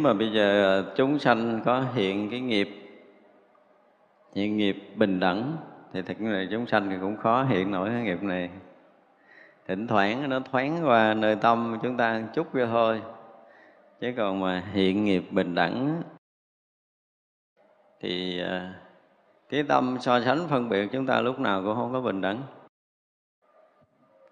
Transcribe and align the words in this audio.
Nếu 0.00 0.14
mà 0.14 0.18
bây 0.18 0.32
giờ 0.32 0.64
ờ, 0.64 0.92
chúng 0.96 1.18
sanh 1.18 1.60
có 1.64 1.84
hiện 1.94 2.30
cái 2.30 2.40
nghiệp, 2.40 2.68
hiện 4.34 4.56
nghiệp 4.56 4.76
bình 4.96 5.20
đẳng, 5.20 5.56
thì 5.92 6.02
thật 6.02 6.16
là 6.20 6.44
chúng 6.50 6.66
sanh 6.66 6.90
thì 6.90 6.96
cũng 7.00 7.16
khó 7.16 7.44
hiện 7.44 7.70
nổi 7.70 7.88
cái 7.88 8.02
nghiệp 8.02 8.22
này. 8.22 8.50
Thỉnh 9.68 9.86
thoảng 9.86 10.28
nó 10.28 10.40
thoáng 10.40 10.80
qua 10.84 11.14
nơi 11.14 11.36
tâm 11.36 11.78
chúng 11.82 11.96
ta 11.96 12.22
chút 12.34 12.46
cho 12.54 12.66
thôi, 12.66 13.02
chứ 14.00 14.12
còn 14.16 14.40
mà 14.40 14.62
hiện 14.72 15.04
nghiệp 15.04 15.24
bình 15.30 15.54
đẳng 15.54 16.02
thì 18.00 18.40
ờ, 18.40 18.68
cái 19.48 19.62
tâm 19.62 19.96
so 20.00 20.20
sánh 20.20 20.48
phân 20.48 20.68
biệt 20.68 20.88
chúng 20.92 21.06
ta 21.06 21.20
lúc 21.20 21.40
nào 21.40 21.62
cũng 21.62 21.74
không 21.74 21.92
có 21.92 22.00
bình 22.00 22.20
đẳng. 22.20 22.42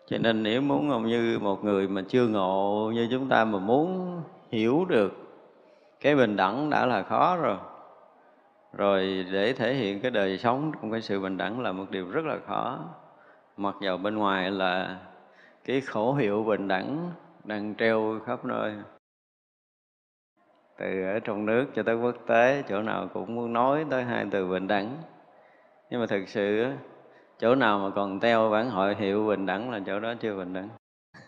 Cho 0.06 0.18
nên 0.18 0.42
nếu 0.42 0.60
muốn 0.60 1.06
như 1.06 1.38
một 1.42 1.64
người 1.64 1.88
mà 1.88 2.02
chưa 2.08 2.26
ngộ 2.26 2.90
như 2.94 3.08
chúng 3.10 3.28
ta 3.28 3.44
mà 3.44 3.58
muốn 3.58 4.20
hiểu 4.50 4.84
được 4.84 5.27
cái 6.00 6.16
bình 6.16 6.36
đẳng 6.36 6.70
đã 6.70 6.86
là 6.86 7.02
khó 7.02 7.36
rồi. 7.36 7.56
Rồi 8.72 9.26
để 9.32 9.52
thể 9.52 9.74
hiện 9.74 10.00
cái 10.00 10.10
đời 10.10 10.38
sống 10.38 10.72
trong 10.74 10.90
cái 10.90 11.00
sự 11.00 11.20
bình 11.20 11.36
đẳng 11.36 11.60
là 11.60 11.72
một 11.72 11.90
điều 11.90 12.10
rất 12.10 12.24
là 12.24 12.38
khó. 12.46 12.78
Mặc 13.56 13.74
dầu 13.80 13.98
bên 13.98 14.16
ngoài 14.16 14.50
là 14.50 14.98
cái 15.64 15.80
khẩu 15.80 16.14
hiệu 16.14 16.44
bình 16.44 16.68
đẳng 16.68 17.10
đang 17.44 17.74
treo 17.74 18.20
khắp 18.26 18.44
nơi. 18.44 18.74
Từ 20.78 21.04
ở 21.04 21.20
trong 21.20 21.46
nước 21.46 21.66
cho 21.74 21.82
tới 21.82 21.96
quốc 21.96 22.16
tế, 22.26 22.62
chỗ 22.68 22.82
nào 22.82 23.08
cũng 23.14 23.34
muốn 23.34 23.52
nói 23.52 23.86
tới 23.90 24.04
hai 24.04 24.26
từ 24.30 24.48
bình 24.48 24.66
đẳng. 24.66 24.96
Nhưng 25.90 26.00
mà 26.00 26.06
thực 26.06 26.28
sự 26.28 26.72
chỗ 27.38 27.54
nào 27.54 27.78
mà 27.78 27.90
còn 27.94 28.20
treo 28.20 28.50
bản 28.50 28.70
hội 28.70 28.94
hiệu 28.94 29.26
bình 29.26 29.46
đẳng 29.46 29.70
là 29.70 29.80
chỗ 29.86 30.00
đó 30.00 30.14
chưa 30.20 30.36
bình 30.36 30.52
đẳng. 30.52 30.68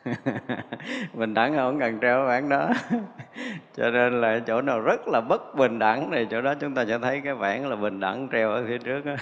bình 1.14 1.34
đẳng 1.34 1.56
không 1.56 1.80
cần 1.80 1.98
treo 2.00 2.26
bản 2.26 2.48
đó 2.48 2.68
cho 3.76 3.90
nên 3.90 4.20
là 4.20 4.38
chỗ 4.46 4.62
nào 4.62 4.80
rất 4.80 5.08
là 5.08 5.20
bất 5.20 5.54
bình 5.54 5.78
đẳng 5.78 6.10
thì 6.12 6.26
chỗ 6.30 6.40
đó 6.40 6.54
chúng 6.54 6.74
ta 6.74 6.84
sẽ 6.84 6.98
thấy 6.98 7.20
cái 7.24 7.34
bản 7.34 7.68
là 7.68 7.76
bình 7.76 8.00
đẳng 8.00 8.28
treo 8.32 8.50
ở 8.50 8.64
phía 8.68 8.78
trước 8.78 9.04
đó. 9.04 9.14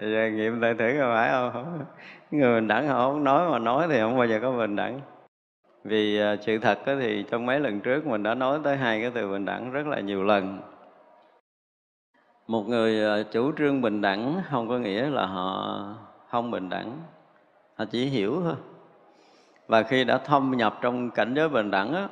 Giờ 0.00 0.30
nghiệm 0.34 0.60
lại 0.60 0.74
thử 0.74 0.94
có 1.00 1.14
phải 1.14 1.30
không? 1.30 1.84
Người 2.30 2.60
bình 2.60 2.68
đẳng 2.68 2.88
họ 2.88 3.10
không 3.10 3.24
nói 3.24 3.50
mà 3.50 3.58
nói 3.58 3.86
thì 3.90 4.00
không 4.00 4.16
bao 4.16 4.26
giờ 4.26 4.38
có 4.42 4.52
bình 4.52 4.76
đẳng. 4.76 5.00
Vì 5.84 6.20
à, 6.20 6.36
sự 6.40 6.58
thật 6.58 6.78
thì 6.86 7.24
trong 7.30 7.46
mấy 7.46 7.60
lần 7.60 7.80
trước 7.80 8.06
mình 8.06 8.22
đã 8.22 8.34
nói 8.34 8.58
tới 8.64 8.76
hai 8.76 9.00
cái 9.00 9.10
từ 9.14 9.30
bình 9.30 9.44
đẳng 9.44 9.72
rất 9.72 9.86
là 9.86 10.00
nhiều 10.00 10.24
lần. 10.24 10.60
Một 12.46 12.62
người 12.68 13.04
à, 13.04 13.22
chủ 13.32 13.52
trương 13.58 13.80
bình 13.80 14.00
đẳng 14.00 14.42
không 14.50 14.68
có 14.68 14.78
nghĩa 14.78 15.10
là 15.10 15.26
họ 15.26 15.78
không 16.28 16.50
bình 16.50 16.68
đẳng. 16.68 16.98
Họ 17.78 17.84
chỉ 17.84 18.06
hiểu 18.06 18.40
thôi. 18.44 18.54
Và 19.66 19.82
khi 19.82 20.04
đã 20.04 20.18
thâm 20.18 20.54
nhập 20.56 20.78
trong 20.80 21.10
cảnh 21.10 21.34
giới 21.34 21.48
bình 21.48 21.70
đẳng 21.70 21.94
á, 21.94 22.08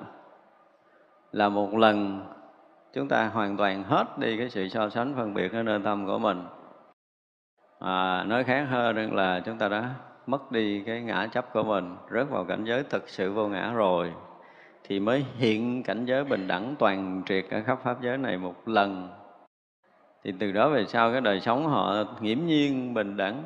là 1.32 1.48
một 1.48 1.74
lần 1.74 2.26
chúng 2.92 3.08
ta 3.08 3.26
hoàn 3.26 3.56
toàn 3.56 3.82
hết 3.82 4.18
đi 4.18 4.36
cái 4.38 4.50
sự 4.50 4.68
so 4.68 4.88
sánh 4.88 5.14
phân 5.16 5.34
biệt 5.34 5.52
ở 5.52 5.62
nơi 5.62 5.80
tâm 5.84 6.06
của 6.06 6.18
mình. 6.18 6.42
À, 7.78 8.24
nói 8.24 8.44
khác 8.44 8.66
hơn 8.70 9.14
là 9.14 9.40
chúng 9.40 9.58
ta 9.58 9.68
đã 9.68 9.94
mất 10.26 10.52
đi 10.52 10.82
cái 10.86 11.00
ngã 11.02 11.26
chấp 11.26 11.52
của 11.52 11.62
mình 11.62 11.96
rớt 12.10 12.30
vào 12.30 12.44
cảnh 12.44 12.64
giới 12.64 12.82
thực 12.82 13.08
sự 13.08 13.32
vô 13.32 13.48
ngã 13.48 13.72
rồi 13.72 14.12
thì 14.84 15.00
mới 15.00 15.24
hiện 15.36 15.82
cảnh 15.82 16.04
giới 16.04 16.24
bình 16.24 16.46
đẳng 16.46 16.74
toàn 16.78 17.22
triệt 17.26 17.44
ở 17.50 17.62
khắp 17.66 17.78
pháp 17.82 18.02
giới 18.02 18.18
này 18.18 18.38
một 18.38 18.68
lần. 18.68 19.08
Thì 20.24 20.32
từ 20.38 20.52
đó 20.52 20.68
về 20.68 20.84
sau 20.86 21.12
cái 21.12 21.20
đời 21.20 21.40
sống 21.40 21.66
họ 21.66 21.94
nghiễm 22.20 22.38
nhiên 22.46 22.94
bình 22.94 23.16
đẳng 23.16 23.42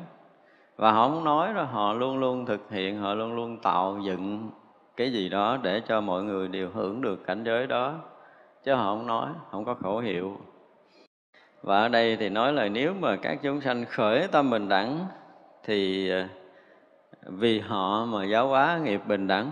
và 0.81 0.91
họ 0.91 1.09
không 1.09 1.23
nói 1.23 1.53
đó 1.53 1.63
họ 1.63 1.93
luôn 1.93 2.17
luôn 2.17 2.45
thực 2.45 2.71
hiện, 2.71 2.97
họ 2.97 3.13
luôn 3.13 3.35
luôn 3.35 3.57
tạo 3.57 3.99
dựng 4.03 4.49
cái 4.97 5.11
gì 5.11 5.29
đó 5.29 5.57
để 5.61 5.81
cho 5.87 6.01
mọi 6.01 6.23
người 6.23 6.47
đều 6.47 6.69
hưởng 6.73 7.01
được 7.01 7.25
cảnh 7.25 7.43
giới 7.43 7.67
đó. 7.67 7.93
Chứ 8.63 8.73
họ 8.73 8.83
không 8.83 9.07
nói, 9.07 9.29
không 9.51 9.65
có 9.65 9.73
khẩu 9.73 9.99
hiệu. 9.99 10.37
Và 11.61 11.81
ở 11.81 11.89
đây 11.89 12.15
thì 12.15 12.29
nói 12.29 12.53
là 12.53 12.67
nếu 12.67 12.93
mà 12.99 13.15
các 13.15 13.39
chúng 13.43 13.61
sanh 13.61 13.85
khởi 13.85 14.27
tâm 14.27 14.49
bình 14.49 14.69
đẳng 14.69 15.05
thì 15.63 16.09
ờ, 16.09 16.27
vì 17.25 17.59
họ 17.59 18.05
mà 18.05 18.25
giáo 18.25 18.47
hóa 18.47 18.79
nghiệp 18.83 19.01
bình 19.07 19.27
đẳng. 19.27 19.51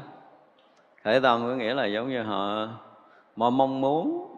Khởi 1.03 1.21
tâm 1.21 1.41
có 1.47 1.55
nghĩa 1.55 1.73
là 1.73 1.85
giống 1.85 2.09
như 2.09 2.23
họ 2.23 2.67
mà 3.35 3.49
mong 3.49 3.81
muốn 3.81 4.28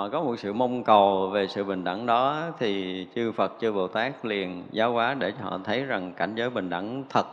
họ 0.00 0.08
có 0.08 0.22
một 0.22 0.36
sự 0.38 0.52
mong 0.52 0.84
cầu 0.84 1.28
về 1.28 1.46
sự 1.46 1.64
bình 1.64 1.84
đẳng 1.84 2.06
đó 2.06 2.42
thì 2.58 3.06
chư 3.14 3.32
Phật, 3.32 3.52
chư 3.60 3.72
Bồ 3.72 3.88
Tát 3.88 4.24
liền 4.24 4.64
giáo 4.70 4.92
hóa 4.92 5.14
để 5.14 5.32
cho 5.38 5.44
họ 5.44 5.60
thấy 5.64 5.84
rằng 5.84 6.12
cảnh 6.16 6.34
giới 6.34 6.50
bình 6.50 6.70
đẳng 6.70 7.04
thật 7.08 7.26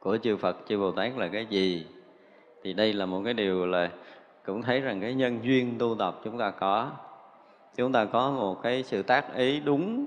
của 0.00 0.16
chư 0.16 0.36
Phật, 0.36 0.56
chư 0.68 0.78
Bồ 0.78 0.92
Tát 0.92 1.16
là 1.16 1.28
cái 1.28 1.46
gì. 1.46 1.86
Thì 2.62 2.72
đây 2.72 2.92
là 2.92 3.06
một 3.06 3.22
cái 3.24 3.34
điều 3.34 3.66
là 3.66 3.90
cũng 4.46 4.62
thấy 4.62 4.80
rằng 4.80 5.00
cái 5.00 5.14
nhân 5.14 5.38
duyên 5.42 5.78
tu 5.78 5.94
tập 5.98 6.20
chúng 6.24 6.38
ta 6.38 6.50
có. 6.50 6.90
Chúng 7.76 7.92
ta 7.92 8.04
có 8.04 8.30
một 8.30 8.62
cái 8.62 8.82
sự 8.82 9.02
tác 9.02 9.34
ý 9.34 9.60
đúng, 9.60 10.06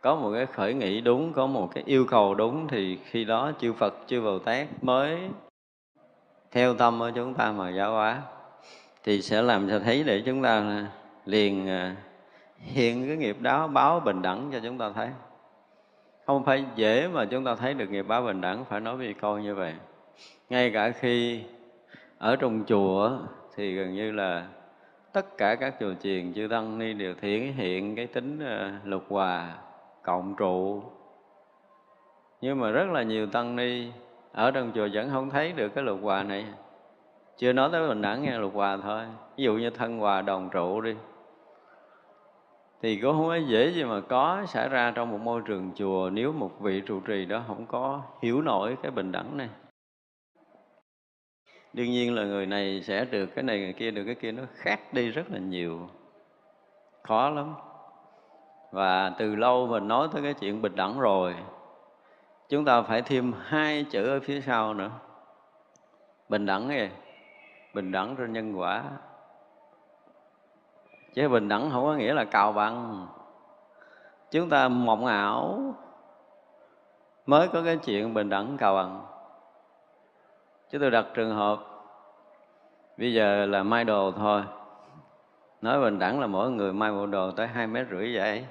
có 0.00 0.16
một 0.16 0.30
cái 0.34 0.46
khởi 0.46 0.74
nghĩ 0.74 1.00
đúng, 1.00 1.32
có 1.32 1.46
một 1.46 1.70
cái 1.74 1.84
yêu 1.86 2.06
cầu 2.10 2.34
đúng 2.34 2.68
thì 2.68 2.98
khi 3.04 3.24
đó 3.24 3.52
chư 3.60 3.72
Phật, 3.72 3.94
chư 4.06 4.20
Bồ 4.20 4.38
Tát 4.38 4.68
mới 4.82 5.18
theo 6.50 6.74
tâm 6.74 6.98
của 6.98 7.10
chúng 7.14 7.34
ta 7.34 7.52
mà 7.52 7.70
giáo 7.70 7.92
hóa 7.92 8.22
thì 9.04 9.22
sẽ 9.22 9.42
làm 9.42 9.68
cho 9.68 9.78
thấy 9.78 10.04
để 10.04 10.22
chúng 10.26 10.42
ta 10.42 10.86
liền 11.26 11.68
à, 11.68 11.96
hiện 12.58 13.06
cái 13.06 13.16
nghiệp 13.16 13.36
đó 13.40 13.66
báo 13.66 14.00
bình 14.00 14.22
đẳng 14.22 14.50
cho 14.52 14.60
chúng 14.62 14.78
ta 14.78 14.90
thấy. 14.94 15.08
Không 16.26 16.44
phải 16.44 16.64
dễ 16.76 17.08
mà 17.08 17.24
chúng 17.24 17.44
ta 17.44 17.54
thấy 17.54 17.74
được 17.74 17.90
nghiệp 17.90 18.02
báo 18.08 18.22
bình 18.22 18.40
đẳng, 18.40 18.64
phải 18.64 18.80
nói 18.80 18.96
với 18.96 19.14
câu 19.20 19.38
như 19.38 19.54
vậy. 19.54 19.74
Ngay 20.50 20.70
cả 20.70 20.90
khi 20.90 21.42
ở 22.18 22.36
trong 22.36 22.64
chùa 22.66 23.18
thì 23.56 23.74
gần 23.74 23.94
như 23.94 24.12
là 24.12 24.46
tất 25.12 25.36
cả 25.38 25.54
các 25.54 25.74
chùa 25.80 25.94
chiền, 26.02 26.34
chư 26.34 26.48
tăng 26.50 26.78
ni 26.78 26.92
đều 26.92 27.14
thể 27.20 27.52
hiện 27.56 27.96
cái 27.96 28.06
tính 28.06 28.40
à, 28.44 28.80
lục 28.84 29.04
hòa, 29.08 29.54
cộng 30.02 30.34
trụ. 30.36 30.82
Nhưng 32.40 32.60
mà 32.60 32.70
rất 32.70 32.88
là 32.90 33.02
nhiều 33.02 33.26
tăng 33.26 33.56
ni 33.56 33.90
ở 34.32 34.50
trong 34.50 34.72
chùa 34.74 34.88
vẫn 34.92 35.10
không 35.10 35.30
thấy 35.30 35.52
được 35.52 35.74
cái 35.74 35.84
lục 35.84 35.98
hòa 36.02 36.22
này 36.22 36.44
chưa 37.40 37.52
nói 37.52 37.68
tới 37.72 37.88
bình 37.88 38.02
đẳng 38.02 38.22
nghe 38.22 38.38
lục 38.38 38.54
hòa 38.54 38.78
thôi. 38.82 39.04
Ví 39.36 39.44
dụ 39.44 39.54
như 39.54 39.70
thân 39.70 39.98
hòa 39.98 40.22
đồng 40.22 40.48
trụ 40.52 40.80
đi. 40.80 40.94
Thì 42.82 42.96
cũng 42.96 43.12
không 43.12 43.28
có 43.28 43.36
dễ 43.36 43.72
gì 43.72 43.84
mà 43.84 44.00
có 44.00 44.42
xảy 44.46 44.68
ra 44.68 44.92
trong 44.94 45.10
một 45.10 45.18
môi 45.20 45.42
trường 45.44 45.70
chùa 45.74 46.10
nếu 46.12 46.32
một 46.32 46.60
vị 46.60 46.82
trụ 46.86 47.00
trì 47.00 47.24
đó 47.24 47.42
không 47.46 47.66
có 47.66 48.02
hiểu 48.22 48.42
nổi 48.42 48.76
cái 48.82 48.90
bình 48.90 49.12
đẳng 49.12 49.36
này. 49.36 49.48
Đương 51.72 51.90
nhiên 51.90 52.14
là 52.14 52.24
người 52.24 52.46
này 52.46 52.82
sẽ 52.82 53.04
được 53.04 53.26
cái 53.26 53.42
này 53.42 53.58
người 53.58 53.72
kia 53.72 53.90
được 53.90 54.04
cái 54.04 54.14
kia, 54.14 54.32
nó 54.32 54.42
khác 54.54 54.80
đi 54.92 55.10
rất 55.10 55.30
là 55.30 55.38
nhiều. 55.38 55.88
Khó 57.02 57.30
lắm. 57.30 57.54
Và 58.72 59.12
từ 59.18 59.36
lâu 59.36 59.66
mình 59.66 59.88
nói 59.88 60.08
tới 60.12 60.22
cái 60.22 60.34
chuyện 60.34 60.62
bình 60.62 60.76
đẳng 60.76 61.00
rồi, 61.00 61.34
chúng 62.48 62.64
ta 62.64 62.82
phải 62.82 63.02
thêm 63.02 63.32
hai 63.42 63.84
chữ 63.90 64.06
ở 64.06 64.20
phía 64.20 64.40
sau 64.40 64.74
nữa. 64.74 64.90
Bình 66.28 66.46
đẳng 66.46 66.68
này 66.68 66.90
bình 67.74 67.92
đẳng 67.92 68.16
trên 68.16 68.32
nhân 68.32 68.58
quả. 68.58 68.84
Chứ 71.14 71.28
bình 71.28 71.48
đẳng 71.48 71.70
không 71.70 71.84
có 71.84 71.94
nghĩa 71.94 72.14
là 72.14 72.24
cào 72.24 72.52
bằng. 72.52 73.06
Chúng 74.30 74.48
ta 74.48 74.68
mộng 74.68 75.06
ảo 75.06 75.60
mới 77.26 77.48
có 77.48 77.62
cái 77.64 77.76
chuyện 77.76 78.14
bình 78.14 78.28
đẳng 78.28 78.56
cào 78.56 78.74
bằng. 78.74 79.06
Chứ 80.70 80.78
tôi 80.78 80.90
đặt 80.90 81.06
trường 81.14 81.36
hợp, 81.36 81.58
bây 82.96 83.14
giờ 83.14 83.46
là 83.46 83.62
may 83.62 83.84
đồ 83.84 84.12
thôi. 84.16 84.42
Nói 85.62 85.80
bình 85.80 85.98
đẳng 85.98 86.20
là 86.20 86.26
mỗi 86.26 86.50
người 86.50 86.72
may 86.72 86.92
bộ 86.92 87.06
đồ 87.06 87.30
tới 87.30 87.46
hai 87.46 87.66
mét 87.66 87.86
rưỡi 87.90 88.16
vậy 88.16 88.46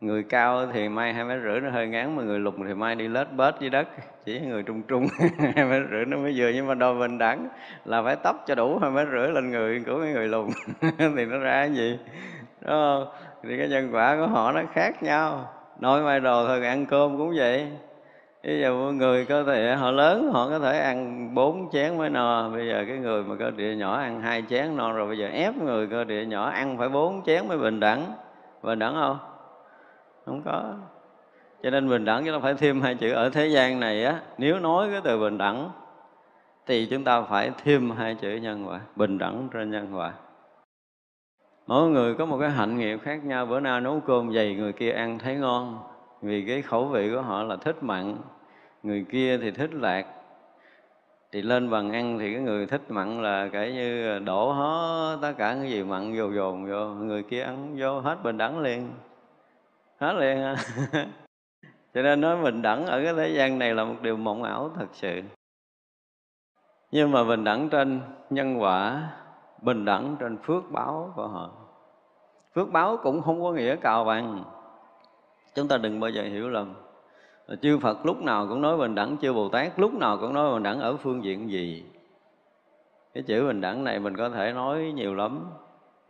người 0.00 0.22
cao 0.22 0.66
thì 0.72 0.88
may 0.88 1.12
hai 1.12 1.24
mét 1.24 1.38
rưỡi 1.42 1.60
nó 1.60 1.70
hơi 1.70 1.88
ngắn 1.88 2.16
mà 2.16 2.22
người 2.22 2.38
lùn 2.38 2.54
thì 2.66 2.74
may 2.74 2.94
đi 2.94 3.08
lết 3.08 3.32
bết 3.32 3.54
dưới 3.60 3.70
đất. 3.70 3.88
Chỉ 4.24 4.40
người 4.40 4.62
trung 4.62 4.82
trung 4.82 5.06
hai 5.38 5.64
mét 5.64 5.82
rưỡi 5.90 6.04
nó 6.04 6.16
mới 6.16 6.32
vừa, 6.36 6.50
nhưng 6.54 6.66
mà 6.66 6.74
đôi 6.74 6.98
bình 6.98 7.18
đẳng 7.18 7.48
là 7.84 8.02
phải 8.02 8.16
tóc 8.16 8.44
cho 8.46 8.54
đủ 8.54 8.78
hai 8.78 8.90
mét 8.90 9.08
rưỡi 9.12 9.28
lên 9.28 9.50
người 9.50 9.82
của 9.86 9.98
mấy 9.98 10.12
người 10.12 10.28
lùn 10.28 10.48
thì 10.98 11.24
nó 11.24 11.38
ra 11.38 11.52
cái 11.52 11.72
gì? 11.72 11.98
Đó 12.60 13.06
thì 13.42 13.58
cái 13.58 13.68
nhân 13.68 13.90
quả 13.92 14.16
của 14.16 14.26
họ 14.26 14.52
nó 14.52 14.62
khác 14.72 15.02
nhau. 15.02 15.48
Nói 15.80 16.02
may 16.02 16.20
đồ 16.20 16.46
thôi 16.46 16.66
ăn 16.66 16.86
cơm 16.86 17.18
cũng 17.18 17.32
vậy. 17.36 17.66
Bây 18.44 18.60
giờ 18.60 18.72
người 18.72 19.24
cơ 19.24 19.44
thể, 19.44 19.74
họ 19.74 19.90
lớn, 19.90 20.30
họ 20.32 20.48
có 20.48 20.58
thể 20.58 20.78
ăn 20.78 21.28
bốn 21.34 21.68
chén 21.72 21.98
mới 21.98 22.10
no. 22.10 22.48
Bây 22.48 22.68
giờ 22.68 22.84
cái 22.88 22.96
người 22.96 23.22
mà 23.22 23.34
cơ 23.38 23.50
địa 23.50 23.74
nhỏ 23.76 23.96
ăn 23.96 24.20
hai 24.20 24.44
chén 24.50 24.76
no, 24.76 24.92
rồi 24.92 25.06
bây 25.06 25.18
giờ 25.18 25.28
ép 25.28 25.56
người 25.56 25.86
cơ 25.86 26.04
địa 26.04 26.24
nhỏ 26.24 26.50
ăn 26.50 26.78
phải 26.78 26.88
bốn 26.88 27.22
chén 27.26 27.48
mới 27.48 27.58
bình 27.58 27.80
đẳng. 27.80 28.12
Bình 28.62 28.78
đẳng 28.78 28.94
không? 28.94 29.29
Không 30.30 30.42
có. 30.44 30.74
Cho 31.62 31.70
nên 31.70 31.88
bình 31.88 32.04
đẳng 32.04 32.24
chúng 32.24 32.34
ta 32.34 32.38
phải 32.38 32.54
thêm 32.54 32.80
hai 32.80 32.94
chữ. 32.94 33.12
Ở 33.12 33.30
thế 33.30 33.46
gian 33.46 33.80
này 33.80 34.04
á, 34.04 34.20
nếu 34.38 34.58
nói 34.58 34.88
cái 34.92 35.00
từ 35.04 35.20
bình 35.20 35.38
đẳng, 35.38 35.70
thì 36.66 36.86
chúng 36.86 37.04
ta 37.04 37.22
phải 37.22 37.50
thêm 37.64 37.90
hai 37.90 38.14
chữ 38.14 38.36
nhân 38.36 38.68
quả, 38.68 38.80
bình 38.96 39.18
đẳng 39.18 39.48
trên 39.52 39.70
nhân 39.70 39.96
quả. 39.96 40.12
Mỗi 41.66 41.88
người 41.88 42.14
có 42.14 42.26
một 42.26 42.38
cái 42.40 42.50
hạnh 42.50 42.78
nghiệp 42.78 42.98
khác 43.02 43.24
nhau. 43.24 43.46
Bữa 43.46 43.60
nay 43.60 43.80
nấu 43.80 44.00
cơm 44.06 44.32
dày, 44.32 44.54
người 44.54 44.72
kia 44.72 44.90
ăn 44.90 45.18
thấy 45.18 45.36
ngon. 45.36 45.78
Vì 46.22 46.44
cái 46.46 46.62
khẩu 46.62 46.84
vị 46.84 47.10
của 47.14 47.22
họ 47.22 47.42
là 47.42 47.56
thích 47.56 47.76
mặn, 47.80 48.16
người 48.82 49.04
kia 49.10 49.38
thì 49.38 49.50
thích 49.50 49.70
lạc. 49.74 50.06
Thì 51.32 51.42
lên 51.42 51.70
bàn 51.70 51.92
ăn 51.92 52.18
thì 52.18 52.32
cái 52.32 52.42
người 52.42 52.66
thích 52.66 52.82
mặn 52.88 53.22
là 53.22 53.48
kể 53.52 53.72
như 53.72 54.18
đổ 54.18 54.52
hết 54.52 55.18
tất 55.22 55.32
cả 55.38 55.54
cái 55.60 55.70
gì 55.70 55.82
mặn 55.82 56.14
vô 56.16 56.30
dồn 56.30 56.70
vô, 56.70 56.86
người 56.86 57.22
kia 57.22 57.42
ăn 57.42 57.74
vô 57.78 58.00
hết 58.00 58.22
bình 58.22 58.38
đẳng 58.38 58.60
liền 58.60 58.88
hết 60.00 60.12
liền 60.12 60.42
à. 60.42 60.56
cho 61.94 62.02
nên 62.02 62.20
nói 62.20 62.42
bình 62.42 62.62
đẳng 62.62 62.86
ở 62.86 63.02
cái 63.04 63.14
thế 63.14 63.28
gian 63.28 63.58
này 63.58 63.74
là 63.74 63.84
một 63.84 63.96
điều 64.02 64.16
mộng 64.16 64.42
ảo 64.42 64.70
thật 64.76 64.86
sự. 64.92 65.20
Nhưng 66.90 67.10
mà 67.10 67.24
bình 67.24 67.44
đẳng 67.44 67.68
trên 67.68 68.00
nhân 68.30 68.60
quả, 68.60 69.10
bình 69.62 69.84
đẳng 69.84 70.16
trên 70.20 70.38
phước 70.42 70.70
báo 70.70 71.12
của 71.16 71.26
họ. 71.26 71.50
Phước 72.54 72.70
báo 72.72 72.96
cũng 73.02 73.22
không 73.22 73.42
có 73.42 73.52
nghĩa 73.52 73.76
cào 73.76 74.04
bằng. 74.04 74.44
Chúng 75.54 75.68
ta 75.68 75.76
đừng 75.76 76.00
bao 76.00 76.10
giờ 76.10 76.22
hiểu 76.22 76.48
lầm. 76.48 76.74
Chư 77.62 77.78
Phật 77.78 78.06
lúc 78.06 78.22
nào 78.22 78.46
cũng 78.48 78.62
nói 78.62 78.76
bình 78.76 78.94
đẳng, 78.94 79.16
chư 79.22 79.32
Bồ 79.32 79.48
Tát 79.48 79.78
lúc 79.78 79.94
nào 79.94 80.18
cũng 80.20 80.34
nói 80.34 80.54
bình 80.54 80.62
đẳng 80.62 80.80
ở 80.80 80.96
phương 80.96 81.24
diện 81.24 81.50
gì. 81.50 81.84
Cái 83.14 83.22
chữ 83.22 83.46
bình 83.46 83.60
đẳng 83.60 83.84
này 83.84 83.98
mình 83.98 84.16
có 84.16 84.30
thể 84.30 84.52
nói 84.52 84.92
nhiều 84.94 85.14
lắm 85.14 85.50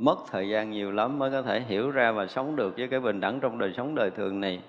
mất 0.01 0.19
thời 0.31 0.49
gian 0.49 0.71
nhiều 0.71 0.93
lắm 0.93 1.19
mới 1.19 1.31
có 1.31 1.43
thể 1.43 1.61
hiểu 1.61 1.91
ra 1.91 2.13
và 2.13 2.27
sống 2.27 2.57
được 2.57 2.77
với 2.77 2.89
cái 2.89 3.01
bình 3.01 3.21
đẳng 3.21 3.41
trong 3.41 3.59
đời 3.59 3.73
sống 3.77 3.95
đời 3.95 4.11
thường 4.11 4.41
này. 4.41 4.63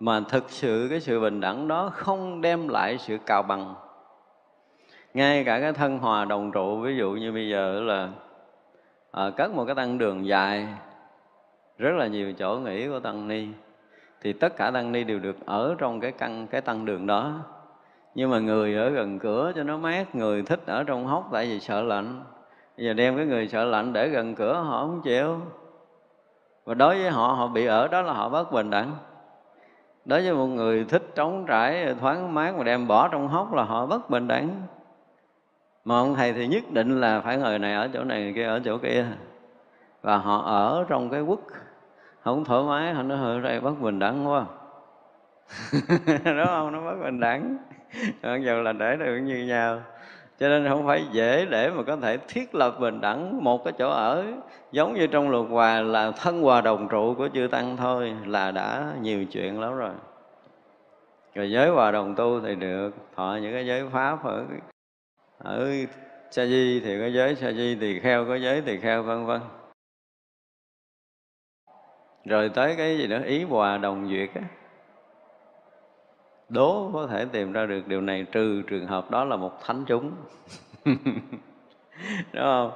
Mà 0.00 0.20
thực 0.28 0.50
sự 0.50 0.86
cái 0.90 1.00
sự 1.00 1.20
bình 1.20 1.40
đẳng 1.40 1.68
đó 1.68 1.90
không 1.94 2.40
đem 2.40 2.68
lại 2.68 2.98
sự 2.98 3.18
cào 3.26 3.42
bằng. 3.42 3.74
Ngay 5.14 5.44
cả 5.44 5.60
cái 5.60 5.72
thân 5.72 5.98
hòa 5.98 6.24
đồng 6.24 6.52
trụ 6.52 6.80
ví 6.80 6.96
dụ 6.96 7.10
như 7.10 7.32
bây 7.32 7.48
giờ 7.48 7.80
là 7.80 8.08
à, 9.10 9.30
cất 9.36 9.50
một 9.54 9.64
cái 9.64 9.74
tăng 9.74 9.98
đường 9.98 10.26
dài 10.26 10.68
rất 11.78 11.92
là 11.96 12.06
nhiều 12.06 12.32
chỗ 12.32 12.58
nghỉ 12.58 12.88
của 12.88 13.00
tăng 13.00 13.28
ni 13.28 13.46
thì 14.20 14.32
tất 14.32 14.56
cả 14.56 14.70
tăng 14.70 14.92
ni 14.92 15.04
đều 15.04 15.18
được 15.18 15.36
ở 15.46 15.74
trong 15.78 16.00
cái 16.00 16.12
căn 16.12 16.46
cái 16.46 16.60
tăng 16.60 16.84
đường 16.84 17.06
đó. 17.06 17.32
Nhưng 18.14 18.30
mà 18.30 18.38
người 18.38 18.74
ở 18.74 18.88
gần 18.90 19.18
cửa 19.18 19.52
cho 19.56 19.62
nó 19.62 19.76
mát 19.76 20.14
người 20.14 20.42
thích 20.42 20.60
ở 20.66 20.84
trong 20.84 21.06
hốc 21.06 21.28
tại 21.32 21.46
vì 21.46 21.60
sợ 21.60 21.82
lạnh 21.82 22.22
bây 22.76 22.86
giờ 22.86 22.92
đem 22.92 23.16
cái 23.16 23.26
người 23.26 23.48
sợ 23.48 23.64
lạnh 23.64 23.92
để 23.92 24.08
gần 24.08 24.34
cửa, 24.34 24.62
họ 24.62 24.80
không 24.80 25.02
chịu. 25.02 25.40
Và 26.64 26.74
đối 26.74 27.02
với 27.02 27.10
họ 27.10 27.26
họ 27.26 27.46
bị 27.46 27.66
ở 27.66 27.88
đó 27.88 28.02
là 28.02 28.12
họ 28.12 28.28
bất 28.28 28.52
bình 28.52 28.70
đẳng. 28.70 28.96
Đối 30.04 30.22
với 30.22 30.32
một 30.34 30.46
người 30.46 30.84
thích 30.84 31.02
trống 31.14 31.44
trải, 31.48 31.94
thoáng 32.00 32.34
mát 32.34 32.54
mà 32.54 32.64
đem 32.64 32.88
bỏ 32.88 33.08
trong 33.08 33.28
hốc 33.28 33.54
là 33.54 33.62
họ 33.62 33.86
bất 33.86 34.10
bình 34.10 34.28
đẳng. 34.28 34.62
Mà 35.84 35.98
ông 35.98 36.14
thầy 36.14 36.32
thì 36.32 36.46
nhất 36.46 36.62
định 36.70 37.00
là 37.00 37.20
phải 37.20 37.38
người 37.38 37.58
này, 37.58 37.74
ở 37.74 37.88
chỗ 37.92 38.04
này, 38.04 38.22
người 38.22 38.32
kia, 38.32 38.46
ở 38.46 38.60
chỗ 38.64 38.78
kia. 38.78 39.06
Và 40.02 40.16
họ 40.16 40.42
ở 40.42 40.84
trong 40.88 41.10
cái 41.10 41.20
quốc. 41.20 41.40
Không 42.20 42.44
thoải 42.44 42.62
mái, 42.62 42.94
họ 42.94 43.02
nói 43.02 43.18
hơi 43.18 43.40
đây 43.40 43.60
bất 43.60 43.80
bình 43.80 43.98
đẳng 43.98 44.28
quá. 44.28 44.44
Đúng 46.24 46.46
không? 46.46 46.72
Nó 46.72 46.80
bất 46.80 47.02
bình 47.04 47.20
đẳng. 47.20 47.56
Mặc 48.22 48.36
dù 48.36 48.62
là 48.62 48.72
để 48.72 48.96
được 48.96 49.16
như 49.16 49.44
nhau 49.46 49.80
cho 50.38 50.48
nên 50.48 50.68
không 50.68 50.86
phải 50.86 51.06
dễ 51.12 51.46
để 51.46 51.70
mà 51.70 51.82
có 51.82 51.96
thể 51.96 52.16
thiết 52.16 52.54
lập 52.54 52.76
bình 52.80 53.00
đẳng 53.00 53.44
một 53.44 53.64
cái 53.64 53.72
chỗ 53.78 53.90
ở. 53.90 54.24
Giống 54.72 54.94
như 54.94 55.06
trong 55.06 55.30
luật 55.30 55.46
hòa 55.50 55.80
là 55.80 56.10
thân 56.10 56.42
hòa 56.42 56.60
đồng 56.60 56.88
trụ 56.88 57.14
của 57.14 57.28
chư 57.28 57.48
tăng 57.50 57.76
thôi 57.76 58.16
là 58.26 58.50
đã 58.50 58.92
nhiều 59.00 59.24
chuyện 59.24 59.60
lắm 59.60 59.76
rồi. 59.76 59.92
Rồi 61.34 61.50
giới 61.50 61.68
hòa 61.68 61.90
đồng 61.90 62.14
tu 62.14 62.40
thì 62.40 62.54
được, 62.54 62.90
thọ 63.16 63.38
những 63.42 63.52
cái 63.52 63.66
giới 63.66 63.88
pháp 63.92 64.24
ở 64.24 64.46
ở 65.38 65.70
sa 66.30 66.46
di 66.46 66.80
thì 66.80 67.00
có 67.00 67.06
giới 67.06 67.34
sa 67.34 67.52
di, 67.52 67.74
tỳ 67.80 68.00
kheo 68.00 68.24
có 68.24 68.34
giới 68.34 68.60
tỳ 68.60 68.78
kheo, 68.78 69.02
vân 69.02 69.26
vân. 69.26 69.40
Rồi 72.24 72.48
tới 72.48 72.74
cái 72.76 72.98
gì 72.98 73.06
nữa? 73.06 73.22
Ý 73.24 73.44
hòa 73.44 73.78
đồng 73.78 74.08
duyệt 74.08 74.30
á 74.34 74.42
đố 76.48 76.90
có 76.92 77.06
thể 77.06 77.24
tìm 77.32 77.52
ra 77.52 77.66
được 77.66 77.88
điều 77.88 78.00
này 78.00 78.26
trừ 78.32 78.62
trường 78.62 78.86
hợp 78.86 79.10
đó 79.10 79.24
là 79.24 79.36
một 79.36 79.64
thánh 79.64 79.84
chúng. 79.86 80.12
Đúng 80.84 82.42
không? 82.42 82.70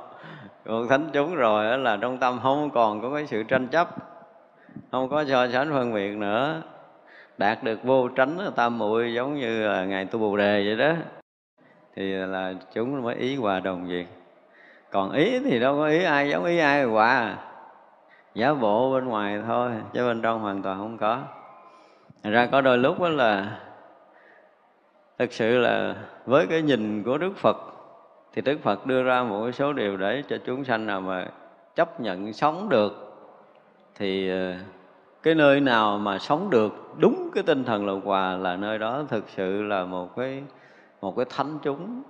Một 0.64 0.86
thánh 0.88 1.10
chúng 1.12 1.34
rồi 1.34 1.78
là 1.78 1.96
trong 1.96 2.18
tâm 2.18 2.40
không 2.42 2.70
còn 2.70 3.02
có 3.02 3.14
cái 3.14 3.26
sự 3.26 3.42
tranh 3.42 3.68
chấp, 3.68 3.88
không 4.92 5.08
có 5.08 5.24
so 5.24 5.48
sánh 5.48 5.70
phân 5.70 5.94
biệt 5.94 6.16
nữa. 6.16 6.62
Đạt 7.38 7.64
được 7.64 7.84
vô 7.84 8.08
tránh 8.08 8.38
tam 8.56 8.78
muội 8.78 9.14
giống 9.14 9.34
như 9.34 9.68
là 9.68 9.84
ngài 9.84 10.04
tu 10.04 10.18
bồ 10.18 10.36
đề 10.36 10.64
vậy 10.64 10.76
đó. 10.76 10.96
Thì 11.96 12.12
là 12.12 12.54
chúng 12.74 13.02
mới 13.02 13.14
ý 13.14 13.36
hòa 13.36 13.60
đồng 13.60 13.86
việc 13.86 14.06
còn 14.90 15.12
ý 15.12 15.38
thì 15.38 15.60
đâu 15.60 15.76
có 15.76 15.86
ý 15.86 16.04
ai 16.04 16.30
giống 16.30 16.44
ý 16.44 16.58
ai 16.58 16.84
hòa. 16.84 17.36
Giả 18.34 18.54
bộ 18.54 18.92
bên 18.92 19.04
ngoài 19.04 19.42
thôi, 19.46 19.70
chứ 19.92 20.06
bên 20.06 20.22
trong 20.22 20.40
hoàn 20.40 20.62
toàn 20.62 20.78
không 20.78 20.98
có. 20.98 21.22
Thành 22.22 22.32
ra 22.32 22.46
có 22.46 22.60
đôi 22.60 22.78
lúc 22.78 23.00
đó 23.00 23.08
là 23.08 23.60
thực 25.18 25.32
sự 25.32 25.58
là 25.58 25.94
với 26.26 26.46
cái 26.46 26.62
nhìn 26.62 27.02
của 27.02 27.18
Đức 27.18 27.36
Phật 27.36 27.56
thì 28.32 28.42
Đức 28.42 28.58
Phật 28.62 28.86
đưa 28.86 29.02
ra 29.02 29.22
một 29.22 29.50
số 29.50 29.72
điều 29.72 29.96
để 29.96 30.22
cho 30.28 30.36
chúng 30.46 30.64
sanh 30.64 30.86
nào 30.86 31.00
mà 31.00 31.26
chấp 31.74 32.00
nhận 32.00 32.32
sống 32.32 32.68
được 32.68 33.04
thì 33.94 34.30
ờ, 34.30 34.54
cái 35.22 35.34
nơi 35.34 35.60
nào 35.60 35.98
mà 35.98 36.18
sống 36.18 36.50
được 36.50 36.72
đúng 36.96 37.30
cái 37.34 37.44
tinh 37.46 37.64
thần 37.64 37.86
lục 37.86 38.00
hòa 38.04 38.36
là 38.36 38.56
nơi 38.56 38.78
đó 38.78 39.04
thực 39.08 39.28
sự 39.28 39.62
là 39.62 39.84
một 39.84 40.16
cái 40.16 40.42
một 41.00 41.16
cái 41.16 41.26
thánh 41.30 41.58
chúng. 41.62 42.02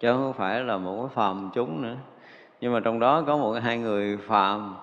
Chứ 0.00 0.12
không 0.12 0.32
phải 0.32 0.60
là 0.60 0.78
một 0.78 1.02
cái 1.02 1.14
phàm 1.14 1.50
chúng 1.54 1.82
nữa. 1.82 1.96
Nhưng 2.60 2.72
mà 2.72 2.80
trong 2.80 2.98
đó 2.98 3.22
có 3.26 3.36
một 3.36 3.52
hai 3.62 3.78
người 3.78 4.16
phàm 4.16 4.76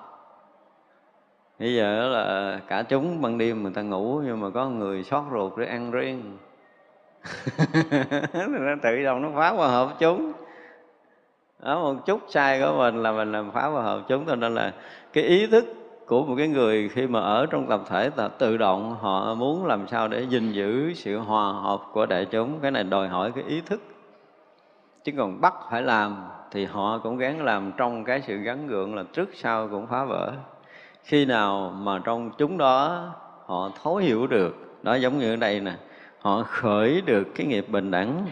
bây 1.60 1.76
giờ 1.76 2.10
là 2.10 2.60
cả 2.68 2.84
chúng 2.84 3.22
ban 3.22 3.38
đêm 3.38 3.64
người 3.64 3.72
ta 3.72 3.82
ngủ, 3.82 4.22
nhưng 4.26 4.40
mà 4.40 4.50
có 4.50 4.70
người 4.70 5.04
xót 5.04 5.24
ruột 5.32 5.58
để 5.58 5.66
ăn 5.66 5.92
riêng. 5.92 6.38
Nó 8.34 8.76
tự 8.84 9.04
động 9.04 9.22
nó 9.22 9.30
phá 9.36 9.50
hòa 9.50 9.68
hợp 9.68 9.96
chúng. 10.00 10.32
Đó, 11.64 11.80
một 11.80 12.06
chút 12.06 12.22
sai 12.28 12.62
của 12.62 12.76
mình 12.78 13.04
là 13.04 13.12
mình 13.12 13.32
làm 13.32 13.52
phá 13.52 13.66
hòa 13.66 13.84
hợp 13.84 14.02
chúng, 14.08 14.26
cho 14.26 14.36
nên 14.36 14.56
là 14.56 14.74
cái 15.14 15.24
ý 15.24 15.48
thức 15.48 15.66
của 16.06 16.24
một 16.24 16.36
cái 16.38 16.48
người 16.48 16.90
khi 16.90 17.08
mà 17.08 17.20
ở 17.20 17.46
trong 17.46 17.68
tập 17.68 17.82
thể 17.90 18.10
là 18.16 18.28
tự 18.28 18.58
động 18.58 18.98
họ 19.02 19.34
muốn 19.34 19.66
làm 19.66 19.88
sao 19.88 20.08
để 20.08 20.22
gìn 20.22 20.52
giữ 20.52 20.94
sự 20.94 21.18
hòa 21.18 21.54
hợp 21.54 21.82
của 21.94 22.06
đại 22.06 22.26
chúng. 22.26 22.60
Cái 22.62 22.72
này 22.72 22.84
đòi 22.84 23.08
hỏi 23.08 23.32
cái 23.36 23.44
ý 23.48 23.62
thức. 23.62 23.82
Chứ 25.04 25.12
còn 25.18 25.42
bắt 25.42 25.54
phải 25.72 25.82
làm 25.82 26.28
thì 26.52 26.66
họ 26.66 27.00
cũng 27.04 27.18
gắng 27.18 27.44
làm 27.44 27.72
trong 27.78 28.04
cái 28.04 28.22
sự 28.22 28.38
gắn 28.38 28.68
gượng 28.68 28.96
là 28.96 29.04
trước 29.14 29.30
sau 29.34 29.68
cũng 29.68 29.88
phá 29.88 30.06
vỡ 30.06 30.34
khi 31.08 31.26
nào 31.26 31.74
mà 31.78 32.00
trong 32.04 32.32
chúng 32.38 32.58
đó 32.58 33.10
họ 33.46 33.72
thấu 33.84 33.96
hiểu 33.96 34.28
được, 34.28 34.84
đó 34.84 34.96
giống 34.96 35.20
như 35.20 35.34
ở 35.34 35.36
đây 35.36 35.60
nè, 35.60 35.74
họ 36.20 36.44
khởi 36.44 37.02
được 37.02 37.28
cái 37.36 37.48
nghiệp 37.48 37.66
bình 37.70 37.92
đẳng, 37.92 38.26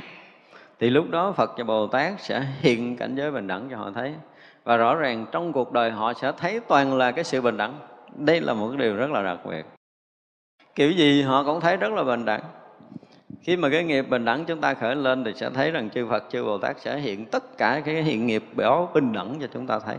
thì 0.79 0.89
lúc 0.89 1.09
đó 1.09 1.31
Phật 1.31 1.51
và 1.57 1.63
Bồ 1.63 1.87
Tát 1.87 2.13
sẽ 2.21 2.45
hiện 2.59 2.97
cảnh 2.97 3.15
giới 3.15 3.31
bình 3.31 3.47
đẳng 3.47 3.67
cho 3.71 3.77
họ 3.77 3.91
thấy. 3.91 4.13
Và 4.63 4.77
rõ 4.77 4.95
ràng 4.95 5.25
trong 5.31 5.53
cuộc 5.53 5.71
đời 5.71 5.91
họ 5.91 6.13
sẽ 6.13 6.31
thấy 6.37 6.59
toàn 6.67 6.97
là 6.97 7.11
cái 7.11 7.23
sự 7.23 7.41
bình 7.41 7.57
đẳng. 7.57 7.79
Đây 8.15 8.41
là 8.41 8.53
một 8.53 8.67
cái 8.69 8.77
điều 8.77 8.95
rất 8.95 9.11
là 9.11 9.23
đặc 9.23 9.39
biệt. 9.49 9.65
Kiểu 10.75 10.91
gì 10.91 11.21
họ 11.21 11.43
cũng 11.43 11.61
thấy 11.61 11.77
rất 11.77 11.91
là 11.91 12.03
bình 12.03 12.25
đẳng. 12.25 12.41
Khi 13.41 13.57
mà 13.57 13.69
cái 13.69 13.83
nghiệp 13.83 14.09
bình 14.09 14.25
đẳng 14.25 14.45
chúng 14.45 14.61
ta 14.61 14.73
khởi 14.73 14.95
lên 14.95 15.23
thì 15.23 15.33
sẽ 15.35 15.49
thấy 15.49 15.71
rằng 15.71 15.89
chư 15.89 16.07
Phật, 16.09 16.23
chư 16.29 16.43
Bồ 16.43 16.57
Tát 16.57 16.79
sẽ 16.79 16.97
hiện 16.97 17.25
tất 17.25 17.57
cả 17.57 17.81
cái 17.85 18.03
hiện 18.03 18.27
nghiệp 18.27 18.43
béo 18.55 18.89
bình 18.93 19.13
đẳng 19.13 19.35
cho 19.41 19.47
chúng 19.53 19.67
ta 19.67 19.79
thấy 19.79 19.95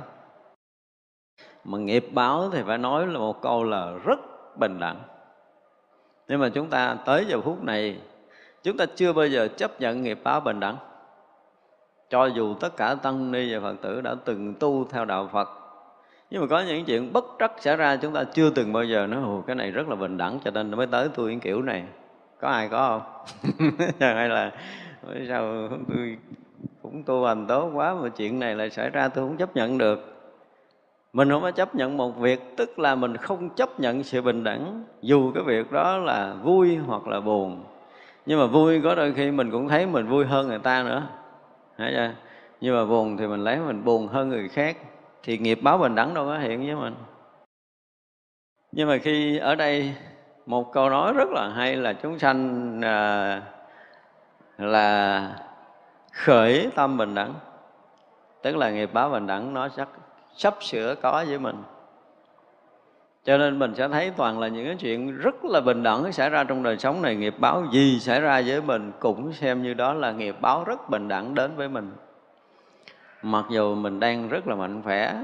mà 1.66 1.78
nghiệp 1.78 2.06
báo 2.12 2.50
thì 2.52 2.62
phải 2.66 2.78
nói 2.78 3.06
là 3.06 3.18
một 3.18 3.42
câu 3.42 3.64
là 3.64 3.92
rất 4.04 4.20
bình 4.58 4.80
đẳng. 4.80 4.96
Nhưng 6.28 6.40
mà 6.40 6.48
chúng 6.48 6.70
ta 6.70 6.96
tới 7.04 7.24
giờ 7.28 7.40
phút 7.40 7.62
này 7.62 8.00
chúng 8.62 8.76
ta 8.76 8.86
chưa 8.94 9.12
bao 9.12 9.26
giờ 9.26 9.48
chấp 9.56 9.80
nhận 9.80 10.02
nghiệp 10.02 10.20
báo 10.22 10.40
bình 10.40 10.60
đẳng. 10.60 10.76
Cho 12.10 12.26
dù 12.26 12.54
tất 12.54 12.76
cả 12.76 12.94
tăng 12.94 13.32
ni 13.32 13.54
và 13.54 13.60
phật 13.60 13.76
tử 13.82 14.00
đã 14.00 14.14
từng 14.24 14.54
tu 14.54 14.84
theo 14.90 15.04
đạo 15.04 15.28
phật 15.32 15.48
nhưng 16.30 16.40
mà 16.40 16.46
có 16.46 16.60
những 16.60 16.84
chuyện 16.84 17.12
bất 17.12 17.24
trắc 17.38 17.52
xảy 17.58 17.76
ra 17.76 17.96
chúng 17.96 18.12
ta 18.12 18.24
chưa 18.24 18.50
từng 18.50 18.72
bao 18.72 18.84
giờ 18.84 19.06
nói 19.06 19.22
Ồ, 19.22 19.44
cái 19.46 19.56
này 19.56 19.70
rất 19.70 19.88
là 19.88 19.96
bình 19.96 20.16
đẳng 20.16 20.38
cho 20.44 20.50
nên 20.50 20.70
mới 20.70 20.86
tới 20.86 21.08
tôi 21.14 21.30
những 21.30 21.40
kiểu 21.40 21.62
này. 21.62 21.84
Có 22.40 22.48
ai 22.48 22.68
có 22.68 22.88
không? 22.88 23.02
Hay 24.00 24.28
là 24.28 24.52
sao 25.28 25.68
tôi 25.88 26.18
cũng 26.82 27.02
tu 27.02 27.26
hành 27.26 27.46
tốt 27.46 27.70
quá 27.74 27.94
mà 27.94 28.08
chuyện 28.08 28.40
này 28.40 28.54
lại 28.54 28.70
xảy 28.70 28.90
ra 28.90 29.08
tôi 29.08 29.28
không 29.28 29.36
chấp 29.36 29.56
nhận 29.56 29.78
được? 29.78 30.15
Mình 31.16 31.30
không 31.30 31.42
có 31.42 31.50
chấp 31.50 31.74
nhận 31.74 31.96
một 31.96 32.16
việc 32.16 32.56
tức 32.56 32.78
là 32.78 32.94
mình 32.94 33.16
không 33.16 33.50
chấp 33.50 33.80
nhận 33.80 34.02
sự 34.02 34.22
bình 34.22 34.44
đẳng. 34.44 34.84
Dù 35.02 35.32
cái 35.32 35.42
việc 35.42 35.72
đó 35.72 35.98
là 35.98 36.34
vui 36.42 36.76
hoặc 36.76 37.06
là 37.06 37.20
buồn. 37.20 37.64
Nhưng 38.26 38.40
mà 38.40 38.46
vui 38.46 38.80
có 38.84 38.94
đôi 38.94 39.14
khi 39.14 39.30
mình 39.30 39.50
cũng 39.50 39.68
thấy 39.68 39.86
mình 39.86 40.06
vui 40.06 40.24
hơn 40.24 40.48
người 40.48 40.58
ta 40.58 40.82
nữa. 40.82 41.02
Thấy 41.78 41.92
chưa? 41.96 42.10
nhưng 42.60 42.74
mà 42.74 42.84
buồn 42.84 43.16
thì 43.16 43.26
mình 43.26 43.44
lấy 43.44 43.58
mình 43.58 43.84
buồn 43.84 44.08
hơn 44.08 44.28
người 44.28 44.48
khác. 44.48 44.76
Thì 45.22 45.38
nghiệp 45.38 45.58
báo 45.62 45.78
bình 45.78 45.94
đẳng 45.94 46.14
đâu 46.14 46.26
có 46.26 46.38
hiện 46.38 46.66
với 46.66 46.74
mình. 46.74 46.94
Nhưng 48.72 48.88
mà 48.88 48.98
khi 48.98 49.38
ở 49.38 49.54
đây 49.54 49.94
một 50.46 50.72
câu 50.72 50.90
nói 50.90 51.12
rất 51.12 51.28
là 51.30 51.48
hay 51.48 51.76
là 51.76 51.92
chúng 51.92 52.18
sanh 52.18 52.80
à, 52.84 53.42
là 54.58 55.30
khởi 56.12 56.70
tâm 56.74 56.96
bình 56.96 57.14
đẳng. 57.14 57.34
Tức 58.42 58.56
là 58.56 58.70
nghiệp 58.70 58.90
báo 58.92 59.10
bình 59.10 59.26
đẳng 59.26 59.54
nó 59.54 59.68
chắc 59.68 59.88
sắp 60.36 60.56
sửa 60.60 60.94
có 61.02 61.24
với 61.28 61.38
mình. 61.38 61.56
Cho 63.24 63.38
nên 63.38 63.58
mình 63.58 63.74
sẽ 63.74 63.88
thấy 63.88 64.12
toàn 64.16 64.38
là 64.38 64.48
những 64.48 64.66
cái 64.66 64.76
chuyện 64.76 65.16
rất 65.16 65.44
là 65.44 65.60
bình 65.60 65.82
đẳng 65.82 66.12
xảy 66.12 66.30
ra 66.30 66.44
trong 66.44 66.62
đời 66.62 66.78
sống 66.78 67.02
này. 67.02 67.16
Nghiệp 67.16 67.34
báo 67.38 67.64
gì 67.72 68.00
xảy 68.00 68.20
ra 68.20 68.42
với 68.46 68.62
mình 68.62 68.92
cũng 69.00 69.32
xem 69.32 69.62
như 69.62 69.74
đó 69.74 69.94
là 69.94 70.12
nghiệp 70.12 70.36
báo 70.40 70.64
rất 70.64 70.90
bình 70.90 71.08
đẳng 71.08 71.34
đến 71.34 71.50
với 71.56 71.68
mình. 71.68 71.92
Mặc 73.22 73.44
dù 73.50 73.74
mình 73.74 74.00
đang 74.00 74.28
rất 74.28 74.48
là 74.48 74.54
mạnh 74.54 74.82
khỏe, 74.82 75.14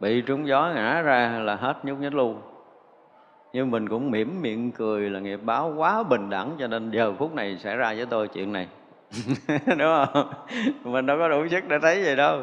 bị 0.00 0.20
trúng 0.20 0.46
gió 0.46 0.70
ngã 0.74 1.02
ra 1.02 1.28
là 1.28 1.56
hết 1.56 1.76
nhúc 1.84 1.98
nhích 1.98 2.14
luôn. 2.14 2.40
Nhưng 3.52 3.70
mình 3.70 3.88
cũng 3.88 4.10
mỉm 4.10 4.42
miệng 4.42 4.72
cười 4.72 5.10
là 5.10 5.20
nghiệp 5.20 5.40
báo 5.42 5.74
quá 5.76 6.02
bình 6.02 6.30
đẳng 6.30 6.56
cho 6.58 6.66
nên 6.66 6.90
giờ 6.90 7.12
phút 7.18 7.34
này 7.34 7.58
xảy 7.58 7.76
ra 7.76 7.94
với 7.96 8.06
tôi 8.06 8.28
chuyện 8.28 8.52
này. 8.52 8.68
đúng 9.66 10.06
không? 10.12 10.32
Mình 10.84 11.06
đâu 11.06 11.18
có 11.18 11.28
đủ 11.28 11.48
sức 11.50 11.68
để 11.68 11.78
thấy 11.82 12.04
vậy 12.04 12.16
đâu. 12.16 12.40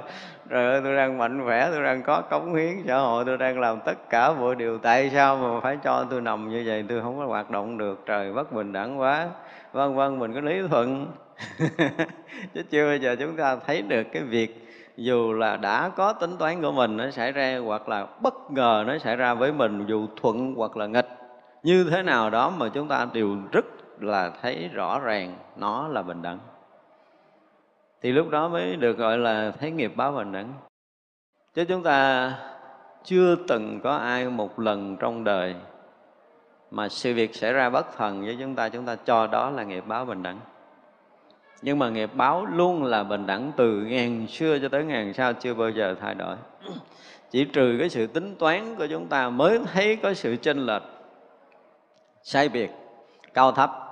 Rồi 0.50 0.82
tôi 0.84 0.96
đang 0.96 1.18
mạnh 1.18 1.44
khỏe, 1.46 1.70
tôi 1.72 1.84
đang 1.84 2.04
có 2.04 2.22
cống 2.22 2.56
hiến 2.56 2.84
xã 2.88 2.98
hội, 2.98 3.26
tôi 3.26 3.38
đang 3.38 3.60
làm 3.60 3.80
tất 3.86 4.10
cả 4.10 4.34
mọi 4.34 4.56
điều. 4.56 4.78
Tại 4.78 5.10
sao 5.14 5.36
mà 5.36 5.60
phải 5.60 5.78
cho 5.84 6.06
tôi 6.10 6.22
nằm 6.22 6.50
như 6.50 6.64
vậy? 6.66 6.86
Tôi 6.90 7.02
không 7.02 7.18
có 7.18 7.26
hoạt 7.26 7.50
động 7.50 7.78
được. 7.78 8.04
Trời, 8.06 8.34
bất 8.34 8.54
bình 8.54 8.74
đẳng 8.74 9.00
quá. 9.00 9.28
Vân 9.74 9.96
vân, 9.96 10.20
mình 10.20 10.34
có 10.34 10.42
lý 10.42 10.62
thuận. 10.70 11.08
Chứ 12.54 12.64
chưa 12.70 12.86
bây 12.86 13.00
giờ 13.00 13.16
chúng 13.20 13.38
ta 13.38 13.56
thấy 13.56 13.82
được 13.82 14.04
cái 14.14 14.22
việc 14.24 14.64
dù 14.98 15.34
là 15.34 15.58
đã 15.58 15.90
có 15.90 16.14
tính 16.14 16.38
toán 16.38 16.62
của 16.62 16.72
mình, 16.72 16.98
nó 16.98 17.10
xảy 17.10 17.32
ra 17.32 17.60
hoặc 17.66 17.90
là 17.90 18.08
bất 18.22 18.52
ngờ 18.52 18.84
nó 18.88 18.98
xảy 18.98 19.16
ra 19.16 19.34
với 19.34 19.54
mình, 19.54 19.86
dù 19.88 20.08
thuận 20.22 20.54
hoặc 20.56 20.78
là 20.78 20.88
nghịch, 20.88 21.10
như 21.64 21.88
thế 21.92 22.02
nào 22.02 22.30
đó 22.30 22.54
mà 22.58 22.70
chúng 22.74 22.88
ta 22.88 23.08
đều 23.14 23.38
rất 23.52 23.66
là 24.00 24.32
thấy 24.42 24.70
rõ 24.74 25.00
ràng 25.00 25.36
nó 25.56 25.88
là 25.88 26.02
bình 26.02 26.22
đẳng 26.22 26.40
thì 28.04 28.12
lúc 28.12 28.30
đó 28.30 28.48
mới 28.48 28.76
được, 28.76 28.98
gọi 28.98 29.18
là, 29.18 29.52
thấy 29.60 29.72
nghiệp 29.72 29.92
báo 29.96 30.12
bình 30.12 30.32
đẳng. 30.32 30.54
Chứ 31.54 31.66
chúng 31.66 31.84
ta 31.84 32.32
chưa 33.04 33.36
từng 33.48 33.80
có 33.84 33.96
ai 33.96 34.30
một 34.30 34.60
lần 34.60 34.98
trong 34.98 35.24
đời 35.24 35.56
mà 36.72 36.90
sự 36.90 37.14
việc 37.14 37.36
xảy 37.36 37.54
ra 37.54 37.70
bất 37.70 37.98
thần 37.98 38.26
với 38.26 38.38
chúng 38.40 38.56
ta 38.56 38.70
chúng 38.70 38.86
ta 38.86 38.96
cho 38.96 39.28
đó 39.28 39.50
là 39.50 39.64
nghiệp 39.64 39.84
báo 39.88 40.06
bình 40.06 40.24
đẳng. 40.24 40.40
Nhưng 41.62 41.80
mà 41.80 41.90
nghiệp 41.90 42.10
báo 42.14 42.46
luôn 42.46 42.84
là 42.84 43.04
bình 43.04 43.28
đẳng 43.28 43.52
từ 43.58 43.72
ngàn 43.72 44.28
xưa 44.28 44.60
cho 44.60 44.70
tới 44.70 44.84
ngàn 44.84 45.14
sau 45.14 45.34
chưa 45.34 45.54
bao 45.54 45.70
giờ 45.70 45.96
thay 46.02 46.16
đổi. 46.16 46.36
Chỉ 47.32 47.46
trừ 47.46 47.76
cái 47.80 47.90
sự 47.90 48.08
tính 48.08 48.36
toán 48.40 48.76
của 48.76 48.88
chúng 48.88 49.08
ta 49.08 49.30
mới 49.30 49.60
thấy 49.74 49.96
có 49.96 50.14
sự 50.14 50.36
chênh 50.36 50.58
lệch 50.58 50.84
sai 52.24 52.50
biệt, 52.50 52.72
cao 53.34 53.52
thấp 53.52 53.83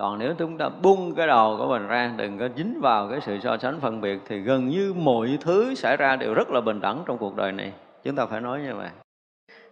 còn 0.00 0.18
nếu 0.18 0.34
chúng 0.38 0.58
ta 0.58 0.68
bung 0.82 1.14
cái 1.14 1.26
đầu 1.26 1.56
của 1.58 1.66
mình 1.66 1.86
ra, 1.86 2.14
đừng 2.16 2.38
có 2.38 2.48
dính 2.56 2.80
vào 2.80 3.08
cái 3.10 3.20
sự 3.20 3.38
so 3.42 3.56
sánh 3.58 3.80
phân 3.80 4.00
biệt, 4.00 4.20
thì 4.28 4.38
gần 4.38 4.68
như 4.68 4.94
mọi 4.96 5.38
thứ 5.40 5.74
xảy 5.74 5.96
ra 5.96 6.16
đều 6.16 6.34
rất 6.34 6.50
là 6.50 6.60
bình 6.60 6.80
đẳng 6.80 7.02
trong 7.06 7.18
cuộc 7.18 7.36
đời 7.36 7.52
này. 7.52 7.72
Chúng 8.04 8.16
ta 8.16 8.26
phải 8.26 8.40
nói 8.40 8.60
như 8.60 8.74
vậy. 8.74 8.88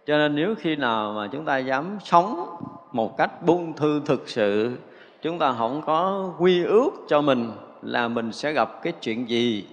Cho 0.05 0.17
nên 0.17 0.35
nếu 0.35 0.55
khi 0.55 0.75
nào 0.75 1.13
mà 1.13 1.27
chúng 1.31 1.45
ta 1.45 1.57
dám 1.57 1.97
sống 2.03 2.45
một 2.91 3.17
cách 3.17 3.45
buông 3.45 3.73
thư 3.73 4.01
thực 4.05 4.29
sự, 4.29 4.77
chúng 5.21 5.39
ta 5.39 5.53
không 5.57 5.81
có 5.85 6.29
quy 6.39 6.63
ước 6.63 6.89
cho 7.07 7.21
mình 7.21 7.51
là 7.81 8.07
mình 8.07 8.31
sẽ 8.31 8.53
gặp 8.53 8.83
cái 8.83 8.93
chuyện 9.01 9.29
gì, 9.29 9.67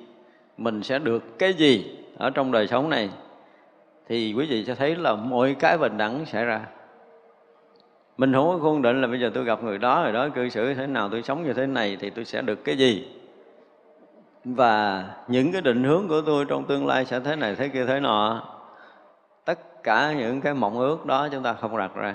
mình 0.57 0.83
sẽ 0.83 0.99
được 0.99 1.39
cái 1.39 1.53
gì 1.53 1.99
ở 2.19 2.31
trong 2.31 2.53
đời 2.53 2.67
sống 2.67 2.91
này, 2.91 3.11
thì 4.09 4.35
quý 4.37 4.47
vị 4.47 4.65
sẽ 4.65 4.75
thấy 4.75 4.97
là 4.97 5.15
mọi 5.15 5.57
cái 5.59 5.79
bình 5.79 5.97
đẳng 5.99 6.27
xảy 6.27 6.45
ra 6.45 6.61
mình 8.17 8.33
không 8.33 8.49
có 8.49 8.59
khuôn 8.63 8.83
định 8.83 9.01
là 9.01 9.09
bây 9.09 9.21
giờ 9.21 9.31
tôi 9.35 9.45
gặp 9.45 9.63
người 9.63 9.79
đó 9.79 10.03
rồi 10.03 10.13
đó 10.13 10.29
cư 10.35 10.49
xử 10.49 10.75
thế 10.75 10.87
nào, 10.87 11.09
tôi 11.09 11.23
sống 11.23 11.45
như 11.45 11.53
thế 11.53 11.67
này 11.67 11.97
thì 12.01 12.11
tôi 12.11 12.25
sẽ 12.25 12.43
được 12.43 12.65
cái 12.65 12.77
gì? 12.77 13.09
Và 14.45 15.05
những 15.29 15.53
cái 15.53 15.61
định 15.61 15.85
hướng 15.85 16.09
của 16.09 16.21
tôi 16.27 16.45
trong 16.45 16.65
tương 16.65 16.87
lai 16.87 17.05
sẽ 17.05 17.21
thế 17.21 17.37
này, 17.37 17.55
thế 17.55 17.69
kia, 17.69 17.85
thế 17.87 18.01
nọ. 18.01 18.43
Tất 19.45 19.83
cả 19.83 20.13
những 20.13 20.41
cái 20.41 20.55
mộng 20.55 20.79
ước 20.79 21.07
đó 21.07 21.29
chúng 21.33 21.43
ta 21.43 21.53
không 21.53 21.77
đặt 21.77 21.95
ra. 21.95 22.15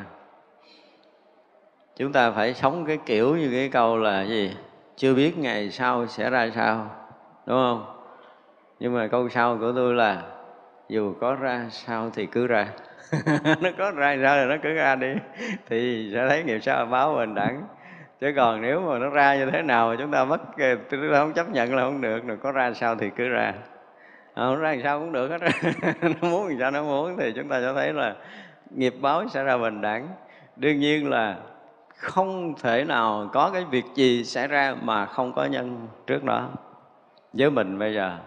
Chúng 1.96 2.12
ta 2.12 2.32
phải 2.32 2.54
sống 2.54 2.86
cái 2.86 2.98
kiểu 3.06 3.36
như 3.36 3.50
cái 3.52 3.70
câu 3.70 3.98
là 3.98 4.22
gì? 4.22 4.56
Chưa 4.96 5.14
biết 5.14 5.38
ngày 5.38 5.72
sau 5.72 6.08
sẽ 6.08 6.30
ra 6.30 6.50
sao, 6.56 6.90
đúng 7.46 7.58
không? 7.58 7.86
Nhưng 8.80 8.94
mà 8.94 9.08
câu 9.08 9.30
sau 9.30 9.58
của 9.58 9.72
tôi 9.76 9.94
là 9.94 10.24
dù 10.90 11.14
có 11.22 11.36
ra 11.36 11.66
sao 11.70 12.10
thì 12.14 12.26
cứ 12.26 12.48
ra. 12.48 12.68
nó 13.62 13.70
có 13.78 13.92
ra 13.92 14.16
ra 14.16 14.36
rồi 14.36 14.46
nó 14.46 14.56
cứ 14.64 14.74
ra 14.74 14.96
đi. 14.96 15.14
Thì 15.70 16.12
sẽ 16.14 16.30
thấy 16.30 16.44
nghiệp 16.44 16.60
sao 16.60 16.86
báo 16.86 17.16
bình 17.16 17.36
đẳng. 17.36 17.64
Chứ 18.22 18.34
còn 18.36 18.62
nếu 18.62 18.82
mà 18.82 19.00
nó 19.00 19.10
ra 19.10 19.36
như 19.36 19.52
thế 19.52 19.62
nào 19.62 19.90
mà 19.90 19.96
chúng 20.00 20.12
ta 20.12 20.26
mất 20.26 20.42
tôi 20.90 21.10
không 21.14 21.34
chấp 21.34 21.50
nhận 21.50 21.76
là 21.76 21.84
không 21.84 22.02
được, 22.02 22.28
rồi 22.28 22.38
có 22.38 22.52
ra 22.52 22.74
sao 22.74 22.96
thì 22.96 23.10
cứ 23.16 23.30
ra. 23.30 23.54
Ờ, 24.34 24.54
không 24.54 24.62
ra 24.62 24.72
làm 24.72 24.82
sao 24.84 25.00
cũng 25.00 25.12
được 25.12 25.30
hết 25.32 25.42
nó 26.02 26.30
muốn 26.30 26.48
làm 26.48 26.60
sao 26.60 26.72
nó 26.72 26.84
muốn, 26.84 27.18
thì 27.18 27.34
chúng 27.36 27.48
ta 27.48 27.62
sẽ 27.62 27.74
thấy 27.74 27.94
là 27.94 28.16
nghiệp 28.76 28.94
báo 29.02 29.28
sẽ 29.30 29.44
ra 29.44 29.58
bình 29.58 29.82
đẳng. 29.82 30.08
Đương 30.56 30.80
nhiên 30.80 31.10
là 31.10 31.36
không 31.98 32.54
thể 32.62 32.84
nào 32.84 33.30
có 33.34 33.50
cái 33.54 33.66
việc 33.72 33.86
gì 33.96 34.24
xảy 34.24 34.48
ra 34.48 34.76
mà 34.82 35.06
không 35.06 35.34
có 35.34 35.46
nhân 35.46 35.88
trước 36.08 36.24
đó. 36.24 36.50
Với 37.34 37.52
mình 37.52 37.80
bây 37.80 37.94
giờ 37.94 38.18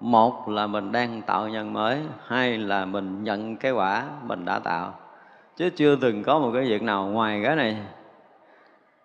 một 0.00 0.48
là 0.48 0.66
mình 0.66 0.92
đang 0.92 1.22
tạo 1.22 1.48
nhân 1.48 1.72
mới, 1.72 1.98
hai 2.26 2.58
là 2.58 2.84
mình 2.84 3.24
nhận 3.24 3.56
cái 3.56 3.72
quả 3.72 4.08
mình 4.22 4.44
đã 4.44 4.58
tạo. 4.58 5.00
Chứ 5.56 5.70
chưa 5.70 5.96
từng 5.96 6.22
có 6.22 6.38
một 6.38 6.50
cái 6.54 6.64
việc 6.64 6.82
nào 6.82 7.06
ngoài 7.06 7.40
cái 7.44 7.56
này. 7.56 7.76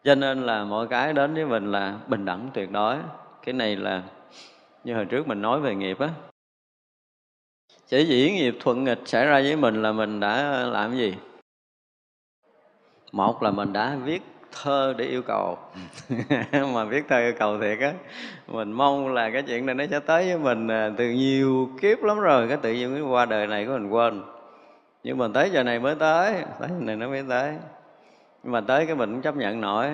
Cho 0.03 0.15
nên 0.15 0.41
là 0.41 0.63
mọi 0.63 0.87
cái 0.87 1.13
đến 1.13 1.33
với 1.33 1.45
mình 1.45 1.71
là 1.71 1.95
bình 2.07 2.25
đẳng 2.25 2.49
tuyệt 2.53 2.71
đối. 2.71 2.97
Cái 3.45 3.53
này 3.53 3.75
là 3.75 4.03
như 4.83 4.95
hồi 4.95 5.05
trước 5.05 5.27
mình 5.27 5.41
nói 5.41 5.59
về 5.59 5.75
nghiệp 5.75 5.99
á. 5.99 6.09
Chỉ 7.87 8.05
dĩ 8.05 8.31
nghiệp 8.31 8.57
thuận 8.59 8.83
nghịch 8.83 9.01
xảy 9.05 9.25
ra 9.25 9.41
với 9.41 9.55
mình 9.55 9.81
là 9.81 9.91
mình 9.91 10.19
đã 10.19 10.43
làm 10.65 10.89
cái 10.89 10.99
gì? 10.99 11.15
Một 13.11 13.43
là 13.43 13.51
mình 13.51 13.73
đã 13.73 13.95
viết 14.03 14.21
thơ 14.61 14.93
để 14.97 15.05
yêu 15.05 15.21
cầu. 15.21 15.57
Mà 16.73 16.85
viết 16.85 17.03
thơ 17.09 17.19
yêu 17.19 17.33
cầu 17.39 17.59
thiệt 17.59 17.79
á, 17.79 17.93
mình 18.47 18.71
mong 18.71 19.13
là 19.13 19.29
cái 19.29 19.41
chuyện 19.41 19.65
này 19.65 19.75
nó 19.75 19.85
sẽ 19.91 19.99
tới 19.99 20.25
với 20.25 20.37
mình 20.37 20.67
à, 20.67 20.89
từ 20.97 21.09
nhiều 21.09 21.69
kiếp 21.81 22.03
lắm 22.03 22.19
rồi, 22.19 22.47
cái 22.47 22.57
tự 22.57 22.73
nhiên 22.73 22.93
cái 22.93 23.01
qua 23.01 23.25
đời 23.25 23.47
này 23.47 23.65
của 23.65 23.71
mình 23.71 23.89
quên. 23.89 24.21
Nhưng 25.03 25.17
mà 25.17 25.27
tới 25.33 25.49
giờ 25.49 25.63
này 25.63 25.79
mới 25.79 25.95
tới 25.95 26.33
tới 26.59 26.69
giờ 26.69 26.85
này 26.85 26.95
nó 26.95 27.07
mới 27.07 27.23
tới. 27.29 27.53
Nhưng 28.43 28.51
mà 28.51 28.61
tới 28.61 28.85
cái 28.85 28.95
mình 28.95 29.11
cũng 29.11 29.21
chấp 29.21 29.35
nhận 29.35 29.61
nổi. 29.61 29.87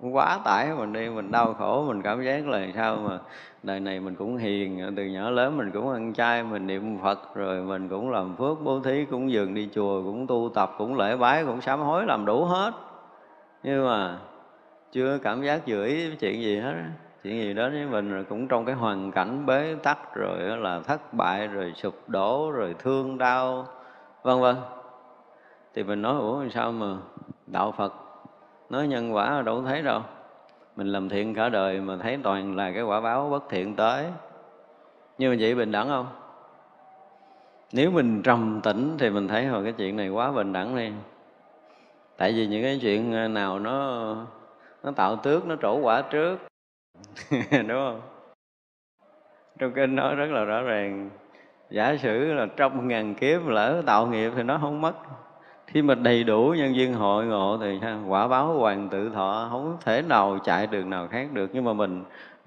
Quá 0.00 0.38
tải, 0.44 0.68
mình 0.78 0.92
đi, 0.92 1.08
mình 1.08 1.30
đau 1.30 1.54
khổ, 1.54 1.84
mình 1.88 2.02
cảm 2.02 2.24
giác 2.24 2.46
là 2.46 2.66
sao 2.74 2.96
mà 2.96 3.18
đời 3.62 3.80
này 3.80 4.00
mình 4.00 4.14
cũng 4.14 4.36
hiền, 4.36 4.92
từ 4.96 5.04
nhỏ 5.04 5.30
lớn 5.30 5.56
mình 5.56 5.70
cũng 5.70 5.92
ăn 5.92 6.14
chay, 6.14 6.42
mình 6.42 6.66
niệm 6.66 6.98
phật, 7.02 7.34
rồi 7.34 7.62
mình 7.62 7.88
cũng 7.88 8.10
làm 8.10 8.36
phước, 8.36 8.58
bố 8.64 8.80
thí, 8.80 9.04
cũng 9.04 9.30
dường 9.30 9.54
đi 9.54 9.68
chùa, 9.74 10.02
cũng 10.02 10.26
tu 10.26 10.50
tập, 10.54 10.74
cũng 10.78 10.98
lễ 10.98 11.16
bái, 11.16 11.44
cũng 11.44 11.60
sám 11.60 11.80
hối, 11.80 12.06
làm 12.06 12.24
đủ 12.24 12.44
hết 12.44 12.72
nhưng 13.64 13.86
mà 13.86 14.18
chưa 14.92 15.18
cảm 15.18 15.42
giác 15.42 15.62
vừa 15.66 15.84
ý 15.84 16.16
chuyện 16.16 16.42
gì 16.42 16.58
hết 16.58 16.74
chuyện 17.22 17.34
gì 17.36 17.54
đó 17.54 17.68
với 17.70 17.86
mình 17.86 18.12
rồi 18.12 18.24
cũng 18.24 18.48
trong 18.48 18.64
cái 18.64 18.74
hoàn 18.74 19.12
cảnh 19.12 19.46
bế 19.46 19.74
tắc 19.82 20.14
rồi 20.14 20.38
là 20.38 20.80
thất 20.80 21.14
bại 21.14 21.46
rồi 21.46 21.72
sụp 21.76 22.08
đổ 22.08 22.50
rồi 22.50 22.74
thương 22.78 23.18
đau, 23.18 23.66
vân 24.22 24.40
vân. 24.40 24.56
Thì 25.74 25.82
mình 25.82 26.02
nói, 26.02 26.20
ủa 26.20 26.48
sao 26.48 26.72
mà 26.72 26.96
đạo 27.46 27.72
phật 27.72 27.94
nói 28.70 28.88
nhân 28.88 29.14
quả 29.14 29.42
đâu 29.42 29.62
thấy 29.62 29.82
đâu? 29.82 30.00
Mình 30.76 30.86
làm 30.86 31.08
thiện 31.08 31.34
cả 31.34 31.48
đời 31.48 31.80
mà 31.80 31.96
thấy 31.96 32.18
toàn 32.22 32.56
là 32.56 32.72
cái 32.72 32.82
quả 32.82 33.00
báo 33.00 33.28
bất 33.30 33.44
thiện 33.48 33.76
tới. 33.76 34.06
Nhưng 35.18 35.32
mà 35.32 35.36
vậy 35.40 35.54
bình 35.54 35.72
đẳng 35.72 35.88
không? 35.88 36.06
Nếu 37.72 37.90
mình 37.90 38.22
trầm 38.22 38.60
tĩnh 38.62 38.96
thì 38.98 39.10
mình 39.10 39.28
thấy, 39.28 39.46
hồi 39.46 39.64
cái 39.64 39.72
chuyện 39.72 39.96
này 39.96 40.08
quá 40.08 40.32
bình 40.32 40.52
đẳng 40.52 40.76
đi 40.76 40.92
tại 42.16 42.32
vì 42.32 42.46
những 42.46 42.62
cái 42.62 42.78
chuyện 42.82 43.12
ờ, 43.12 43.28
nào 43.28 43.58
nó 43.58 44.16
nó 44.82 44.90
tạo 44.90 45.16
tước, 45.16 45.46
nó 45.46 45.56
trổ 45.62 45.78
quả 45.82 46.02
trước. 46.10 46.38
Đúng 47.50 47.68
không? 47.68 48.00
Trong 49.58 49.72
kinh 49.72 49.96
nói 49.96 50.14
rất 50.14 50.30
là 50.30 50.44
rõ 50.44 50.62
ràng. 50.62 51.10
Giả 51.70 51.96
sử 51.96 52.32
là 52.32 52.46
trong 52.56 52.88
ngàn 52.88 53.14
kiếp 53.14 53.46
lỡ 53.46 53.82
tạo 53.86 54.06
nghiệp 54.06 54.32
thì 54.36 54.42
nó 54.42 54.58
không 54.60 54.80
mất. 54.80 54.94
Khi 55.66 55.82
mà 55.82 55.94
đầy 55.94 56.24
đủ 56.24 56.54
nhân 56.58 56.76
duyên 56.76 56.94
hội 56.94 57.26
ngộ 57.26 57.58
thì 57.60 57.80
quả 58.08 58.28
báo 58.28 58.58
hoàng 58.58 58.88
tự 58.88 59.10
thọ 59.10 59.48
không 59.50 59.76
thể 59.84 60.02
nào 60.02 60.38
chạy 60.44 60.66
đường 60.66 60.90
nào 60.90 61.08
khác 61.08 61.28
được. 61.32 61.50
Nhưng 61.52 61.64
mà 61.64 61.72
mình, 61.72 62.04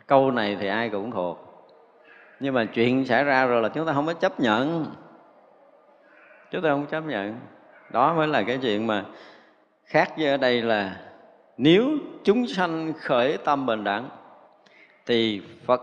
câu 0.08 0.32
này 0.32 0.58
thì 0.60 0.68
ai 0.68 0.90
cũng 0.90 1.12
thuộc. 1.12 1.48
Nhưng 2.40 2.54
mà 2.54 2.66
chuyện 2.66 3.06
xảy 3.06 3.24
ra 3.24 3.46
rồi 3.46 3.62
là 3.62 3.70
chúng 3.70 3.86
ta 3.86 3.94
không 3.94 4.06
có 4.06 4.14
chấp 4.14 4.40
nhận. 4.40 4.86
Chúng 6.52 6.62
ta 6.62 6.70
không 6.70 6.86
chấp 6.86 7.04
nhận. 7.06 7.36
Đó 7.92 8.14
mới 8.14 8.28
là 8.28 8.44
cái 8.44 8.58
chuyện 8.62 8.88
mà 8.88 9.04
khác 9.88 10.14
với 10.18 10.28
ở 10.28 10.38
đây 10.38 10.62
là 10.62 10.98
nếu 11.58 11.90
chúng 12.24 12.48
sanh 12.48 12.94
khởi 12.94 13.38
tâm 13.38 13.66
bình 13.66 13.84
đẳng, 13.84 14.10
thì 15.06 15.42
phật 15.66 15.82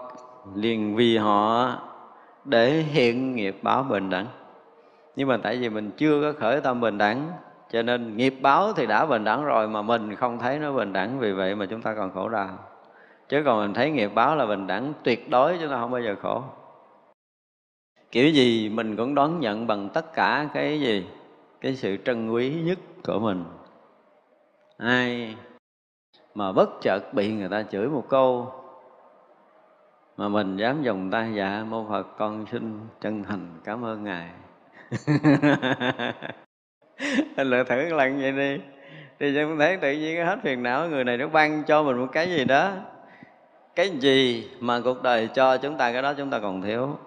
liền 0.55 0.97
vì 0.97 1.17
họ 1.17 1.73
để 2.45 2.71
hiện 2.71 3.35
nghiệp 3.35 3.57
báo 3.63 3.83
bình 3.83 4.11
đẳng. 4.11 4.27
Nhưng 5.17 5.29
mà 5.29 5.37
tại 5.37 5.57
vì 5.57 5.69
mình 5.69 5.91
chưa 5.97 6.23
có 6.23 6.41
khởi 6.41 6.61
tâm 6.61 6.81
bình 6.81 6.99
đẳng, 6.99 7.33
cho 7.73 7.83
nên 7.83 8.17
nghiệp 8.17 8.35
báo 8.41 8.73
thì 8.73 8.87
đã 8.87 9.07
bình 9.07 9.25
đẳng 9.25 9.45
rồi 9.45 9.69
mà 9.69 9.83
mình 9.83 10.15
không 10.15 10.39
thấy 10.39 10.59
nó 10.59 10.73
bình 10.73 10.93
đẳng, 10.93 11.19
vì 11.19 11.33
vậy 11.33 11.55
mà 11.55 11.67
chúng 11.67 11.83
ta 11.83 11.95
còn 11.95 12.13
khổ 12.15 12.29
đau. 12.29 12.59
Chứ 13.29 13.43
còn 13.45 13.61
mình 13.61 13.75
thấy 13.75 13.91
nghiệp 13.91 14.11
báo 14.15 14.37
là 14.37 14.47
bình 14.47 14.67
đẳng, 14.67 14.93
tuyệt 15.03 15.31
đối 15.31 15.59
chúng 15.61 15.71
ta 15.71 15.77
không 15.81 15.91
bao 15.91 16.03
giờ 16.03 16.17
khổ. 16.23 16.43
Kiểu 18.11 18.29
gì 18.29 18.69
mình 18.69 18.97
cũng 18.97 19.15
đón 19.15 19.41
nhận 19.41 19.67
bằng 19.67 19.89
tất 19.89 20.13
cả 20.15 20.49
cái 20.55 20.81
gì? 20.81 21.07
Cái 21.61 21.77
sự 21.77 21.97
trân 22.05 22.31
quý 22.31 22.55
nhất 22.65 22.79
của 23.05 23.19
mình 23.19 23.45
ai 24.77 25.37
mà 26.35 26.53
bất 26.53 26.71
chợt 26.83 27.15
bị 27.15 27.33
người 27.33 27.49
ta 27.49 27.63
chửi 27.63 27.89
một 27.89 28.05
câu 28.09 28.53
mà 30.17 30.29
mình 30.29 30.57
dám 30.57 30.83
dùng 30.83 31.11
tay 31.11 31.33
dạ 31.35 31.65
mô 31.69 31.87
phật 31.89 32.07
con 32.19 32.47
xin 32.53 32.81
chân 33.01 33.25
thành 33.25 33.61
cảm 33.65 33.85
ơn 33.85 34.05
ngài. 34.05 34.29
Anh 37.37 37.51
lựa 37.51 37.65
thử 37.65 37.95
lần 37.95 38.21
vậy 38.21 38.33
đi. 38.33 38.61
Thì 39.19 39.35
chúng 39.35 39.59
thấy 39.59 39.77
tự 39.77 39.93
nhiên 39.93 40.27
hết 40.27 40.39
phiền 40.43 40.63
não, 40.63 40.89
người 40.89 41.05
này 41.05 41.17
nó 41.17 41.29
ban 41.29 41.65
cho 41.65 41.83
mình 41.83 41.97
một 41.97 42.09
cái 42.13 42.29
gì 42.29 42.45
đó. 42.45 42.73
Cái 43.75 43.91
gì 43.91 44.51
mà 44.61 44.81
cuộc 44.85 45.03
đời 45.03 45.29
cho 45.35 45.57
chúng 45.57 45.79
ta, 45.79 45.93
cái 45.93 46.03
đó 46.03 46.15
chúng 46.15 46.31
ta 46.31 46.39
còn 46.39 46.63
thiếu 46.63 46.99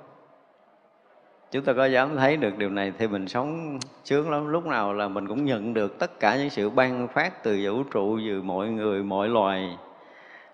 chúng 1.52 1.64
ta 1.64 1.74
có 1.74 1.86
dám 1.86 2.16
thấy 2.16 2.38
được 2.38 2.58
điều 2.58 2.70
này 2.70 2.94
thì 2.98 3.08
mình 3.08 3.28
sống 3.28 3.80
sướng 4.04 4.30
lắm. 4.30 4.48
Lúc 4.48 4.66
nào 4.66 4.94
là 4.94 5.08
mình 5.08 5.28
cũng 5.28 5.46
nhận 5.46 5.74
được 5.74 6.00
tất 6.00 6.20
cả 6.20 6.38
những 6.38 6.50
sự 6.50 6.70
ban 6.70 7.08
phát 7.08 7.44
từ 7.44 7.60
vũ 7.64 7.84
trụ, 7.84 8.20
từ 8.28 8.42
mọi 8.42 8.68
người, 8.68 9.04
mọi 9.04 9.30
loài 9.30 9.78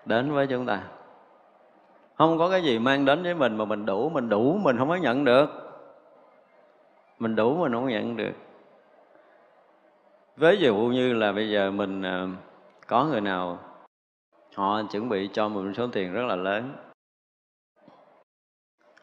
đến 0.06 0.32
với 0.32 0.46
chúng 0.46 0.66
ta. 0.66 0.82
Không 2.14 2.38
có 2.38 2.50
cái 2.50 2.62
gì 2.62 2.78
mang 2.78 3.04
đến 3.04 3.22
với 3.22 3.34
mình 3.34 3.56
mà 3.56 3.64
mình 3.64 3.86
đủ 3.86 4.08
mình 4.08 4.28
đủ, 4.28 4.58
mình 4.62 4.78
không 4.78 4.88
có 4.88 4.96
nhận 4.96 5.24
được. 5.24 5.50
Mình 7.18 7.36
đủ, 7.36 7.56
mình 7.56 7.72
không 7.72 7.88
nhận 7.88 8.16
được. 8.16 8.32
Ví 10.36 10.56
dụ 10.60 10.74
như 10.76 11.12
là 11.12 11.32
bây 11.32 11.50
giờ 11.50 11.70
mình 11.70 12.02
ờ, 12.02 12.28
có 12.86 13.04
người 13.04 13.20
nào 13.20 13.58
họ 14.54 14.82
chuẩn 14.82 15.08
bị 15.08 15.30
cho 15.32 15.48
mình 15.48 15.74
số 15.74 15.86
tiền 15.86 16.12
rất 16.12 16.22
là 16.26 16.36
lớn 16.36 16.72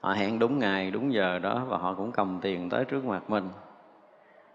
họ 0.02 0.14
hẹn 0.14 0.40
đúng 0.40 0.60
ngày, 0.60 0.92
đúng 0.92 1.14
giờ 1.14 1.40
đó 1.40 1.62
và 1.68 1.78
họ 1.78 1.94
cũng 1.94 2.12
cầm 2.12 2.40
tiền 2.42 2.70
tới 2.70 2.86
trước 2.86 3.06
mặt 3.06 3.30
mình. 3.30 3.50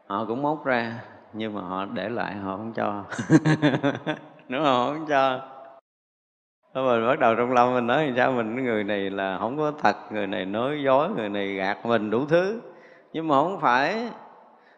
Họ 0.07 0.25
cũng 0.25 0.43
móc 0.43 0.65
ra, 0.65 1.01
nhưng 1.33 1.55
mà 1.55 1.61
họ 1.61 1.85
để 1.85 2.09
lại, 2.09 2.35
họ 2.35 2.57
không 2.57 2.73
cho. 2.73 3.05
Nếu 4.49 4.63
họ 4.63 4.93
không 4.93 5.07
cho 5.09 5.41
Thôi 6.77 6.99
mình 6.99 7.09
bắt 7.09 7.19
đầu 7.19 7.35
trong 7.35 7.53
lòng 7.53 7.75
mình 7.75 7.87
nói 7.87 8.13
sao 8.17 8.33
mình, 8.33 8.65
người 8.65 8.85
này 8.85 9.11
là 9.11 9.39
không 9.39 9.59
có 9.59 9.73
thật, 9.83 9.97
người 10.13 10.27
này 10.27 10.45
nói 10.45 10.83
dối, 10.85 11.09
người 11.17 11.29
này 11.29 11.55
gạt 11.55 11.87
mình 11.87 12.11
đủ 12.11 12.27
thứ. 12.27 12.61
Nhưng 13.13 13.29
mà 13.29 13.35
không 13.35 13.61
phải. 13.61 14.11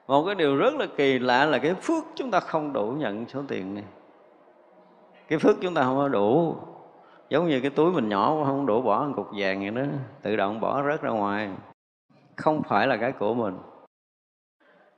Một 0.06 0.24
cái 0.26 0.34
điều 0.34 0.56
rất 0.56 0.74
là 0.74 0.86
kỳ 0.96 1.18
lạ 1.18 1.44
là 1.44 1.58
cái 1.58 1.74
phước 1.74 2.04
chúng 2.14 2.30
ta 2.30 2.40
không 2.40 2.72
đủ 2.72 2.94
nhận 2.98 3.28
số 3.28 3.42
tiền 3.48 3.74
này. 3.74 3.84
Cái 5.28 5.38
phước 5.38 5.56
chúng 5.60 5.74
ta 5.74 5.82
không 5.82 5.96
có 5.96 6.08
đủ 6.08 6.56
giống 7.28 7.48
như 7.48 7.60
cái 7.60 7.70
túi 7.70 7.92
mình 7.92 8.08
nhỏ 8.08 8.44
không 8.44 8.66
đủ 8.66 8.82
bỏ 8.82 9.04
một 9.04 9.12
cục 9.16 9.28
vàng 9.36 9.60
vậy 9.60 9.70
đó. 9.70 9.82
Tự 10.22 10.36
động 10.36 10.60
bỏ 10.60 10.82
rớt 10.82 11.02
ra 11.02 11.10
ngoài. 11.10 11.50
Không 12.36 12.62
phải 12.62 12.86
là 12.86 12.96
cái 12.96 13.12
của 13.12 13.34
mình. 13.34 13.58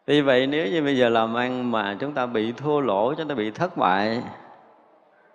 Vì 0.06 0.20
vậy 0.20 0.46
nếu 0.46 0.66
như 0.66 0.82
bây 0.82 0.96
giờ 0.96 1.08
làm 1.08 1.34
ăn 1.34 1.70
mà 1.70 1.96
chúng 2.00 2.12
ta 2.12 2.26
bị 2.26 2.52
thua 2.52 2.80
lỗ, 2.80 3.14
chúng 3.14 3.28
ta 3.28 3.34
bị 3.34 3.50
thất 3.50 3.76
bại, 3.76 4.22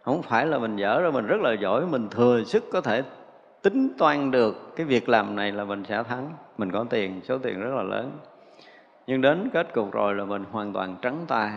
không 0.02 0.22
phải 0.22 0.46
là 0.46 0.58
mình 0.58 0.76
dở 0.76 1.02
rồi 1.02 1.12
mình 1.12 1.26
rất 1.26 1.42
là 1.42 1.54
giỏi, 1.54 1.86
mình 1.86 2.10
thừa 2.10 2.44
sức 2.44 2.64
có 2.72 2.82
thể 2.82 3.04
tính 3.62 3.90
toán 3.98 4.32
được 4.32 4.76
cái 4.76 4.86
việc 4.86 5.10
làm 5.10 5.36
này 5.36 5.52
là 5.52 5.64
mình 5.64 5.84
sẽ 5.84 6.04
thắng. 6.04 6.32
Mình 6.58 6.72
có 6.72 6.86
tiền, 6.90 7.22
số 7.24 7.38
tiền 7.38 7.60
rất 7.60 7.74
là 7.76 7.84
lớn. 7.84 8.12
Nhưng 9.08 9.22
đến 9.22 9.50
kết 9.54 9.74
cục 9.74 9.92
rồi 9.92 10.16
là 10.16 10.26
mình 10.26 10.44
hoàn 10.52 10.74
toàn 10.74 10.96
trắng 11.02 11.26
tay 11.28 11.52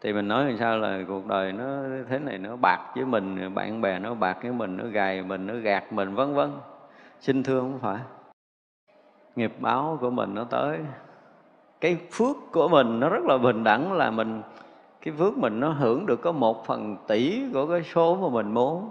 thì 0.00 0.12
mình 0.12 0.28
nói 0.28 0.44
làm 0.44 0.58
sao 0.58 0.78
là 0.78 0.98
cuộc 1.08 1.26
đời 1.26 1.52
nó 1.52 1.64
thế 2.08 2.18
này 2.18 2.38
nó 2.38 2.56
bạc 2.56 2.78
với 2.94 3.04
mình, 3.04 3.54
bạn 3.54 3.80
bè 3.80 3.98
nó 3.98 4.14
bạc 4.14 4.38
với 4.42 4.52
mình, 4.52 4.76
nó 4.76 4.84
gài 4.84 5.22
mình, 5.22 5.46
nó 5.46 5.54
gạt 5.54 5.92
mình, 5.92 6.14
vân 6.14 6.34
vân. 6.34 6.52
Xin 7.20 7.42
thương 7.42 7.72
không 7.72 7.80
phải. 7.80 7.98
Nghiệp 9.36 9.52
báo 9.60 9.98
của 10.00 10.10
mình 10.10 10.34
nó 10.34 10.44
tới. 10.44 10.78
Cái 11.80 11.96
phước 12.12 12.36
của 12.52 12.68
mình 12.68 13.00
nó 13.00 13.08
rất 13.08 13.24
là 13.24 13.38
bình 13.38 13.64
đẳng, 13.64 13.92
là 13.92 14.10
mình, 14.10 14.42
cái 15.00 15.14
phước 15.18 15.38
mình 15.38 15.60
nó 15.60 15.68
hưởng 15.68 16.06
được 16.06 16.22
có 16.22 16.32
một 16.32 16.66
phần 16.66 16.96
tỷ 17.08 17.42
của 17.52 17.66
cái 17.66 17.82
số 17.82 18.16
mà 18.16 18.28
mình 18.28 18.54
muốn. 18.54 18.90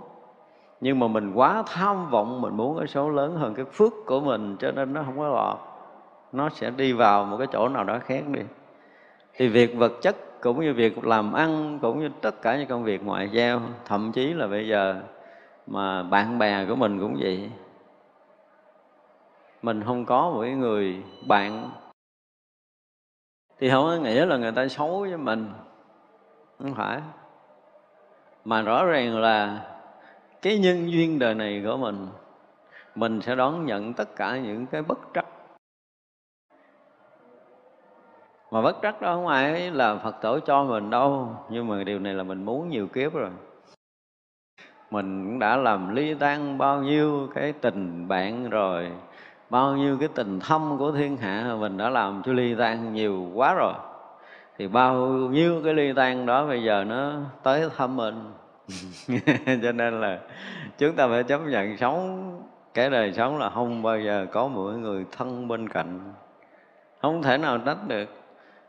Nhưng 0.82 1.00
mà 1.00 1.08
mình 1.08 1.34
quá 1.34 1.64
tham 1.68 2.10
vọng, 2.10 2.42
mình 2.42 2.58
muốn 2.58 2.78
cái 2.78 2.88
số 2.88 3.10
lớn 3.10 3.36
hơn 3.36 3.54
cái 3.54 3.66
phước 3.66 3.94
của 4.06 4.20
mình, 4.20 4.56
cho 4.60 4.72
nên 4.72 4.94
nó 4.94 5.04
không 5.04 5.18
có 5.18 5.28
lọt. 5.28 5.58
Nó 6.32 6.50
sẽ 6.50 6.70
đi 6.70 6.94
vào 6.94 7.26
một 7.26 7.38
cái 7.38 7.48
chỗ 7.52 7.70
nào 7.70 7.84
đó 7.84 8.00
khác 8.00 8.24
đi. 8.28 8.42
Thì 9.34 9.48
việc 9.48 9.78
vật 9.78 9.92
chất 10.02 10.16
cũng 10.46 10.62
như 10.62 10.74
việc 10.74 11.06
làm 11.06 11.34
ăn, 11.34 11.80
cũng 11.82 12.00
như 12.00 12.10
tất 12.22 12.42
cả 12.42 12.58
những 12.58 12.68
công 12.68 12.84
việc 12.84 13.04
ngoại 13.04 13.30
giao. 13.30 13.62
Thậm 13.86 14.12
chí 14.12 14.34
là 14.34 14.48
bây 14.48 14.68
giờ 14.68 15.02
mà 15.68 16.04
bạn 16.04 16.40
bè 16.40 16.66
của 16.66 16.76
mình 16.76 17.00
cũng 17.00 17.18
vậy. 17.20 17.52
Mình 19.62 19.84
không 19.84 20.06
có 20.06 20.30
một 20.30 20.42
cái 20.42 20.52
người 20.52 21.04
bạn. 21.28 21.70
Thì 23.60 23.70
không 23.70 23.86
có 23.86 23.96
nghĩa 23.96 24.26
là 24.26 24.38
người 24.38 24.52
ta 24.52 24.68
xấu 24.68 25.00
với 25.00 25.18
mình. 25.18 25.52
Không 26.60 26.74
phải. 26.74 27.02
Mà 28.46 28.62
rõ 28.62 28.86
ràng 28.86 29.18
là 29.18 29.66
cái 30.42 30.58
nhân 30.58 30.92
duyên 30.92 31.20
đời 31.20 31.36
này 31.36 31.62
của 31.66 31.78
mình 31.78 32.08
mình 32.96 33.22
sẽ 33.22 33.36
đón 33.36 33.66
nhận 33.66 33.94
tất 33.94 34.16
cả 34.16 34.38
những 34.38 34.66
cái 34.66 34.82
bất 34.82 35.00
trắc 35.14 35.26
mà 38.56 38.62
bất 38.62 38.78
trắc 38.82 39.02
đó 39.02 39.14
không 39.14 39.28
ai 39.28 39.72
là 39.72 39.96
phật 39.96 40.22
tổ 40.22 40.40
cho 40.40 40.64
mình 40.64 40.90
đâu. 40.90 41.30
Nhưng 41.50 41.68
mà 41.68 41.84
điều 41.84 42.00
này 42.00 42.14
là 42.14 42.24
mình 42.24 42.46
muốn 42.46 42.70
nhiều 42.70 42.88
kiếp 42.88 43.14
rồi. 43.14 43.30
Mình 44.92 45.26
cũng 45.26 45.40
đã 45.40 45.58
làm 45.58 45.96
ly 45.96 46.14
tan 46.14 46.58
bao 46.58 46.82
nhiêu 46.82 47.30
cái 47.36 47.54
tình 47.54 48.08
bạn 48.08 48.50
rồi, 48.50 48.92
bao 49.50 49.76
nhiêu 49.76 49.98
cái 50.00 50.10
tình 50.16 50.40
thâm 50.40 50.78
của 50.80 50.92
thiên 50.92 51.18
hạ, 51.18 51.56
mình 51.60 51.78
đã 51.78 51.90
làm 51.90 52.22
cho 52.26 52.34
ly 52.34 52.56
tan 52.56 52.94
nhiều 52.94 53.32
quá 53.34 53.54
rồi. 53.54 53.74
Thì 54.58 54.68
bao 54.68 55.08
nhiêu 55.08 55.62
cái 55.64 55.74
ly 55.74 55.94
tan 55.94 56.26
đó 56.26 56.46
bây 56.46 56.64
giờ 56.64 56.84
nó 56.84 57.14
tới 57.44 57.70
thăm 57.78 57.96
mình. 57.96 58.32
Cho 59.64 59.72
nên 59.72 60.02
là 60.02 60.20
chúng 60.78 60.96
ta 60.96 61.08
phải 61.08 61.24
chấp 61.24 61.42
nhận 61.48 61.78
sống 61.78 62.32
cái 62.74 62.90
đời 62.90 63.14
sống 63.14 63.38
là 63.38 63.50
không 63.50 63.82
bao 63.82 64.00
giờ 64.00 64.26
có 64.32 64.48
một 64.48 64.72
người 64.72 65.06
thân 65.18 65.48
bên 65.48 65.70
cạnh. 65.70 66.00
Không 67.02 67.24
thể 67.24 67.38
nào 67.38 67.58
trách 67.58 67.88
được 67.88 68.25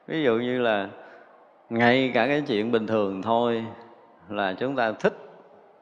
ví 0.07 0.23
dụ 0.23 0.37
như 0.37 0.59
là 0.59 0.88
ngay 1.71 2.11
cả 2.14 2.27
cái 2.27 2.42
chuyện 2.47 2.73
bình 2.73 2.87
thường 2.87 3.23
thôi 3.23 3.64
là 4.29 4.53
chúng 4.53 4.77
ta 4.77 4.92
thích 4.92 5.27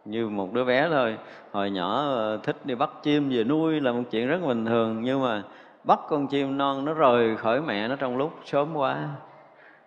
như 0.05 0.29
một 0.29 0.53
đứa 0.53 0.65
bé 0.65 0.89
thôi. 0.91 1.19
Hồi 1.53 1.71
nhỏ 1.71 1.97
ờ, 1.97 2.39
thích 2.43 2.57
đi 2.65 2.75
bắt 2.75 2.91
chim 3.03 3.31
về 3.31 3.45
nuôi 3.45 3.81
là 3.81 3.93
một 3.93 4.03
chuyện 4.11 4.29
rất 4.29 4.41
bình 4.47 4.67
thường, 4.67 5.03
nhưng 5.03 5.23
mà 5.23 5.43
bắt 5.85 6.01
con 6.09 6.27
chim 6.27 6.59
non 6.59 6.85
nó 6.85 6.95
rời 6.95 7.37
khỏi 7.37 7.61
mẹ 7.61 7.89
nó 7.89 7.97
trong 7.97 8.17
lúc 8.17 8.33
sớm 8.45 8.77
quá. 8.77 9.09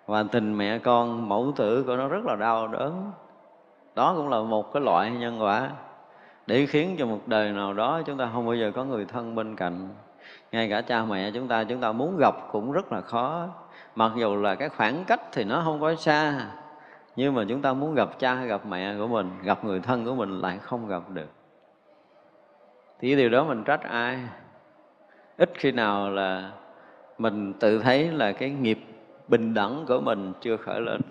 Và 0.06 0.23
tình 0.23 0.58
mẹ 0.58 0.78
con, 0.78 1.30
mẫu 1.30 1.54
tử 1.56 1.84
của 1.84 1.95
nó 1.95 2.08
rất 2.08 2.26
là 2.26 2.36
đau 2.36 2.67
đớn. 2.67 3.12
Đó 3.95 4.13
cũng 4.17 4.30
là 4.30 4.39
một 4.39 4.73
cái 4.73 4.84
loại 4.84 5.12
nhân 5.12 5.41
quả 5.41 5.69
để 6.47 6.65
khiến 6.65 6.95
cho 7.00 7.06
một 7.06 7.19
đời 7.26 7.52
nào 7.52 7.73
đó 7.73 8.02
chúng 8.06 8.17
ta 8.17 8.30
không 8.34 8.45
bao 8.45 8.56
giờ 8.56 8.71
có 8.76 8.84
người 8.84 9.06
thân 9.06 9.36
bên 9.36 9.56
cạnh. 9.56 9.89
Ngay 10.52 10.69
cả 10.69 10.82
cha 10.82 11.04
mẹ 11.04 11.32
chúng 11.32 11.47
ta 11.47 11.63
chúng 11.63 11.82
ta 11.82 11.91
muốn 11.91 12.17
gặp 12.17 12.36
cũng 12.52 12.71
rất 12.71 12.91
là 12.91 13.02
khó 13.02 13.47
mặc 13.97 14.12
dù 14.15 14.36
là 14.36 14.55
cái 14.55 14.69
khoảng 14.69 15.03
cách 15.07 15.21
thì 15.31 15.43
nó 15.43 15.62
không 15.63 15.81
có 15.81 15.95
xa, 15.95 16.45
nhưng 17.15 17.33
mà 17.33 17.43
chúng 17.49 17.62
ta 17.62 17.73
muốn 17.73 17.95
gặp 17.95 18.19
cha 18.19 18.45
gặp 18.45 18.65
mẹ 18.65 18.95
của 18.97 19.07
mình, 19.07 19.29
gặp 19.43 19.65
người 19.65 19.79
thân 19.79 20.05
của 20.05 20.15
mình 20.15 20.41
lại 20.41 20.57
không 20.57 20.88
gặp 20.88 21.10
được. 21.10 21.29
Thì 22.99 23.15
điều 23.15 23.29
đó 23.29 23.43
mình 23.43 23.63
trách 23.63 23.81
ai? 23.83 24.19
Ít 25.38 25.51
khi 25.55 25.71
nào 25.71 26.10
là 26.10 26.51
mình 27.17 27.53
tự 27.53 27.79
thấy 27.79 28.12
là 28.12 28.31
cái 28.31 28.49
nghiệp 28.49 28.79
bình 29.27 29.53
đẳng 29.53 29.86
của 29.88 29.99
mình 29.99 30.33
chưa 30.41 30.57
khởi 30.57 30.81
lên, 30.81 31.01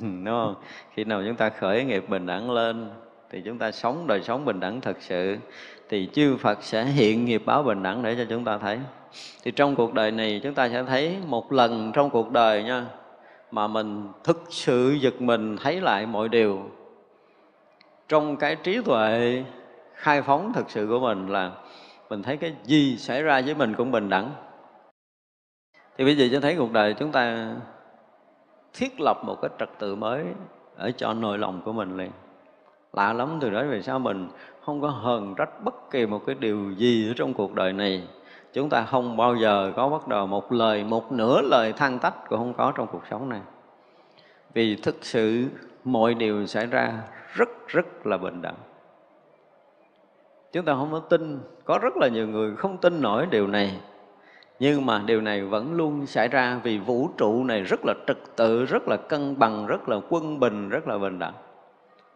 đúng 0.00 0.24
không? 0.24 0.54
Khi 0.94 1.04
nào 1.04 1.22
chúng 1.26 1.36
ta 1.36 1.48
khởi 1.48 1.84
nghiệp 1.84 2.04
bình 2.08 2.26
đẳng 2.26 2.50
lên, 2.50 2.90
thì 3.30 3.42
chúng 3.44 3.58
ta 3.58 3.70
sống 3.70 4.06
đời 4.06 4.22
sống 4.22 4.44
bình 4.44 4.60
đẳng 4.60 4.80
thật 4.80 4.96
sự, 5.00 5.36
thì 5.88 6.08
chư 6.12 6.36
Phật 6.36 6.62
sẽ 6.62 6.84
hiện 6.84 7.24
nghiệp 7.24 7.42
báo 7.46 7.62
bình 7.62 7.82
đẳng 7.82 8.02
để 8.02 8.14
cho 8.18 8.24
chúng 8.28 8.44
ta 8.44 8.58
thấy 8.58 8.78
thì 9.42 9.50
trong 9.50 9.74
cuộc 9.74 9.94
đời 9.94 10.10
này 10.10 10.40
chúng 10.42 10.54
ta 10.54 10.68
sẽ 10.68 10.82
thấy 10.82 11.16
một 11.26 11.52
lần 11.52 11.92
trong 11.94 12.10
cuộc 12.10 12.30
đời 12.30 12.62
nha, 12.62 12.86
mà 13.50 13.66
mình 13.66 14.08
thực 14.24 14.42
sự 14.50 14.96
giật 15.00 15.20
mình 15.20 15.56
thấy 15.56 15.80
lại 15.80 16.06
mọi 16.06 16.28
điều. 16.28 16.62
Trong 18.08 18.36
cái 18.36 18.56
trí 18.56 18.80
tuệ 18.82 19.44
khai 19.94 20.22
phóng 20.22 20.52
thực 20.52 20.70
sự 20.70 20.86
của 20.90 21.00
mình 21.00 21.26
là 21.28 21.52
mình 22.10 22.22
thấy 22.22 22.36
cái 22.36 22.54
gì 22.64 22.96
xảy 22.96 23.22
ra 23.22 23.40
với 23.40 23.54
mình 23.54 23.74
cũng 23.74 23.90
bình 23.90 24.08
đẳng. 24.08 24.30
Thì 25.98 26.04
bây 26.04 26.16
giờ 26.16 26.28
cho 26.32 26.40
thấy 26.40 26.56
cuộc 26.56 26.72
đời 26.72 26.94
chúng 26.94 27.12
ta 27.12 27.54
thiết 28.74 29.00
lập 29.00 29.24
một 29.24 29.36
cái 29.42 29.50
trật 29.58 29.68
tự 29.78 29.94
mới 29.94 30.24
ở 30.76 30.90
cho 30.90 31.14
nội 31.14 31.38
lòng 31.38 31.60
của 31.64 31.72
mình 31.72 31.96
liền. 31.96 32.10
Lạ 32.92 33.12
lắm 33.12 33.38
từ 33.40 33.50
đó 33.50 33.64
về 33.70 33.82
sau 33.82 33.98
mình 33.98 34.28
không 34.64 34.80
có 34.80 34.88
hờn 34.88 35.34
trách 35.38 35.64
bất 35.64 35.90
kỳ 35.90 36.06
một 36.06 36.22
cái 36.26 36.36
điều 36.38 36.72
gì 36.72 37.10
ở 37.10 37.12
trong 37.16 37.34
cuộc 37.34 37.54
đời 37.54 37.72
này 37.72 38.08
chúng 38.56 38.68
ta 38.68 38.84
không 38.84 39.16
bao 39.16 39.36
giờ 39.36 39.72
có 39.76 39.88
bắt 39.88 40.08
đầu 40.08 40.26
một 40.26 40.52
lời, 40.52 40.84
một 40.84 41.12
nửa 41.12 41.42
lời 41.42 41.72
than 41.72 41.98
tách 41.98 42.14
cũng 42.28 42.38
không 42.38 42.54
có 42.54 42.72
trong 42.76 42.86
cuộc 42.86 43.02
sống 43.10 43.28
này. 43.28 43.40
Vì 44.54 44.76
thực 44.76 44.96
sự 45.02 45.46
mọi 45.84 46.14
điều 46.14 46.46
xảy 46.46 46.66
ra 46.66 46.92
rất 47.34 47.48
rất 47.68 48.06
là 48.06 48.16
bình 48.16 48.42
đẳng. 48.42 48.54
Chúng 50.52 50.64
ta 50.64 50.74
không 50.74 50.92
có 50.92 50.98
tin, 50.98 51.40
có 51.64 51.78
rất 51.82 51.96
là 51.96 52.08
nhiều 52.08 52.28
người 52.28 52.56
không 52.56 52.76
tin 52.78 53.02
nổi 53.02 53.26
điều 53.30 53.46
này. 53.46 53.80
Nhưng 54.58 54.86
mà 54.86 55.02
điều 55.06 55.20
này 55.20 55.42
vẫn 55.42 55.74
luôn 55.74 56.06
xảy 56.06 56.28
ra 56.28 56.60
vì 56.62 56.78
vũ 56.78 57.10
trụ 57.16 57.44
này 57.44 57.62
rất 57.62 57.80
là 57.84 57.94
trật 58.06 58.18
tự, 58.36 58.64
rất 58.64 58.88
là 58.88 58.96
cân 58.96 59.38
bằng, 59.38 59.66
rất 59.66 59.88
là 59.88 59.96
quân 60.08 60.40
bình, 60.40 60.68
rất 60.68 60.88
là 60.88 60.98
bình 60.98 61.18
đẳng. 61.18 61.34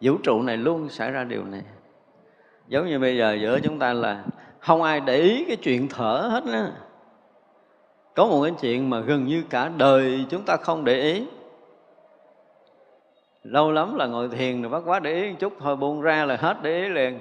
Vũ 0.01 0.17
trụ 0.23 0.41
này 0.41 0.57
luôn 0.57 0.89
xảy 0.89 1.11
ra 1.11 1.23
điều 1.23 1.43
này. 1.43 1.63
Giống 2.67 2.87
như 2.87 2.99
bây 2.99 3.17
giờ 3.17 3.37
giữa 3.41 3.59
chúng 3.59 3.79
ta 3.79 3.93
là 3.93 4.23
không 4.61 4.81
ai 4.83 4.99
để 4.99 5.17
ý 5.17 5.45
cái 5.45 5.55
chuyện 5.55 5.87
thở 5.89 6.29
hết 6.31 6.43
á. 6.53 6.71
Có 8.15 8.25
một 8.25 8.43
cái 8.43 8.53
chuyện 8.61 8.89
mà 8.89 8.99
gần 8.99 9.25
như 9.25 9.43
cả 9.49 9.71
đời 9.77 10.25
chúng 10.29 10.43
ta 10.43 10.57
không 10.57 10.85
để 10.85 11.01
ý. 11.01 11.25
Lâu 13.43 13.71
lắm 13.71 13.95
là 13.95 14.05
ngồi 14.05 14.29
thiền 14.29 14.61
rồi 14.61 14.71
bắt 14.71 14.83
quá 14.85 14.99
để 14.99 15.13
ý 15.13 15.29
một 15.29 15.35
chút, 15.39 15.53
thôi 15.59 15.75
buông 15.75 16.01
ra 16.01 16.25
là 16.25 16.35
hết 16.35 16.57
để 16.61 16.81
ý 16.81 16.89
liền. 16.89 17.19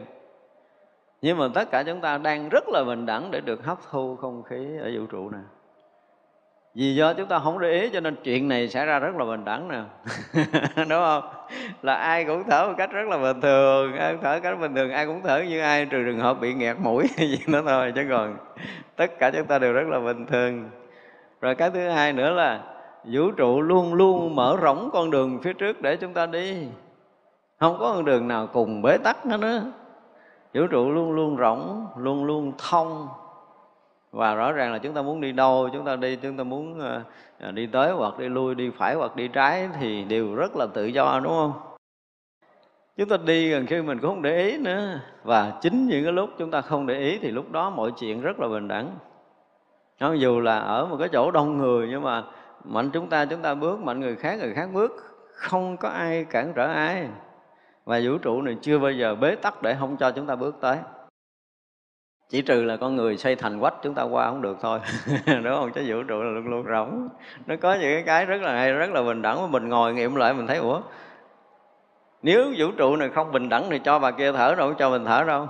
Nhưng 1.23 1.39
mà 1.39 1.49
tất 1.55 1.71
cả 1.71 1.83
chúng 1.83 2.01
ta 2.01 2.19
đang 2.19 2.49
rất 2.49 2.69
là 2.69 2.85
bình 2.85 3.07
đẳng 3.07 3.31
để 3.31 3.41
được 3.41 3.65
hấp 3.65 3.79
thu 3.91 4.17
không 4.17 4.43
khí 4.43 4.67
ở 4.81 4.91
vũ 4.99 5.07
trụ 5.07 5.31
này 5.31 5.43
vì 6.75 6.95
do 6.95 7.15
chúng 7.15 7.29
ta 7.29 7.39
không 7.39 7.59
để 7.59 7.81
ý 7.81 7.91
cho 7.93 8.01
nên 8.01 8.17
chuyện 8.25 8.49
này 8.49 8.69
xảy 8.69 8.87
ra 8.87 8.99
rất 8.99 9.17
là 9.17 9.25
bình 9.25 9.45
đẳng 9.45 9.69
nè. 9.69 9.83
Đúng 10.77 10.89
không? 10.89 11.23
Là 11.83 11.95
ai 11.95 12.25
cũng 12.25 12.45
thở 12.51 12.67
một 12.67 12.75
cách 12.79 12.93
rất 12.93 13.09
là 13.09 13.19
bình 13.19 13.41
thường, 13.41 13.97
ai 13.97 14.13
cũng 14.13 14.23
thở 14.23 14.41
cách 14.41 14.61
bình 14.61 14.75
thường, 14.75 14.91
ai 14.91 15.07
cũng 15.07 15.21
thở 15.23 15.43
như 15.43 15.61
ai, 15.61 15.87
trừ 15.87 16.05
trường 16.05 16.19
hợp 16.19 16.41
bị 16.41 16.55
nghẹt 16.55 16.77
mũi 16.79 17.09
gì 17.17 17.39
đó 17.47 17.63
thôi, 17.67 17.93
chứ 17.95 18.07
còn 18.11 18.37
tất 18.97 19.19
cả 19.19 19.31
chúng 19.31 19.47
ta 19.47 19.59
đều 19.59 19.73
rất 19.73 19.89
là 19.89 20.01
bình 20.01 20.27
thường. 20.27 20.71
Rồi 21.41 21.55
cái 21.55 21.71
thứ 21.71 21.89
hai 21.89 22.13
nữa 22.13 22.31
là 22.31 22.61
vũ 23.05 23.31
trụ 23.31 23.61
luôn 23.61 23.95
luôn 23.95 24.37
mở 24.37 24.57
rộng 24.61 24.91
con 24.93 25.11
đường 25.11 25.41
phía 25.43 25.53
trước 25.53 25.83
để 25.83 25.97
chúng 25.97 26.15
ta 26.15 26.27
đi. 26.27 26.67
Không 27.61 27.77
có 27.79 27.93
con 27.95 28.05
đường 28.05 28.29
nào 28.29 28.47
cùng 28.47 28.83
bế 28.83 28.99
tắc 28.99 29.25
hết 29.25 29.41
nữa 29.41 29.63
vũ 30.55 30.67
trụ 30.67 30.91
luôn 30.91 31.13
luôn 31.13 31.37
rộng, 31.37 31.87
luôn 31.97 32.25
luôn 32.25 32.53
thông 32.59 33.09
và 34.13 34.35
rõ 34.35 34.53
ràng 34.53 34.73
là 34.73 34.79
chúng 34.79 34.95
ta 34.95 35.03
muốn 35.03 35.21
đi 35.21 35.33
đâu, 35.33 35.69
chúng 35.73 35.85
ta 35.85 35.97
đi, 35.97 36.17
chúng 36.17 36.37
ta 36.37 36.45
muốn 36.45 36.81
ờ, 36.81 37.03
ờ, 37.41 37.53
đi 37.53 37.67
tới 37.67 37.93
hoặc 37.93 38.19
đi 38.19 38.29
lui, 38.29 38.55
đi 38.55 38.71
phải 38.79 38.95
hoặc 38.95 39.17
đi 39.17 39.29
trái 39.29 39.69
thì 39.81 40.05
đều 40.05 40.35
rất 40.35 40.57
là 40.57 40.67
tự 40.75 40.87
do, 40.87 41.21
đúng 41.25 41.33
không? 41.33 41.53
Chúng 42.97 43.09
ta 43.09 43.17
đi 43.25 43.51
gần 43.51 43.67
khi 43.67 43.83
mình 43.83 43.99
cũng 43.99 44.11
không 44.11 44.23
để 44.23 44.43
ý 44.43 44.59
nữa. 44.59 45.01
Và 45.25 45.53
chính 45.61 45.87
những 45.87 46.05
cái 46.05 46.13
lúc 46.13 46.31
chúng 46.39 46.51
ta 46.51 46.61
không 46.61 46.87
để 46.87 46.99
ý 46.99 47.19
thì 47.19 47.31
lúc 47.31 47.53
đó 47.53 47.71
mọi 47.71 47.93
chuyện 47.99 48.21
rất 48.21 48.41
là 48.41 48.49
bình 48.49 48.69
đẳng. 48.69 48.91
Nó 50.01 50.13
dù 50.13 50.41
là 50.41 50.59
ở 50.59 50.87
một 50.87 50.97
cái 50.99 51.09
chỗ 51.09 51.31
đông 51.31 51.59
người 51.59 51.89
nhưng 51.91 52.03
mà 52.03 52.23
mạnh 52.65 52.91
chúng 52.91 53.09
ta 53.09 53.25
chúng 53.25 53.43
ta 53.43 53.55
bước, 53.55 53.81
mạnh 53.81 54.01
người 54.01 54.17
khác 54.17 54.39
người 54.39 54.55
khác 54.55 54.69
bước. 54.73 54.93
Không 55.35 55.77
có 55.77 55.89
ai 55.89 56.25
cản 56.25 56.53
trở 56.57 56.73
ai. 56.73 57.09
Và 57.85 58.01
vũ 58.05 58.19
trụ 58.19 58.43
này 58.43 58.57
chưa 58.63 58.79
bao 58.79 58.93
giờ 58.93 59.15
bế 59.15 59.35
tắc 59.35 59.63
để 59.63 59.77
không 59.81 59.97
cho 59.97 60.11
chúng 60.11 60.27
ta 60.27 60.37
bước 60.37 60.57
tới 60.61 60.77
chỉ 62.31 62.43
trừ 62.43 62.63
là 62.63 62.77
con 62.77 62.97
người 62.97 63.17
xây 63.17 63.37
thành 63.37 63.61
quách 63.61 63.75
chúng 63.83 63.95
ta 63.95 64.03
qua 64.03 64.27
không 64.27 64.43
được 64.43 64.59
thôi. 64.61 64.79
Đúng 65.27 65.57
không? 65.57 65.73
Chứ 65.73 65.83
vũ 65.87 66.03
trụ 66.03 66.23
là 66.23 66.31
luôn 66.31 66.49
luôn 66.49 66.63
rộng 66.63 67.09
nó 67.47 67.55
có 67.61 67.75
những 67.75 67.93
cái 67.93 68.03
cái 68.03 68.27
rất 68.27 68.43
là 68.43 68.53
hay, 68.53 68.73
rất 68.73 68.91
là 68.91 69.03
bình 69.03 69.23
đẳng 69.23 69.43
mà 69.43 69.47
mình 69.47 69.69
ngồi 69.69 69.95
nghiệm 69.95 70.15
lại 70.15 70.35
mình 70.35 70.47
thấy, 70.47 70.57
ủa, 70.57 70.81
nếu 72.23 72.53
vũ 72.59 72.67
trụ 72.77 72.97
này 72.97 73.09
không 73.09 73.33
bình 73.33 73.49
đẳng 73.49 73.65
thì 73.71 73.79
cho 73.85 73.99
bà 73.99 74.11
kia 74.11 74.33
thở 74.33 74.55
đâu 74.55 74.75
cho 74.75 74.91
mình 74.91 75.05
thở 75.05 75.25
đâu. 75.25 75.49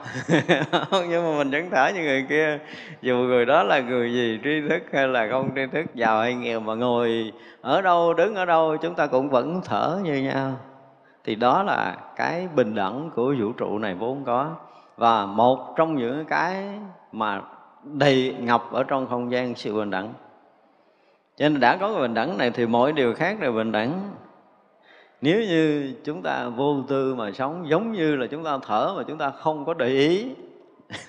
Nhưng 1.09 1.25
mà 1.25 1.39
mình 1.39 1.51
vẫn 1.51 1.71
thở 1.71 1.91
như 1.95 2.03
người 2.03 2.27
kia. 2.29 2.59
Dù 3.03 3.17
người 3.17 3.47
đó 3.47 3.63
là 3.63 3.81
người 3.81 4.13
gì, 4.13 4.39
tri 4.45 4.69
thức 4.69 4.83
hay 4.93 5.09
là 5.09 5.29
không 5.31 5.51
tri 5.55 5.67
thức, 5.73 5.95
giàu 5.95 6.21
hay 6.21 6.35
nghèo 6.35 6.61
mà 6.61 6.75
ngồi 6.75 7.33
ở 7.61 7.83
đâu, 7.83 8.15
đứng 8.15 8.35
ở 8.35 8.45
đâu, 8.45 8.77
chúng 8.77 8.95
ta 8.95 9.07
cũng 9.07 9.31
vẫn 9.31 9.61
thở 9.65 9.99
như 10.05 10.15
nhau. 10.15 10.53
Thì 11.25 11.35
đó 11.35 11.63
là 11.63 11.97
cái 12.17 12.49
bình 12.55 12.75
đẳng 12.75 13.11
của 13.15 13.35
vũ 13.41 13.53
trụ 13.53 13.79
này 13.79 13.95
vốn 13.95 14.25
có 14.25 14.57
và 15.01 15.27
một 15.27 15.77
trong 15.77 15.97
những 15.97 16.25
cái 16.25 16.65
mà 17.13 17.43
đầy 17.85 18.35
ngập 18.41 18.73
ở 18.73 18.85
trong 18.85 19.07
không 19.07 19.33
gian 19.33 19.55
sự 19.55 19.75
bình 19.75 19.91
đẳng. 19.91 20.13
Cho 21.37 21.49
nên 21.49 21.61
đã 21.61 21.77
có 21.77 21.93
cái 21.93 22.03
bình 22.03 22.15
đẳng 22.15 22.39
này 22.39 22.51
thì 22.51 22.67
mọi 22.67 22.93
điều 22.93 23.15
khác 23.15 23.41
đều 23.41 23.53
bình 23.53 23.73
đẳng. 23.73 24.11
Nếu 25.21 25.41
như 25.41 25.95
chúng 26.05 26.23
ta 26.23 26.49
vô 26.49 26.83
tư 26.89 27.15
mà 27.15 27.33
sống, 27.33 27.67
giống 27.69 27.93
như 27.93 28.17
là 28.17 28.27
chúng 28.27 28.45
ta 28.45 28.59
thở 28.67 28.95
mà 28.97 29.03
chúng 29.09 29.19
ta 29.19 29.31
không 29.31 29.65
có 29.65 29.75
để 29.75 29.89
ý, 29.89 30.27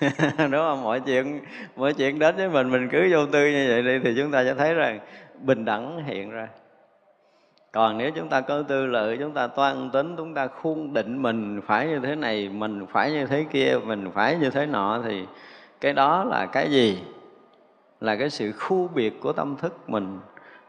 đúng 0.38 0.50
không? 0.50 0.82
Mọi 0.82 1.00
chuyện 1.00 1.40
mọi 1.76 1.94
chuyện 1.94 2.18
đến 2.18 2.36
với 2.36 2.48
mình 2.48 2.70
mình 2.70 2.88
cứ 2.92 3.08
vô 3.12 3.26
tư 3.26 3.46
như 3.46 3.66
vậy 3.68 3.82
đi 3.82 3.98
thì 4.04 4.14
chúng 4.16 4.30
ta 4.30 4.44
sẽ 4.44 4.54
thấy 4.54 4.74
rằng 4.74 5.00
bình 5.40 5.64
đẳng 5.64 6.04
hiện 6.04 6.30
ra 6.30 6.48
còn 7.72 7.98
nếu 7.98 8.10
chúng 8.10 8.28
ta 8.28 8.40
có 8.40 8.62
tư 8.62 8.86
lợi, 8.86 9.16
chúng 9.20 9.32
ta 9.32 9.46
toan 9.46 9.90
tính, 9.90 10.16
chúng 10.16 10.34
ta 10.34 10.46
khuôn 10.46 10.92
định 10.92 11.22
mình 11.22 11.60
phải 11.66 11.86
như 11.86 11.98
thế 11.98 12.14
này, 12.14 12.48
mình 12.48 12.86
phải 12.86 13.12
như 13.12 13.26
thế 13.26 13.46
kia, 13.50 13.78
mình 13.84 14.10
phải 14.14 14.36
như 14.36 14.50
thế 14.50 14.66
nọ, 14.66 15.02
thì 15.04 15.26
cái 15.80 15.92
đó 15.92 16.24
là 16.24 16.46
cái 16.46 16.70
gì? 16.70 17.02
Là 18.00 18.16
cái 18.16 18.30
sự 18.30 18.52
khu 18.52 18.88
biệt 18.94 19.20
của 19.20 19.32
tâm 19.32 19.56
thức 19.56 19.90
mình. 19.90 20.18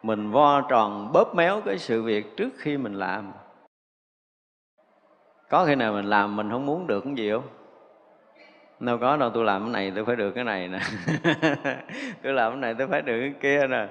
Mình 0.03 0.31
vo 0.31 0.61
tròn, 0.61 1.11
bóp 1.13 1.35
méo 1.35 1.61
cái 1.61 1.77
sự 1.77 2.03
việc 2.03 2.37
trước 2.37 2.49
khi 2.57 2.77
mình 2.77 2.93
làm. 2.93 3.31
Có 5.49 5.65
khi 5.65 5.75
nào 5.75 5.93
mình 5.93 6.05
làm 6.05 6.35
mình 6.35 6.49
không 6.49 6.65
muốn 6.65 6.87
được 6.87 7.03
cái 7.03 7.13
gì 7.15 7.31
không? 7.31 7.47
Đâu 8.79 8.97
có 8.97 9.17
đâu, 9.17 9.29
tôi 9.29 9.45
làm 9.45 9.61
cái 9.61 9.71
này 9.71 9.91
tôi 9.95 10.05
phải 10.05 10.15
được 10.15 10.31
cái 10.31 10.43
này 10.43 10.67
nè. 10.67 10.79
Tôi 12.23 12.33
làm 12.33 12.51
cái 12.51 12.61
này 12.61 12.75
tôi 12.77 12.87
phải 12.87 13.01
được 13.01 13.19
cái 13.19 13.33
kia 13.41 13.67
nè 13.67 13.87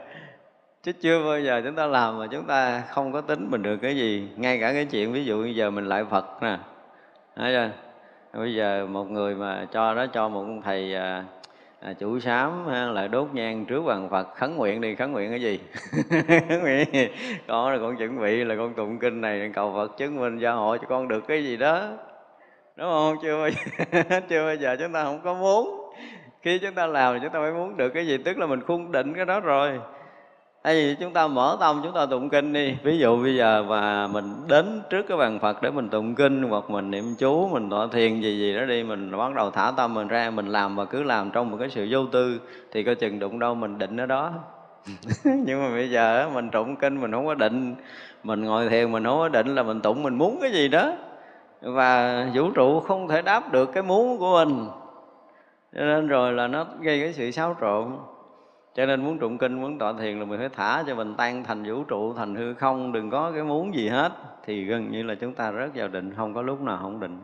chứ 0.83 0.93
chưa 0.93 1.25
bao 1.25 1.41
giờ 1.41 1.63
chúng 1.65 1.75
ta 1.75 1.87
làm 1.87 2.19
mà 2.19 2.27
chúng 2.27 2.47
ta 2.47 2.83
không 2.91 3.13
có 3.13 3.21
tính 3.21 3.51
mình 3.51 3.63
được 3.63 3.77
cái 3.77 3.97
gì. 3.97 4.29
Ngay 4.37 4.59
cả 4.61 4.73
cái 4.73 4.85
chuyện 4.85 5.13
ví 5.13 5.25
dụ 5.25 5.43
bây 5.43 5.55
giờ 5.55 5.71
mình 5.71 5.89
lại 5.89 6.05
phật 6.11 6.43
nè. 6.43 6.59
Thấy 7.37 7.53
chưa? 7.53 7.71
bây 8.39 8.55
giờ 8.55 8.87
một 8.91 9.11
người 9.11 9.35
mà 9.35 9.67
cho 9.73 9.95
đó 9.95 10.07
cho 10.07 10.29
một 10.29 10.45
thầy 10.65 10.95
à, 10.95 11.25
à, 11.81 11.93
chủ 11.93 12.21
sám 12.21 12.67
lại 12.95 13.09
đốt 13.09 13.29
nhang 13.33 13.65
trước 13.65 13.83
bằng 13.83 14.09
phật 14.11 14.35
khấn 14.35 14.57
nguyện 14.57 14.81
đi 14.81 14.95
khấn 14.95 15.13
nguyện 15.13 15.31
cái 15.31 15.41
gì? 15.41 15.61
Khấn 16.49 16.61
nguyện 16.63 16.89
con 17.49 17.73
là 17.73 17.79
con 17.79 17.97
chuẩn 17.97 18.21
bị 18.21 18.45
là 18.45 18.57
con 18.57 18.75
tụng 18.75 18.99
kinh 18.99 19.21
này 19.21 19.51
cầu 19.55 19.73
phật 19.75 19.97
chứng 19.99 20.21
minh 20.21 20.39
gia 20.39 20.53
hộ 20.53 20.77
cho 20.77 20.87
con 20.89 21.09
được 21.09 21.27
cái 21.29 21.45
gì 21.45 21.57
đó. 21.57 21.89
Đúng 22.77 22.91
không? 22.91 23.17
Chưa 23.23 23.41
bao 23.41 23.51
giờ, 23.51 24.21
chưa 24.29 24.45
bao 24.47 24.55
giờ 24.55 24.77
chúng 24.81 24.93
ta 24.93 25.05
không 25.05 25.21
có 25.25 25.35
muốn. 25.35 25.93
Khi 26.43 26.59
chúng 26.59 26.75
ta 26.75 26.87
làm 26.87 27.15
thì 27.15 27.21
chúng 27.23 27.33
ta 27.33 27.39
phải 27.41 27.53
muốn 27.53 27.77
được 27.77 27.89
cái 27.89 28.07
gì? 28.07 28.19
Tức 28.19 28.39
là 28.39 28.47
mình 28.47 28.61
khuôn 28.61 28.93
định 28.93 29.15
cái 29.15 29.25
đó 29.25 29.41
rồi. 29.41 29.81
Thay 30.65 30.75
vì 30.75 30.97
chúng 31.01 31.13
ta 31.13 31.27
mở 31.27 31.57
tâm 31.61 31.81
chúng 31.83 31.93
ta 31.93 32.07
tụng 32.07 32.29
kinh 32.29 32.53
đi. 32.53 32.77
Ví 32.83 32.99
dụ 32.99 33.23
bây 33.23 33.37
giờ 33.37 33.65
mà 33.69 34.07
mình 34.07 34.35
đến 34.49 34.81
trước 34.91 35.03
cái 35.09 35.19
bàn 35.19 35.39
Phật 35.39 35.63
để 35.63 35.71
mình 35.71 35.89
tụng 35.89 36.15
kinh 36.15 36.43
Hoặc 36.43 36.71
mình 36.71 36.91
niệm 36.91 37.15
chú, 37.19 37.49
mình 37.49 37.71
tọa 37.71 37.87
thiền 37.93 38.21
gì 38.21 38.39
gì 38.39 38.55
đó 38.55 38.65
đi 38.65 38.83
Mình 38.85 39.19
bắt 39.19 39.35
đầu 39.35 39.51
thả 39.51 39.73
tâm 39.77 39.95
mình 39.95 40.09
ra, 40.09 40.31
mình 40.31 40.47
làm 40.47 40.77
và 40.77 40.85
cứ 40.85 41.03
làm 41.03 41.31
trong 41.31 41.51
một 41.51 41.57
cái 41.61 41.71
sự 41.71 41.87
vô 41.91 42.07
tư 42.13 42.41
Thì 42.73 42.83
coi 42.83 42.95
chừng 42.95 43.19
đụng 43.19 43.39
đâu 43.39 43.55
mình 43.55 43.79
định 43.79 43.97
ở 43.97 44.07
đó. 44.07 44.31
Nhưng 45.25 45.63
mà 45.63 45.71
bây 45.71 45.91
giờ 45.91 46.31
mình 46.35 46.51
tụng 46.51 46.77
kinh 46.77 47.01
mình 47.01 47.13
không 47.13 47.27
có 47.27 47.35
định 47.35 47.75
Mình 48.23 48.45
ngồi 48.45 48.69
thiền 48.69 48.93
mình 48.93 49.05
không 49.05 49.19
có 49.19 49.29
định 49.29 49.55
là 49.55 49.63
mình 49.63 49.81
tụng 49.81 50.03
mình 50.03 50.15
muốn 50.15 50.39
cái 50.41 50.53
gì 50.53 50.69
đó. 50.69 50.93
Và 51.61 52.27
vũ 52.35 52.51
trụ 52.51 52.81
không 52.81 53.09
thể 53.09 53.23
đáp 53.23 53.53
được 53.53 53.73
cái 53.73 53.83
muốn 53.83 54.19
của 54.19 54.45
mình. 54.45 54.67
Cho 55.75 55.81
nên 55.81 56.09
rồi 56.09 56.33
là 56.33 56.47
nó 56.47 56.67
gây 56.81 57.01
cái 57.01 57.13
sự 57.13 57.31
xáo 57.31 57.57
trộn 57.61 57.93
cho 58.75 58.87
nên 58.87 59.05
muốn 59.05 59.19
tụng 59.19 59.39
kinh, 59.39 59.61
muốn 59.61 59.79
tọa 59.79 59.93
thiền 59.93 60.19
là 60.19 60.25
mình 60.25 60.39
phải 60.39 60.49
thả 60.49 60.85
cho 60.87 60.95
mình 60.95 61.15
tan 61.15 61.45
thành 61.45 61.65
vũ 61.65 61.85
trụ, 61.85 62.15
thành 62.15 62.35
hư 62.35 62.55
không, 62.55 62.93
đừng 62.93 63.11
có 63.11 63.33
cái 63.33 63.43
muốn 63.43 63.75
gì 63.75 63.89
hết. 63.89 64.13
Thì 64.45 64.65
gần 64.65 64.91
như 64.91 65.03
là 65.03 65.15
chúng 65.15 65.35
ta 65.35 65.53
rớt 65.53 65.71
vào 65.75 65.89
định, 65.89 66.15
không 66.15 66.35
có 66.35 66.43
lúc 66.43 66.61
nào 66.61 66.79
không 66.83 67.01
định. 67.01 67.21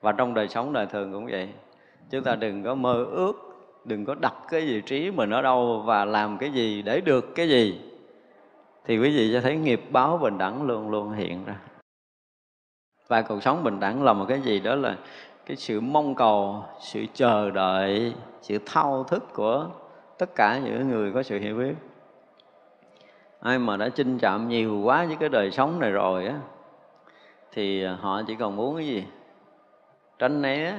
Và 0.00 0.12
trong 0.12 0.34
đời 0.34 0.48
sống 0.48 0.72
đời 0.72 0.86
thường 0.86 1.12
cũng 1.12 1.26
vậy. 1.26 1.48
Chúng 2.10 2.24
ta 2.24 2.34
đừng 2.34 2.62
có 2.62 2.74
mơ 2.74 3.04
ước, 3.04 3.32
đừng 3.84 4.04
có 4.04 4.14
đặt 4.14 4.34
cái 4.50 4.60
vị 4.60 4.80
trí 4.80 5.10
mình 5.10 5.30
ở 5.30 5.42
đâu 5.42 5.82
và 5.86 6.04
làm 6.04 6.38
cái 6.38 6.50
gì 6.50 6.82
để 6.82 7.00
được 7.00 7.34
cái 7.34 7.48
gì. 7.48 7.80
Thì 8.84 8.98
quý 8.98 9.16
vị 9.16 9.32
sẽ 9.32 9.40
thấy 9.40 9.56
nghiệp 9.56 9.82
báo 9.90 10.18
bình 10.18 10.38
đẳng 10.38 10.62
luôn 10.62 10.90
luôn 10.90 11.12
hiện 11.12 11.44
ra. 11.44 11.56
Và 13.08 13.22
cuộc 13.22 13.42
sống 13.42 13.64
bình 13.64 13.80
đẳng 13.80 14.02
là 14.02 14.12
một 14.12 14.24
cái 14.28 14.40
gì 14.40 14.60
đó 14.60 14.74
là 14.74 14.96
cái 15.46 15.56
sự 15.56 15.80
mong 15.80 16.14
cầu, 16.14 16.64
sự 16.80 17.04
chờ 17.14 17.50
đợi, 17.50 18.14
sự 18.40 18.58
thao 18.66 19.04
thức 19.04 19.24
của 19.34 19.66
tất 20.18 20.34
cả 20.34 20.58
những 20.58 20.88
người 20.88 21.12
có 21.12 21.22
sự 21.22 21.38
hiểu 21.38 21.56
biết. 21.56 21.74
Ai 23.40 23.58
mà 23.58 23.76
đã 23.76 23.88
chinh 23.88 24.18
chạm 24.18 24.48
nhiều 24.48 24.80
quá 24.84 25.04
với 25.06 25.16
cái 25.20 25.28
đời 25.28 25.50
sống 25.50 25.80
này 25.80 25.90
rồi 25.90 26.26
á, 26.26 26.34
thì 27.52 27.84
họ 27.84 28.22
chỉ 28.26 28.34
còn 28.34 28.56
muốn 28.56 28.76
cái 28.76 28.86
gì? 28.86 29.04
Tránh 30.18 30.42
né. 30.42 30.78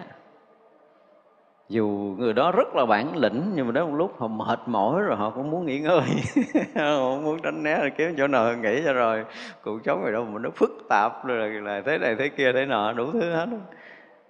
Dù 1.70 2.16
người 2.18 2.34
đó 2.34 2.52
rất 2.52 2.76
là 2.76 2.86
bản 2.86 3.18
lĩnh, 3.18 3.52
nhưng 3.56 3.66
mà 3.66 3.72
đến 3.72 3.84
một 3.84 3.96
lúc 3.96 4.20
họ 4.20 4.28
mệt 4.28 4.60
mỏi 4.66 5.02
rồi 5.02 5.16
họ 5.16 5.30
cũng 5.30 5.52
muốn 5.52 5.66
nghỉ 5.66 5.80
ngơi. 5.80 6.02
Họ 6.76 7.12
cũng 7.12 7.24
muốn 7.24 7.40
tránh 7.44 7.64
né, 7.64 7.80
rồi 7.80 7.92
kiếm 7.98 8.16
chỗ 8.18 8.28
nào 8.28 8.56
nghỉ 8.56 8.82
cho 8.86 8.94
rồi. 8.94 9.26
Cuộc 9.64 9.80
sống 9.86 10.04
này 10.04 10.12
đâu 10.12 10.26
mà 10.26 10.40
nó 10.40 10.50
phức 10.56 10.70
tạp, 10.90 11.26
rồi 11.26 11.50
là 11.50 11.82
thế 11.86 11.98
này 11.98 12.16
thế 12.16 12.30
kia 12.30 12.52
thế 12.54 12.66
nọ, 12.66 12.94
đủ 12.94 13.12
thứ 13.12 13.32
hết. 13.32 13.48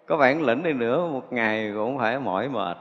Có 0.06 0.18
bản 0.18 0.42
lĩnh 0.42 0.64
đi 0.64 0.74
nữa, 0.74 1.08
một 1.08 1.34
ngày 1.34 1.72
cũng 1.76 1.98
phải 1.98 2.20
mỏi 2.20 2.50
mệt. 2.50 2.78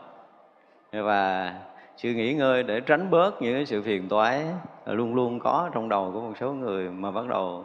Và 0.93 1.53
sự 1.97 2.15
nghỉ 2.15 2.35
ngơi 2.35 2.63
để 2.63 2.81
tránh 2.81 3.11
bớt 3.11 3.43
những 3.43 3.55
cái 3.55 3.67
sự 3.67 3.83
phiền 3.83 4.09
toái 4.09 4.45
luôn 4.87 5.15
luôn 5.15 5.39
có 5.39 5.71
trong 5.75 5.89
đầu 5.89 6.11
của 6.15 6.21
một 6.21 6.33
số 6.41 6.53
người 6.53 6.91
mà 6.91 7.11
bắt 7.11 7.27
đầu 7.29 7.65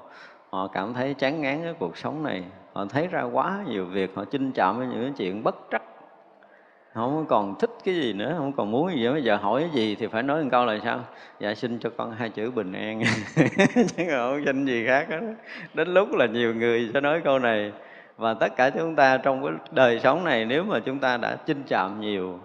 họ 0.51 0.67
cảm 0.67 0.93
thấy 0.93 1.13
chán 1.13 1.41
ngán 1.41 1.63
cái 1.63 1.73
cuộc 1.79 1.97
sống 1.97 2.23
này. 2.23 2.43
Họ 2.73 2.85
thấy 2.85 3.07
ra 3.07 3.21
quá 3.21 3.59
nhiều 3.67 3.85
việc, 3.85 4.11
họ 4.15 4.25
chinh 4.25 4.51
chạm 4.51 4.77
với 4.77 4.87
những 4.87 5.13
chuyện 5.13 5.43
bất 5.43 5.55
trắc. 5.71 5.81
Không 6.93 7.25
còn 7.29 7.55
thích 7.59 7.69
cái 7.83 7.95
gì 7.95 8.13
nữa, 8.13 8.35
không 8.37 8.53
còn 8.53 8.71
muốn 8.71 8.91
gì 8.91 9.03
nữa. 9.03 9.13
Bây 9.13 9.23
giờ 9.23 9.35
hỏi 9.35 9.61
cái 9.61 9.69
gì 9.69 9.95
thì 9.95 10.07
phải 10.07 10.23
nói 10.23 10.43
một 10.43 10.49
câu 10.51 10.65
là 10.65 10.79
sao? 10.83 10.99
Dạ 11.39 11.53
xin 11.53 11.79
cho 11.79 11.89
con 11.97 12.11
hai 12.11 12.29
chữ 12.29 12.51
bình 12.51 12.73
an. 12.73 13.01
Chứ 13.75 14.03
không 14.09 14.41
xin 14.45 14.65
gì 14.65 14.85
khác 14.87 15.09
đó. 15.09 15.17
đến 15.73 15.87
lúc 15.87 16.13
là 16.13 16.25
nhiều 16.25 16.55
người 16.55 16.89
sẽ 16.93 17.01
nói 17.01 17.21
câu 17.23 17.39
này. 17.39 17.71
Và 18.17 18.33
tất 18.33 18.55
cả 18.55 18.69
chúng 18.69 18.95
ta 18.95 19.17
trong 19.17 19.43
cái 19.43 19.53
đời 19.71 19.99
sống 19.99 20.23
này, 20.23 20.45
nếu 20.45 20.63
mà 20.63 20.79
chúng 20.79 20.99
ta 20.99 21.17
đã 21.17 21.35
chinh 21.35 21.63
chạm 21.67 22.01
nhiều 22.01 22.39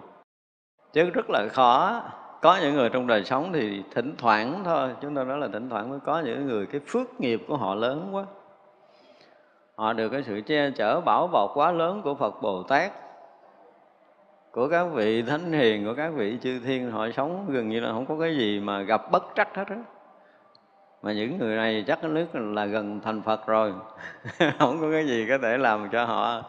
chứ 0.97 1.09
rất 1.09 1.29
là 1.29 1.47
khó. 1.47 2.03
Có 2.41 2.57
những 2.61 2.75
người 2.75 2.89
trong 2.89 3.07
đời 3.07 3.23
sống 3.23 3.49
thì 3.53 3.83
thỉnh 3.95 4.15
thoảng 4.17 4.61
thôi, 4.65 4.89
chúng 5.01 5.15
ta 5.15 5.23
nói 5.23 5.37
là 5.37 5.47
thỉnh 5.53 5.69
thoảng 5.69 5.89
mới 5.89 5.99
có 5.99 6.19
những 6.19 6.47
người 6.47 6.65
cái 6.65 6.81
phước 6.87 7.21
nghiệp 7.21 7.41
của 7.47 7.57
họ 7.57 7.75
lớn 7.75 8.09
quá. 8.11 8.23
Họ 9.75 9.93
được 9.93 10.09
cái 10.09 10.23
sự 10.23 10.41
che 10.41 10.71
chở 10.71 11.01
bảo 11.01 11.27
bọc 11.27 11.51
quá 11.53 11.71
lớn 11.71 12.01
của 12.03 12.15
phật 12.15 12.41
bồ 12.41 12.63
tát, 12.63 12.91
của 14.51 14.67
các 14.67 14.83
vị 14.83 15.21
thánh 15.21 15.51
hiền, 15.51 15.85
của 15.85 15.93
các 15.93 16.09
vị 16.15 16.37
chư 16.41 16.59
thiên, 16.59 16.91
họ 16.91 17.09
sống 17.09 17.45
gần 17.49 17.69
như 17.69 17.79
là 17.79 17.91
không 17.91 18.05
có 18.05 18.15
cái 18.19 18.37
gì 18.37 18.59
mà 18.59 18.81
gặp 18.81 19.11
bất 19.11 19.23
trắc 19.35 19.55
hết 19.55 19.67
á. 19.67 19.77
Mà 21.03 21.13
những 21.13 21.37
người 21.37 21.55
này 21.55 21.83
chắc 21.87 21.99
cái 22.01 22.11
nước 22.11 22.27
là 22.33 22.65
gần 22.65 22.99
thành 23.03 23.21
Phật 23.21 23.47
rồi, 23.47 23.73
không 24.59 24.81
có 24.81 24.91
cái 24.91 25.07
gì 25.07 25.25
có 25.29 25.37
thể 25.37 25.57
làm 25.57 25.89
cho 25.91 26.05
họ 26.05 26.43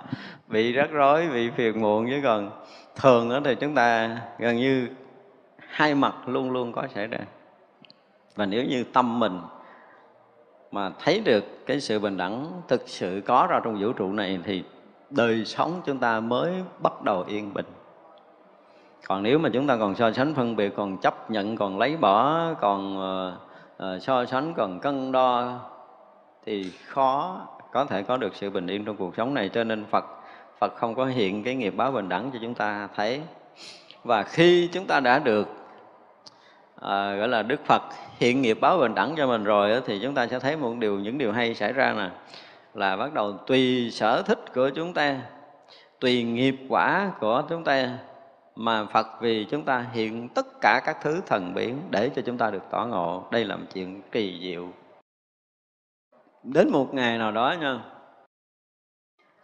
bị 0.46 0.72
rắc 0.72 0.90
rối, 0.90 1.28
bị 1.32 1.50
phiền 1.50 1.80
muộn 1.80 2.06
chứ 2.10 2.20
còn 2.24 2.50
thường 2.98 3.28
đó 3.28 3.40
thì 3.44 3.54
chúng 3.54 3.74
ta 3.74 4.16
gần 4.38 4.56
như 4.56 4.88
hai 5.58 5.94
mặt 5.94 6.14
luôn 6.26 6.50
luôn 6.50 6.72
có 6.72 6.86
xảy 6.94 7.06
ra 7.06 7.18
và 8.36 8.46
nếu 8.46 8.64
như 8.64 8.84
tâm 8.92 9.18
mình 9.18 9.40
mà 10.72 10.90
thấy 10.98 11.20
được 11.20 11.66
cái 11.66 11.80
sự 11.80 11.98
bình 11.98 12.16
đẳng 12.16 12.46
thực 12.68 12.82
sự 12.86 13.22
có 13.26 13.46
ra 13.50 13.60
trong 13.64 13.80
vũ 13.80 13.92
trụ 13.92 14.12
này 14.12 14.38
thì 14.44 14.64
đời 15.10 15.44
sống 15.44 15.80
chúng 15.84 15.98
ta 15.98 16.20
mới 16.20 16.52
bắt 16.82 17.02
đầu 17.02 17.24
yên 17.28 17.54
bình. 17.54 17.66
Còn 19.06 19.22
nếu 19.22 19.38
mà 19.38 19.48
chúng 19.52 19.66
ta 19.66 19.76
còn 19.76 19.94
so 19.94 20.12
sánh 20.12 20.34
phân 20.34 20.56
biệt 20.56 20.76
còn 20.76 20.98
chấp 20.98 21.30
nhận 21.30 21.56
còn 21.56 21.78
lấy 21.78 21.96
bỏ 21.96 22.46
còn 22.60 22.98
uh, 23.76 24.02
so 24.02 24.24
sánh 24.24 24.54
còn 24.54 24.80
cân 24.80 25.12
đo 25.12 25.60
thì 26.46 26.70
khó 26.86 27.40
có 27.72 27.84
thể 27.84 28.02
có 28.02 28.16
được 28.16 28.34
sự 28.34 28.50
bình 28.50 28.66
yên 28.66 28.84
trong 28.84 28.96
cuộc 28.96 29.16
sống 29.16 29.34
này. 29.34 29.48
Cho 29.48 29.64
nên 29.64 29.84
Phật 29.84 30.04
Phật 30.58 30.76
không 30.76 30.94
có 30.94 31.06
hiện 31.06 31.44
cái 31.44 31.54
nghiệp 31.54 31.74
báo 31.76 31.92
bình 31.92 32.08
đẳng 32.08 32.30
cho 32.32 32.38
chúng 32.42 32.54
ta 32.54 32.88
thấy. 32.96 33.20
Và 34.04 34.22
khi 34.22 34.68
chúng 34.72 34.86
ta 34.86 35.00
đã 35.00 35.18
được 35.18 35.48
à, 36.80 37.14
gọi 37.14 37.28
là 37.28 37.42
Đức 37.42 37.66
Phật 37.66 37.82
hiện 38.18 38.42
nghiệp 38.42 38.58
báo 38.60 38.78
bình 38.78 38.94
đẳng 38.94 39.14
cho 39.16 39.26
mình 39.26 39.44
rồi 39.44 39.82
thì 39.86 40.00
chúng 40.02 40.14
ta 40.14 40.26
sẽ 40.26 40.38
thấy 40.38 40.56
một 40.56 40.74
điều 40.78 40.98
những 40.98 41.18
điều 41.18 41.32
hay 41.32 41.54
xảy 41.54 41.72
ra 41.72 41.94
nè. 41.96 42.10
Là 42.74 42.96
bắt 42.96 43.14
đầu 43.14 43.32
tùy 43.32 43.90
sở 43.92 44.22
thích 44.22 44.54
của 44.54 44.70
chúng 44.74 44.94
ta 44.94 45.20
tùy 46.00 46.22
nghiệp 46.22 46.56
quả 46.68 47.12
của 47.20 47.42
chúng 47.48 47.64
ta 47.64 47.98
mà 48.56 48.84
Phật 48.84 49.06
vì 49.20 49.44
chúng 49.50 49.62
ta 49.62 49.86
hiện 49.92 50.28
tất 50.28 50.46
cả 50.60 50.80
các 50.84 50.96
thứ 51.02 51.20
thần 51.26 51.54
biến 51.54 51.82
để 51.90 52.10
cho 52.16 52.22
chúng 52.22 52.38
ta 52.38 52.50
được 52.50 52.62
tỏ 52.70 52.86
ngộ. 52.86 53.24
Đây 53.30 53.44
là 53.44 53.56
một 53.56 53.66
chuyện 53.74 54.02
kỳ 54.12 54.38
diệu. 54.42 54.68
Đến 56.42 56.70
một 56.72 56.94
ngày 56.94 57.18
nào 57.18 57.32
đó 57.32 57.54
nha 57.60 57.80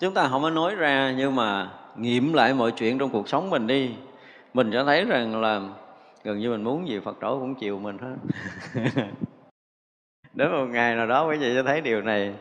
chúng 0.04 0.14
ta 0.14 0.28
không 0.28 0.42
có 0.42 0.50
nói 0.50 0.74
ra, 0.74 1.14
nhưng 1.16 1.36
mà 1.36 1.70
nghiệm 1.96 2.32
lại 2.32 2.54
mọi 2.54 2.72
chuyện 2.72 2.98
trong 2.98 3.10
cuộc 3.10 3.28
sống 3.28 3.50
mình 3.50 3.66
đi. 3.66 3.94
Mình 4.54 4.70
sẽ 4.72 4.84
thấy 4.84 5.04
rằng 5.04 5.40
là 5.40 5.60
gần 6.24 6.38
như 6.38 6.50
mình 6.50 6.64
muốn 6.64 6.88
gì 6.88 7.00
Phật 7.00 7.20
tổ 7.20 7.38
cũng 7.38 7.54
chịu 7.54 7.78
mình 7.78 7.98
hết. 7.98 8.16
Đến 10.34 10.52
một 10.52 10.66
ngày 10.70 10.94
nào 10.94 11.06
đó 11.06 11.28
quý 11.28 11.36
vị 11.36 11.54
sẽ 11.54 11.62
thấy 11.62 11.80
điều 11.80 12.02
này. 12.02 12.34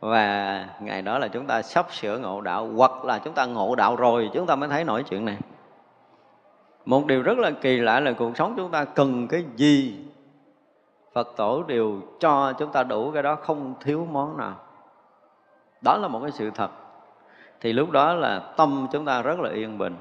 Và 0.00 0.68
ngày 0.80 1.02
đó 1.02 1.18
là 1.18 1.28
chúng 1.28 1.46
ta 1.46 1.62
sắp 1.62 1.86
sửa 1.92 2.18
ngộ 2.18 2.40
đạo, 2.40 2.68
hoặc 2.76 3.04
là 3.04 3.18
chúng 3.18 3.34
ta 3.34 3.46
ngộ 3.46 3.74
đạo 3.74 3.96
rồi, 3.96 4.30
chúng 4.34 4.46
ta 4.46 4.56
mới 4.56 4.68
thấy 4.68 4.84
nổi 4.84 5.04
chuyện 5.10 5.24
này. 5.24 5.38
Một 6.84 7.06
điều 7.06 7.22
rất 7.22 7.38
là 7.38 7.50
kỳ 7.50 7.76
lạ 7.76 8.00
là 8.00 8.12
cuộc 8.12 8.36
sống 8.36 8.54
chúng 8.56 8.70
ta 8.70 8.84
cần 8.84 9.28
cái 9.28 9.44
gì? 9.56 9.96
Phật 11.14 11.28
tổ 11.36 11.62
đều 11.62 12.00
cho 12.20 12.52
chúng 12.58 12.72
ta 12.72 12.82
đủ 12.82 13.10
cái 13.10 13.22
đó, 13.22 13.34
không 13.34 13.74
thiếu 13.80 14.06
món 14.12 14.36
nào. 14.36 14.56
Đó 15.82 15.96
là 15.96 16.08
một 16.08 16.20
cái 16.22 16.30
sự 16.30 16.50
thật 16.50 16.70
thì 17.64 17.72
lúc 17.72 17.90
đó 17.90 18.14
là 18.14 18.38
tâm 18.56 18.86
chúng 18.92 19.04
ta 19.04 19.22
rất 19.22 19.40
là 19.40 19.50
yên 19.50 19.78
bình. 19.78 19.96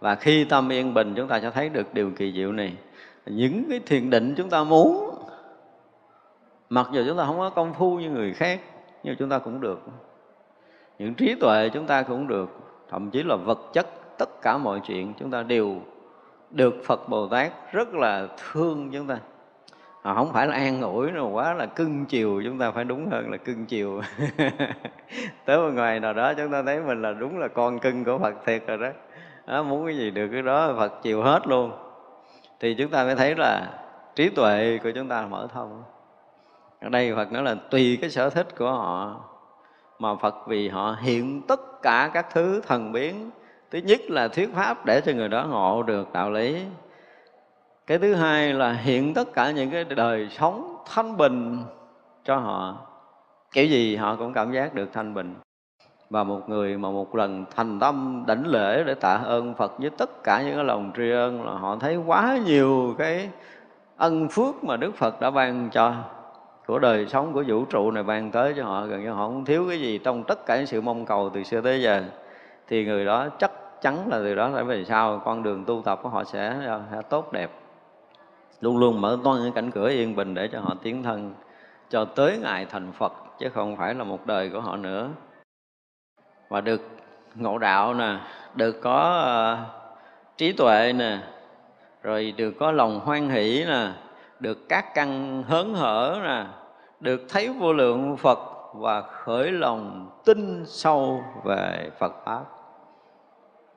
Và 0.00 0.14
khi 0.14 0.44
tâm 0.44 0.72
yên 0.72 0.94
bình, 0.94 1.14
chúng 1.16 1.28
ta 1.28 1.40
sẽ 1.40 1.50
thấy 1.50 1.68
được 1.68 1.94
điều 1.94 2.10
kỳ 2.10 2.32
diệu 2.32 2.52
này. 2.52 2.76
Những 3.26 3.64
cái 3.70 3.80
thiền 3.86 4.10
định 4.10 4.34
chúng 4.36 4.50
ta 4.50 4.64
muốn, 4.64 5.14
mặc 6.68 6.88
dù 6.92 7.02
chúng 7.06 7.16
ta 7.16 7.24
không 7.26 7.38
có 7.38 7.50
công 7.50 7.74
phu 7.74 7.96
như 7.96 8.10
người 8.10 8.32
khác, 8.32 8.60
nhưng 9.02 9.16
chúng 9.16 9.28
ta 9.28 9.38
cũng 9.38 9.60
được. 9.60 9.80
Những 10.98 11.14
trí 11.14 11.34
tuệ 11.40 11.68
chúng 11.68 11.86
ta 11.86 12.02
cũng 12.02 12.26
được. 12.26 12.50
Thậm 12.90 13.10
chí 13.10 13.22
là 13.22 13.36
vật 13.36 13.60
chất, 13.72 13.86
tất 14.18 14.42
cả 14.42 14.58
mọi 14.58 14.80
chuyện 14.86 15.12
chúng 15.18 15.30
ta 15.30 15.42
đều 15.42 15.76
được 16.50 16.74
Phật 16.84 17.08
Bồ 17.08 17.28
Tát 17.28 17.52
rất 17.72 17.94
là 17.94 18.28
thương 18.36 18.90
chúng 18.92 19.06
ta 19.06 19.18
họ 20.02 20.14
không 20.14 20.32
phải 20.32 20.46
là 20.46 20.54
an 20.54 20.80
ủi 20.80 21.10
nó 21.10 21.24
quá 21.24 21.54
là 21.54 21.66
cưng 21.66 22.04
chiều 22.06 22.42
chúng 22.44 22.58
ta 22.58 22.70
phải 22.70 22.84
đúng 22.84 23.10
hơn 23.10 23.30
là 23.30 23.36
cưng 23.36 23.66
chiều. 23.66 24.00
Tới 25.44 25.58
một 25.58 25.70
ngày 25.74 26.00
nào 26.00 26.12
đó 26.12 26.34
chúng 26.34 26.52
ta 26.52 26.62
thấy 26.62 26.80
mình 26.80 27.02
là 27.02 27.12
đúng 27.12 27.38
là 27.38 27.48
con 27.48 27.78
cưng 27.78 28.04
của 28.04 28.18
Phật 28.18 28.34
thiệt 28.46 28.66
rồi 28.66 28.78
đó. 28.78 28.88
Đó, 29.46 29.62
muốn 29.62 29.86
cái 29.86 29.96
gì 29.96 30.10
được 30.10 30.28
cái 30.32 30.42
đó 30.42 30.74
Phật 30.78 31.02
chiều 31.02 31.22
hết 31.22 31.46
luôn. 31.46 31.72
Thì 32.60 32.74
chúng 32.74 32.90
ta 32.90 33.04
mới 33.04 33.14
thấy 33.14 33.34
là 33.34 33.66
trí 34.14 34.28
tuệ 34.28 34.78
của 34.82 34.90
chúng 34.90 35.08
ta 35.08 35.26
mở 35.26 35.48
thông. 35.54 35.82
Ở 36.80 36.88
đây 36.88 37.14
Phật 37.14 37.32
nói 37.32 37.42
là 37.42 37.54
tùy 37.70 37.98
cái 38.00 38.10
sở 38.10 38.30
thích 38.30 38.56
của 38.58 38.70
họ 38.70 39.20
mà 39.98 40.14
Phật 40.14 40.34
vì 40.46 40.68
họ 40.68 40.96
hiện 41.00 41.42
tất 41.42 41.82
cả 41.82 42.10
các 42.14 42.26
thứ 42.32 42.60
thần 42.66 42.92
biến. 42.92 43.30
Thứ 43.70 43.78
nhất 43.78 44.00
là 44.08 44.28
thuyết 44.28 44.54
pháp 44.54 44.86
để 44.86 45.00
cho 45.00 45.12
người 45.12 45.28
đó 45.28 45.46
ngộ 45.46 45.82
được 45.82 46.12
đạo 46.12 46.30
lý 46.30 46.64
cái 47.86 47.98
thứ 47.98 48.14
hai 48.14 48.52
là 48.52 48.72
hiện 48.72 49.14
tất 49.14 49.32
cả 49.32 49.50
những 49.50 49.70
cái 49.70 49.84
đời 49.84 50.28
sống 50.30 50.76
thanh 50.86 51.16
bình 51.16 51.58
cho 52.24 52.36
họ. 52.36 52.76
Kiểu 53.52 53.66
gì 53.66 53.96
họ 53.96 54.16
cũng 54.16 54.32
cảm 54.32 54.52
giác 54.52 54.74
được 54.74 54.92
thanh 54.92 55.14
bình. 55.14 55.34
Và 56.10 56.24
một 56.24 56.48
người 56.48 56.78
mà 56.78 56.90
một 56.90 57.14
lần 57.14 57.44
thành 57.56 57.80
tâm 57.80 58.24
đảnh 58.26 58.46
lễ 58.46 58.84
để 58.86 58.94
tạ 58.94 59.14
ơn 59.14 59.54
Phật 59.54 59.78
với 59.78 59.90
tất 59.90 60.24
cả 60.24 60.42
những 60.42 60.54
cái 60.54 60.64
lòng 60.64 60.92
tri 60.96 61.10
ân 61.10 61.46
là 61.46 61.52
họ 61.52 61.76
thấy 61.80 61.96
quá 61.96 62.38
nhiều 62.46 62.94
cái 62.98 63.28
ân 63.96 64.28
phước 64.28 64.64
mà 64.64 64.76
Đức 64.76 64.94
Phật 64.94 65.20
đã 65.20 65.30
ban 65.30 65.70
cho 65.70 65.94
của 66.66 66.78
đời 66.78 67.06
sống 67.06 67.32
của 67.32 67.44
vũ 67.46 67.64
trụ 67.64 67.90
này 67.90 68.02
ban 68.02 68.30
tới 68.30 68.54
cho 68.56 68.64
họ. 68.64 68.86
Gần 68.86 69.04
như 69.04 69.10
họ 69.10 69.26
không 69.26 69.44
thiếu 69.44 69.64
cái 69.68 69.80
gì 69.80 69.98
trong 69.98 70.24
tất 70.24 70.46
cả 70.46 70.56
những 70.56 70.66
sự 70.66 70.80
mong 70.80 71.06
cầu 71.06 71.30
từ 71.34 71.42
xưa 71.42 71.60
tới 71.60 71.82
giờ. 71.82 72.02
Thì 72.68 72.84
người 72.84 73.04
đó 73.04 73.28
chắc 73.38 73.50
chắn 73.82 74.08
là 74.08 74.18
từ 74.18 74.34
đó 74.34 74.48
lại 74.48 74.64
về 74.64 74.84
sau 74.84 75.22
con 75.24 75.42
đường 75.42 75.64
tu 75.64 75.82
tập 75.84 76.00
của 76.02 76.08
họ 76.08 76.24
sẽ, 76.24 76.56
sẽ 76.92 77.02
tốt 77.08 77.32
đẹp 77.32 77.50
luôn 78.62 78.78
luôn 78.78 79.00
mở 79.00 79.18
toan 79.24 79.42
những 79.42 79.52
cánh 79.52 79.70
cửa 79.70 79.88
yên 79.88 80.16
bình 80.16 80.34
để 80.34 80.48
cho 80.52 80.60
họ 80.60 80.74
tiến 80.82 81.02
thân 81.02 81.34
cho 81.90 82.04
tới 82.04 82.38
ngày 82.38 82.66
thành 82.70 82.92
Phật 82.92 83.12
chứ 83.38 83.48
không 83.54 83.76
phải 83.76 83.94
là 83.94 84.04
một 84.04 84.26
đời 84.26 84.50
của 84.50 84.60
họ 84.60 84.76
nữa. 84.76 85.08
Và 86.48 86.60
được 86.60 86.80
ngộ 87.34 87.58
đạo 87.58 87.94
nè 87.94 88.18
được 88.54 88.80
có 88.82 89.24
uh, 89.52 90.36
trí 90.36 90.52
tuệ 90.52 90.92
nè 90.92 91.18
rồi 92.02 92.34
được 92.36 92.54
có 92.60 92.72
lòng 92.72 93.00
hoan 93.00 93.28
hỷ 93.28 93.64
nè 93.66 93.88
được 94.40 94.68
các 94.68 94.94
căn 94.94 95.42
hớn 95.42 95.74
hở 95.74 96.20
nè 96.24 96.46
được 97.00 97.20
thấy 97.28 97.48
vô 97.48 97.72
lượng 97.72 98.16
Phật 98.16 98.38
và 98.74 99.02
khởi 99.02 99.50
lòng 99.50 100.10
tin 100.24 100.64
sâu 100.66 101.24
về 101.44 101.90
Phật 101.98 102.12
pháp. 102.24 102.44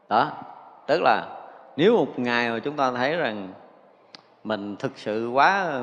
Đó 0.10 0.32
tức 0.88 1.02
là 1.02 1.28
nếu 1.78 1.98
một 1.98 2.20
ngày 2.20 2.52
mà 2.52 2.60
chúng 2.60 2.76
ta 2.76 2.92
thấy 2.92 3.16
rằng 3.16 3.54
mình 4.46 4.76
thực 4.76 4.92
sự 4.96 5.30
quá 5.30 5.82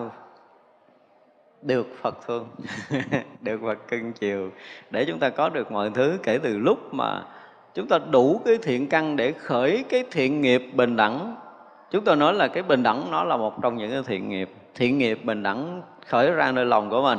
được 1.63 1.87
Phật 2.03 2.27
thương, 2.27 2.49
được 3.41 3.61
Phật 3.63 3.89
cưng 3.89 4.13
chiều. 4.13 4.51
Để 4.91 5.05
chúng 5.05 5.19
ta 5.19 5.31
có 5.31 5.49
được 5.49 5.73
mọi 5.73 5.91
thứ, 5.95 6.19
kể 6.23 6.39
từ 6.39 6.59
lúc 6.59 6.95
mà 6.95 7.23
chúng 7.75 7.89
ta 7.89 7.99
đủ 8.11 8.41
cái 8.45 8.59
thiện 8.63 8.89
căn 8.89 9.17
để 9.17 9.33
khởi 9.33 9.85
cái 9.89 10.05
thiện 10.11 10.41
nghiệp 10.41 10.63
bình 10.75 10.97
đẳng. 10.97 11.37
Chúng 11.91 12.05
tôi 12.05 12.17
nói 12.17 12.35
là 12.35 12.49
cái 12.49 12.63
bình 12.63 12.83
đẳng 12.83 13.11
nó 13.11 13.25
là 13.25 13.37
một 13.37 13.63
trong 13.63 13.77
những 13.77 13.91
cái 13.91 14.03
thiện 14.07 14.29
nghiệp 14.29 14.51
thiện 14.75 14.99
nghiệp 14.99 15.25
bình 15.25 15.43
đẳng 15.43 15.83
khởi 16.07 16.31
ra 16.31 16.53
nơi 16.53 16.65
lòng 16.65 16.91
của 16.91 17.03
mình. 17.03 17.19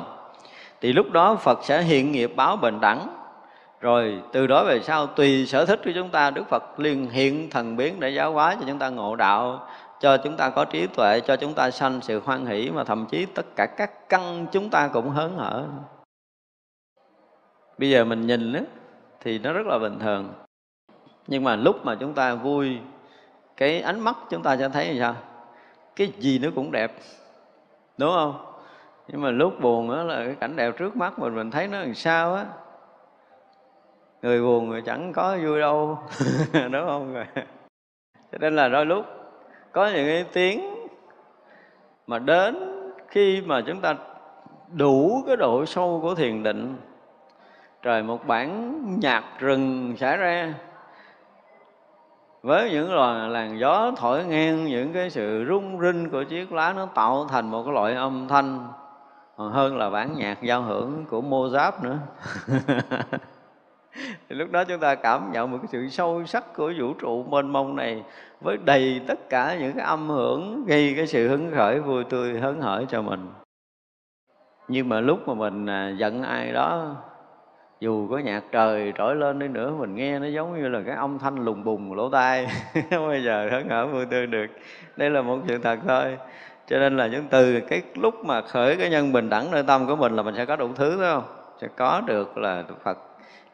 Thì 0.82 0.94
lúc 0.94 1.12
đó 1.12 1.36
Phật 1.36 1.60
sẽ 1.64 1.82
hiện 1.82 2.12
nghiệp 2.12 2.32
báo 2.36 2.56
bình 2.56 2.80
đẳng. 2.82 3.08
Rồi 3.82 4.22
từ 4.32 4.48
đó 4.48 4.64
về 4.64 4.80
sau 4.80 5.08
tùy 5.08 5.46
sở 5.46 5.66
thích 5.66 5.82
của 5.86 5.92
chúng 5.96 6.10
ta, 6.10 6.30
Đức 6.30 6.50
Phật 6.50 6.80
liền 6.80 7.10
hiện 7.10 7.50
thần 7.50 7.78
biến 7.78 8.00
để 8.00 8.10
giáo 8.10 8.34
hóa 8.34 8.56
cho 8.60 8.66
chúng 8.68 8.80
ta 8.80 8.90
ngộ 8.90 9.16
đạo 9.16 9.68
cho 10.04 10.18
chúng 10.18 10.38
ta 10.38 10.50
có 10.50 10.66
trí 10.66 10.88
tuệ 10.88 11.20
cho 11.20 11.36
chúng 11.36 11.54
ta 11.54 11.72
sanh 11.72 12.02
sự 12.02 12.22
hoan 12.26 12.46
hỷ 12.46 12.72
mà 12.72 12.84
thậm 12.84 13.06
chí 13.10 13.26
tất 13.26 13.46
cả 13.56 13.66
các 13.66 14.10
căn 14.10 14.46
chúng 14.52 14.70
ta 14.70 14.88
cũng 14.88 15.10
hớn 15.10 15.36
hở. 15.36 15.66
Bây 17.78 17.90
giờ 17.90 18.06
mình 18.06 18.28
nhìn 18.28 18.54
đó, 18.54 18.60
thì 19.22 19.40
nó 19.40 19.54
rất 19.54 19.66
là 19.66 19.80
bình 19.80 20.00
thường. 20.00 20.34
Nhưng 21.28 21.44
mà 21.44 21.56
lúc 21.56 21.86
mà 21.86 21.96
chúng 22.00 22.14
ta 22.14 22.36
vui 22.36 22.80
cái 23.58 23.82
ánh 23.82 24.00
mắt 24.00 24.18
chúng 24.30 24.44
ta 24.44 24.58
sẽ 24.58 24.70
thấy 24.70 24.94
là 24.94 25.14
sao? 25.14 25.24
Cái 25.96 26.12
gì 26.18 26.40
nó 26.40 26.50
cũng 26.56 26.72
đẹp 26.72 26.92
đúng 27.98 28.12
không? 28.12 28.46
Nhưng 29.08 29.22
mà 29.22 29.32
lúc 29.32 29.60
buồn 29.62 29.90
đó 29.90 30.04
là 30.04 30.26
cái 30.26 30.36
cảnh 30.36 30.56
đẹp 30.56 30.78
trước 30.78 30.96
mắt 30.96 31.20
mình 31.20 31.36
mình 31.36 31.52
thấy 31.52 31.68
nó 31.68 31.80
làm 31.80 31.94
sao 31.94 32.36
á? 32.36 32.46
Người 34.22 34.42
buồn 34.42 34.70
người 34.70 34.82
chẳng 34.82 35.14
có 35.14 35.38
vui 35.44 35.60
đâu 35.60 36.00
đúng 36.54 36.88
không? 36.88 37.24
Cho 38.32 38.38
nên 38.40 38.56
là 38.56 38.68
đôi 38.68 38.86
lúc 38.86 39.23
có 39.74 39.88
những 39.88 40.08
cái 40.08 40.26
tiếng 40.34 40.88
mà 42.08 42.20
đến 42.20 42.56
khi 43.08 43.42
mà 43.42 43.62
chúng 43.62 43.82
ta 43.82 43.96
đủ 44.72 45.24
cái 45.28 45.36
độ 45.36 45.66
sâu 45.66 46.00
của 46.02 46.16
thiền 46.16 46.44
định, 46.44 46.76
trời 47.82 48.04
một 48.04 48.28
bản 48.28 48.80
nhạc 49.00 49.24
rừng 49.40 49.96
xảy 49.98 50.18
ra 50.18 50.54
với 52.44 52.72
những 52.72 52.94
loài 52.94 53.30
làn 53.30 53.60
gió 53.60 53.92
thổi 53.98 54.26
ngang, 54.26 54.66
những 54.66 54.94
cái 54.94 55.10
sự 55.10 55.46
rung 55.50 55.82
rinh 55.82 56.10
của 56.10 56.24
chiếc 56.24 56.52
lá 56.52 56.74
nó 56.74 56.86
tạo 56.86 57.28
thành 57.30 57.52
một 57.52 57.64
cái 57.64 57.74
loại 57.74 57.94
âm 57.94 58.28
thanh, 58.28 58.68
còn 59.38 59.52
hơn 59.52 59.78
là 59.78 59.90
bản 59.90 60.14
nhạc 60.18 60.44
giao 60.44 60.62
hưởng 60.62 61.06
của 61.10 61.22
Mozart 61.22 61.72
nữa. 61.82 61.98
thì 64.30 64.36
lúc 64.36 64.52
đó 64.52 64.64
chúng 64.64 64.80
ta 64.80 64.96
cảm 64.96 65.32
nhận 65.32 65.52
một 65.52 65.58
cái 65.62 65.68
sự 65.72 65.90
sâu 65.90 66.26
sắc 66.26 66.54
của 66.56 66.74
vũ 66.80 66.94
trụ 66.94 67.24
mênh 67.24 67.50
mông 67.50 67.76
này 67.76 68.04
với 68.42 68.58
đầy 68.66 69.02
tất 69.08 69.30
cả 69.30 69.58
những 69.60 69.74
cái 69.74 69.86
âm 69.86 70.10
hưởng, 70.10 70.66
gây 70.66 70.94
cái 70.98 71.08
sự 71.08 71.28
hứng 71.28 71.52
khởi, 71.56 71.80
vui 71.80 72.04
tươi, 72.04 72.40
hớn 72.40 72.62
hở 72.62 72.86
cho 72.90 73.02
mình. 73.02 73.28
Nhưng 74.68 74.90
mà 74.90 75.00
lúc 75.00 75.28
mà 75.28 75.34
mình 75.34 75.66
à, 75.66 75.90
giận 75.90 76.24
ai 76.24 76.52
đó, 76.52 76.96
dù 77.80 78.08
có 78.08 78.18
nhạc 78.18 78.44
trời 78.52 78.94
trỗi 78.98 79.16
lên 79.16 79.40
đi 79.40 79.48
nữa, 79.48 79.72
mình 79.80 79.96
nghe 79.96 80.20
nó 80.20 80.28
giống 80.28 80.62
như 80.62 80.70
là 80.70 80.82
cái 80.86 80.96
âm 80.96 81.20
thanh 81.20 81.46
lùng 81.46 81.64
bùng 81.64 81.94
lỗ 81.94 82.10
tai. 82.10 82.48
Không 82.74 83.08
bao 83.08 83.20
giờ 83.20 83.50
hớn 83.52 83.70
hở, 83.70 83.88
vui 83.88 84.06
tươi 84.06 84.28
được. 84.28 84.48
Đây 84.98 85.10
là 85.10 85.22
một 85.22 85.40
sự 85.48 85.58
thật 85.58 85.80
thôi. 85.88 86.18
Cho 86.68 86.80
nên 86.80 86.98
là 86.98 87.08
những 87.08 87.26
từ 87.30 87.60
cái 87.60 87.82
lúc 87.96 88.26
mà 88.26 88.42
khởi 88.42 88.76
cái 88.76 88.90
nhân 88.90 89.14
bình 89.14 89.30
đẳng 89.30 89.52
nơi 89.52 89.64
tâm 89.64 89.88
của 89.88 89.96
mình 89.96 90.16
là 90.16 90.24
mình 90.24 90.36
sẽ 90.38 90.46
có 90.46 90.56
đủ 90.56 90.70
thứ, 90.76 90.98
phải 91.00 91.12
không? 91.14 91.24
Sẽ 91.62 91.68
có 91.76 92.02
được 92.06 92.38
là 92.38 92.64
Phật 92.84 93.13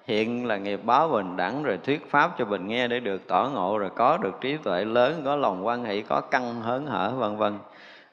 hiện 0.10 0.46
là 0.46 0.58
nghiệp 0.58 0.80
báo 0.84 1.10
bình 1.10 1.38
đẳng 1.38 1.64
rồi 1.64 1.78
thuyết 1.78 2.12
pháp 2.12 2.36
cho 2.38 2.46
mình 2.46 2.68
nghe 2.68 2.88
để 2.88 3.00
được 3.00 3.28
tỏ 3.28 3.50
ngộ, 3.54 3.78
rồi 3.78 3.90
có 3.96 4.18
được 4.18 4.42
trí 4.42 4.58
tuệ 4.58 4.86
lớn, 4.86 5.22
có 5.26 5.36
lòng 5.36 5.66
quan 5.66 5.84
hệ 5.84 6.02
có 6.02 6.22
căn 6.22 6.62
hớn 6.62 6.86
hở, 6.86 7.14
vân 7.18 7.38
vân. 7.38 7.58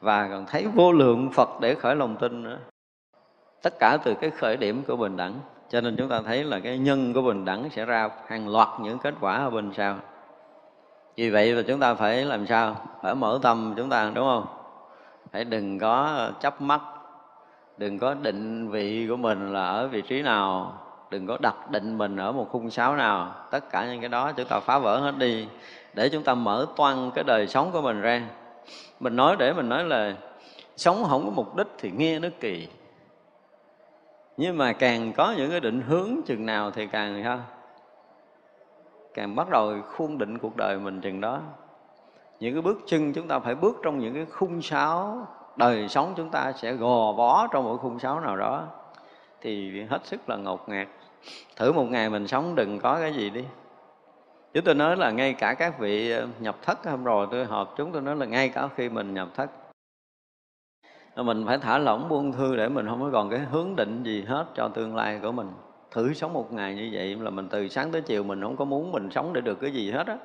Và 0.00 0.28
còn 0.28 0.46
thấy 0.46 0.66
vô 0.74 0.92
lượng 0.92 1.30
Phật 1.32 1.48
để 1.60 1.74
khởi 1.74 1.96
lòng 1.96 2.16
tin 2.16 2.42
nữa. 2.42 2.58
Tất 3.62 3.74
cả 3.78 3.98
từ 4.04 4.14
cái 4.14 4.30
khởi 4.30 4.56
điểm 4.56 4.82
của 4.86 4.96
bình 4.96 5.16
đẳng. 5.16 5.34
Cho 5.68 5.80
nên 5.80 5.96
chúng 5.96 6.08
ta 6.08 6.20
thấy 6.22 6.44
là 6.44 6.60
cái 6.60 6.78
nhân 6.78 7.12
của 7.12 7.22
bình 7.22 7.44
đẳng 7.44 7.70
sẽ 7.70 7.84
ra 7.84 8.10
hàng 8.26 8.48
loạt 8.48 8.68
những 8.80 8.98
kết 8.98 9.14
quả 9.20 9.36
ở 9.36 9.50
bên 9.50 9.72
sau. 9.76 9.96
Vì 11.16 11.30
vậy 11.30 11.52
là 11.52 11.62
chúng 11.62 11.80
ta 11.80 11.94
phải 11.94 12.24
làm 12.24 12.46
sao? 12.46 12.76
Phải 13.02 13.14
mở 13.14 13.38
tâm 13.42 13.74
chúng 13.76 13.90
ta, 13.90 14.10
đúng 14.14 14.26
không? 14.26 14.46
Phải 15.32 15.44
đừng 15.44 15.78
có 15.78 16.28
chấp 16.40 16.60
mắt. 16.60 16.80
Đừng 17.78 17.98
có 17.98 18.14
định 18.14 18.70
vị 18.70 19.06
của 19.10 19.16
mình 19.16 19.52
là 19.52 19.68
ở 19.68 19.88
vị 19.88 20.02
trí 20.02 20.22
nào 20.22 20.74
đừng 21.10 21.26
có 21.26 21.38
đặt 21.40 21.70
định 21.70 21.98
mình 21.98 22.16
ở 22.16 22.32
một 22.32 22.48
khung 22.50 22.70
sáo 22.70 22.96
nào. 22.96 23.34
Tất 23.50 23.70
cả 23.70 23.86
những 23.86 24.00
cái 24.00 24.08
đó 24.08 24.32
chúng 24.32 24.48
ta 24.48 24.60
phá 24.60 24.78
vỡ 24.78 24.98
hết 25.00 25.14
đi 25.18 25.48
để 25.94 26.08
chúng 26.08 26.22
ta 26.22 26.34
mở 26.34 26.66
toan 26.76 27.10
cái 27.14 27.24
đời 27.24 27.46
sống 27.46 27.70
của 27.72 27.82
mình 27.82 28.00
ra. 28.00 28.22
Mình 29.00 29.16
nói 29.16 29.36
để 29.38 29.52
mình 29.52 29.68
nói 29.68 29.84
là 29.84 30.14
sống 30.76 31.04
không 31.08 31.24
có 31.24 31.30
mục 31.30 31.56
đích 31.56 31.66
thì 31.78 31.90
nghe 31.90 32.18
nó 32.18 32.28
kỳ. 32.40 32.68
Nhưng 34.36 34.58
mà 34.58 34.72
càng 34.72 35.12
có 35.12 35.34
những 35.36 35.50
cái 35.50 35.60
định 35.60 35.80
hướng 35.80 36.20
chừng 36.26 36.46
nào 36.46 36.70
thì 36.70 36.86
càng 36.86 37.22
ha 37.22 37.38
càng 39.14 39.36
bắt 39.36 39.50
đầu 39.50 39.74
khuôn 39.86 40.18
định 40.18 40.38
cuộc 40.38 40.56
đời 40.56 40.78
mình 40.78 41.00
chừng 41.00 41.20
đó. 41.20 41.40
Những 42.40 42.54
cái 42.54 42.62
bước 42.62 42.78
chân 42.86 43.12
chúng 43.12 43.28
ta 43.28 43.38
phải 43.38 43.54
bước 43.54 43.76
trong 43.82 43.98
những 43.98 44.14
cái 44.14 44.24
khung 44.24 44.62
sáo 44.62 45.26
đời 45.56 45.88
sống 45.88 46.12
chúng 46.16 46.30
ta 46.30 46.52
sẽ 46.52 46.72
gò 46.72 47.12
bó 47.12 47.46
trong 47.46 47.64
một 47.64 47.78
khung 47.82 47.98
sáo 47.98 48.20
nào 48.20 48.36
đó. 48.36 48.64
Thì 49.40 49.82
hết 49.82 50.06
sức 50.06 50.28
là 50.28 50.36
ngột 50.36 50.68
ngạt 50.68 50.88
thử 51.56 51.72
một 51.72 51.84
ngày 51.84 52.10
mình 52.10 52.26
sống 52.26 52.54
đừng 52.54 52.78
có 52.78 52.98
cái 53.00 53.12
gì 53.12 53.30
đi. 53.30 53.44
Chúng 54.54 54.64
tôi 54.64 54.74
nói 54.74 54.96
là 54.96 55.10
ngay 55.10 55.32
cả 55.32 55.54
các 55.54 55.78
vị 55.78 56.10
ờ, 56.10 56.26
nhập 56.40 56.56
thất 56.62 56.86
hôm 56.86 57.04
rồi 57.04 57.26
tôi 57.30 57.44
họp 57.44 57.74
chúng 57.76 57.92
tôi 57.92 58.02
nói 58.02 58.16
là 58.16 58.26
ngay 58.26 58.48
cả 58.48 58.68
khi 58.76 58.88
mình 58.88 59.14
nhập 59.14 59.28
thất. 59.34 59.50
Mình 61.16 61.46
phải 61.46 61.58
thả 61.58 61.78
lỏng 61.78 62.08
buông 62.08 62.32
thư 62.32 62.56
để 62.56 62.68
mình 62.68 62.86
không 62.86 63.02
có 63.02 63.10
còn 63.12 63.30
cái 63.30 63.40
hướng 63.40 63.76
định 63.76 64.02
gì 64.02 64.24
hết 64.26 64.46
cho 64.54 64.68
tương 64.68 64.96
lai 64.96 65.18
của 65.22 65.32
mình. 65.32 65.50
Thử 65.90 66.14
sống 66.14 66.32
một 66.32 66.52
ngày 66.52 66.74
như 66.74 66.90
vậy 66.92 67.16
là 67.20 67.30
mình 67.30 67.48
từ 67.48 67.68
sáng 67.68 67.92
tới 67.92 68.02
chiều 68.02 68.22
mình 68.22 68.42
không 68.42 68.56
có 68.56 68.64
muốn 68.64 68.92
mình 68.92 69.10
sống 69.10 69.32
để 69.32 69.40
được 69.40 69.60
cái 69.60 69.70
gì 69.70 69.90
hết 69.90 70.06
á. 70.06 70.16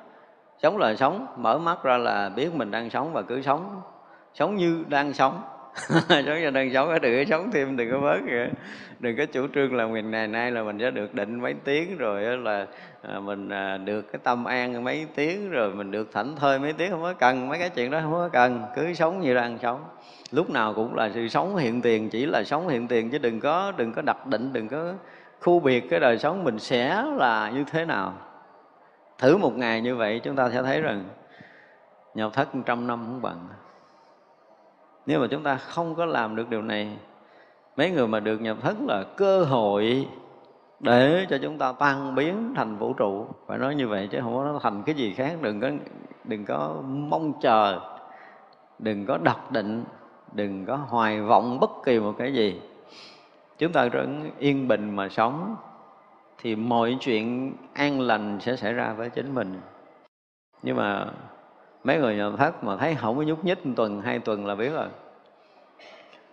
Sống 0.62 0.78
là 0.78 0.94
sống, 0.96 1.26
mở 1.36 1.58
mắt 1.58 1.82
ra 1.82 1.98
là 1.98 2.28
biết 2.28 2.54
mình 2.54 2.70
đang 2.70 2.90
sống 2.90 3.12
và 3.12 3.22
cứ 3.22 3.42
sống. 3.42 3.80
Sống 4.34 4.56
như 4.56 4.84
đang 4.88 5.12
sống. 5.12 5.42
sống 6.08 6.40
như 6.40 6.50
đang 6.50 6.72
sống 6.72 7.00
đừng 7.02 7.24
có 7.24 7.30
sống 7.30 7.50
thêm, 7.52 7.76
đừng 7.76 7.90
có 7.90 8.00
bớt 8.00 8.20
kìa 8.26 8.48
đừng 9.02 9.16
có 9.16 9.26
chủ 9.26 9.46
trương 9.54 9.74
là 9.74 9.86
mình 9.86 10.10
ngày 10.10 10.28
nay 10.28 10.50
là 10.50 10.62
mình 10.62 10.78
sẽ 10.80 10.90
được 10.90 11.14
định 11.14 11.40
mấy 11.40 11.54
tiếng 11.64 11.98
rồi 11.98 12.38
là 12.38 12.66
à, 13.02 13.20
mình 13.20 13.48
à, 13.48 13.76
được 13.76 14.12
cái 14.12 14.20
tâm 14.24 14.44
an 14.44 14.84
mấy 14.84 15.06
tiếng 15.14 15.50
rồi 15.50 15.74
mình 15.74 15.90
được 15.90 16.12
thảnh 16.12 16.36
thơi 16.36 16.58
mấy 16.58 16.72
tiếng, 16.72 16.90
không 16.90 17.02
có 17.02 17.12
cần, 17.12 17.48
mấy 17.48 17.58
cái 17.58 17.70
chuyện 17.70 17.90
đó 17.90 18.00
không 18.02 18.12
có 18.12 18.28
cần, 18.32 18.62
cứ 18.76 18.94
sống 18.94 19.20
như 19.20 19.34
đang 19.34 19.58
sống. 19.58 19.84
Lúc 20.30 20.50
nào 20.50 20.74
cũng 20.74 20.94
là 20.94 21.10
sự 21.14 21.28
sống 21.28 21.56
hiện 21.56 21.82
tiền, 21.82 22.10
chỉ 22.10 22.26
là 22.26 22.42
sống 22.44 22.68
hiện 22.68 22.88
tiền 22.88 23.10
chứ 23.10 23.18
đừng 23.18 23.40
có 23.40 23.72
đừng 23.76 23.92
có 23.92 24.02
đặt 24.02 24.26
định, 24.26 24.52
đừng 24.52 24.68
có 24.68 24.92
khu 25.40 25.60
biệt 25.60 25.90
cái 25.90 26.00
đời 26.00 26.18
sống 26.18 26.44
mình 26.44 26.58
sẽ 26.58 27.04
là 27.16 27.50
như 27.50 27.64
thế 27.72 27.84
nào. 27.84 28.14
Thử 29.18 29.36
một 29.36 29.56
ngày 29.56 29.80
như 29.80 29.96
vậy 29.96 30.20
chúng 30.24 30.36
ta 30.36 30.50
sẽ 30.50 30.62
thấy 30.62 30.80
rằng 30.80 31.04
nhập 32.14 32.30
thất 32.34 32.48
trăm 32.66 32.86
năm 32.86 33.04
không 33.06 33.22
bằng 33.22 33.48
nếu 35.06 35.20
mà 35.20 35.26
chúng 35.30 35.42
ta 35.42 35.56
không 35.56 35.94
có 35.94 36.06
làm 36.06 36.36
được 36.36 36.48
điều 36.48 36.62
này, 36.62 36.96
mấy 37.76 37.90
người 37.90 38.06
mà 38.06 38.20
được 38.20 38.40
nhập 38.40 38.56
thất 38.60 38.76
là 38.86 39.04
cơ 39.16 39.44
hội 39.44 40.08
để 40.80 41.26
cho 41.30 41.38
chúng 41.42 41.58
ta 41.58 41.72
tan 41.72 42.14
biến 42.14 42.52
thành 42.56 42.76
vũ 42.76 42.92
trụ. 42.92 43.26
Phải 43.46 43.58
nói 43.58 43.74
như 43.74 43.88
vậy 43.88 44.08
chứ 44.12 44.18
không 44.22 44.34
có 44.34 44.44
nó 44.44 44.58
thành 44.62 44.82
cái 44.86 44.94
gì 44.94 45.12
khác. 45.12 45.36
Đừng 45.42 45.60
có 45.60 45.70
đừng 46.24 46.44
có 46.44 46.74
mong 46.84 47.32
chờ, 47.40 47.80
đừng 48.78 49.06
có 49.06 49.18
đặt 49.18 49.50
định, 49.50 49.84
đừng 50.32 50.66
có 50.66 50.76
hoài 50.76 51.20
vọng 51.20 51.60
bất 51.60 51.70
kỳ 51.84 52.00
một 52.00 52.14
cái 52.18 52.32
gì. 52.34 52.60
Chúng 53.58 53.72
ta 53.72 53.88
vẫn 53.92 54.30
yên 54.38 54.68
bình 54.68 54.96
mà 54.96 55.08
sống, 55.08 55.56
thì 56.38 56.56
mọi 56.56 56.96
chuyện 57.00 57.52
an 57.74 58.00
lành 58.00 58.38
sẽ 58.40 58.56
xảy 58.56 58.72
ra 58.72 58.92
với 58.92 59.10
chính 59.10 59.34
mình. 59.34 59.60
Nhưng 60.62 60.76
mà 60.76 61.06
mấy 61.84 61.98
người 61.98 62.16
nhà 62.16 62.30
thất 62.38 62.64
mà 62.64 62.76
thấy 62.76 62.94
không 62.94 63.16
có 63.16 63.22
nhúc 63.22 63.44
nhích 63.44 63.66
một 63.66 63.72
tuần, 63.76 64.02
hai 64.02 64.18
tuần 64.18 64.46
là 64.46 64.54
biết 64.54 64.70
rồi. 64.70 64.86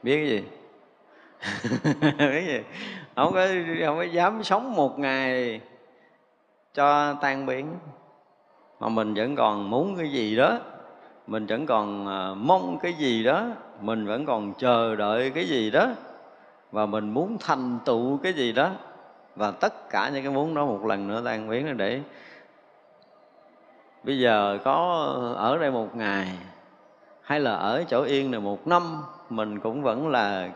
Biết 0.04 0.16
cái 0.16 0.30
gì? 0.30 0.44
Biết 2.18 2.46
gì? 2.48 2.60
Không 3.16 3.34
có 3.34 3.48
không 3.86 3.98
có 3.98 4.04
dám 4.04 4.44
sống 4.44 4.76
một 4.76 5.00
ngày 5.00 5.62
cho 6.74 7.14
tan 7.22 7.46
biến 7.46 7.68
mà 8.80 8.90
mình 8.90 9.14
vẫn 9.14 9.36
còn 9.36 9.70
muốn 9.70 9.96
cái 9.98 10.12
gì 10.12 10.36
đó. 10.36 10.60
Mình 11.28 11.46
vẫn 11.46 11.66
còn 11.66 12.08
à, 12.08 12.34
mong 12.38 12.80
cái 12.82 12.94
gì 12.94 13.24
đó. 13.24 13.46
Mình 13.82 14.06
vẫn 14.06 14.26
còn 14.26 14.54
chờ 14.58 14.96
đợi 14.96 15.30
cái 15.30 15.46
gì 15.48 15.72
đó. 15.72 15.88
Và 16.72 16.86
mình 16.86 17.10
muốn 17.10 17.38
thành 17.40 17.80
tựu 17.86 18.18
cái 18.24 18.34
gì 18.34 18.52
đó. 18.52 18.72
Và 19.36 19.52
tất 19.52 19.90
cả 19.90 20.10
những 20.14 20.24
cái 20.24 20.34
muốn 20.34 20.54
đó 20.54 20.66
một 20.66 20.86
lần 20.86 21.08
nữa 21.08 21.22
tan 21.26 21.50
biến 21.50 21.78
để 21.78 22.02
bây 24.04 24.20
giờ 24.20 24.60
có 24.64 24.76
ở 25.38 25.58
đây 25.58 25.72
một 25.72 25.96
ngày, 25.96 26.28
hay 27.22 27.40
là 27.40 27.56
ở 27.56 27.84
chỗ 27.88 28.04
yên 28.04 28.32
này 28.32 28.40
một 28.40 28.68
năm, 28.68 29.04
mình 29.30 29.60
cũng 29.60 29.84
vẫn 29.84 30.08
là 30.08 30.50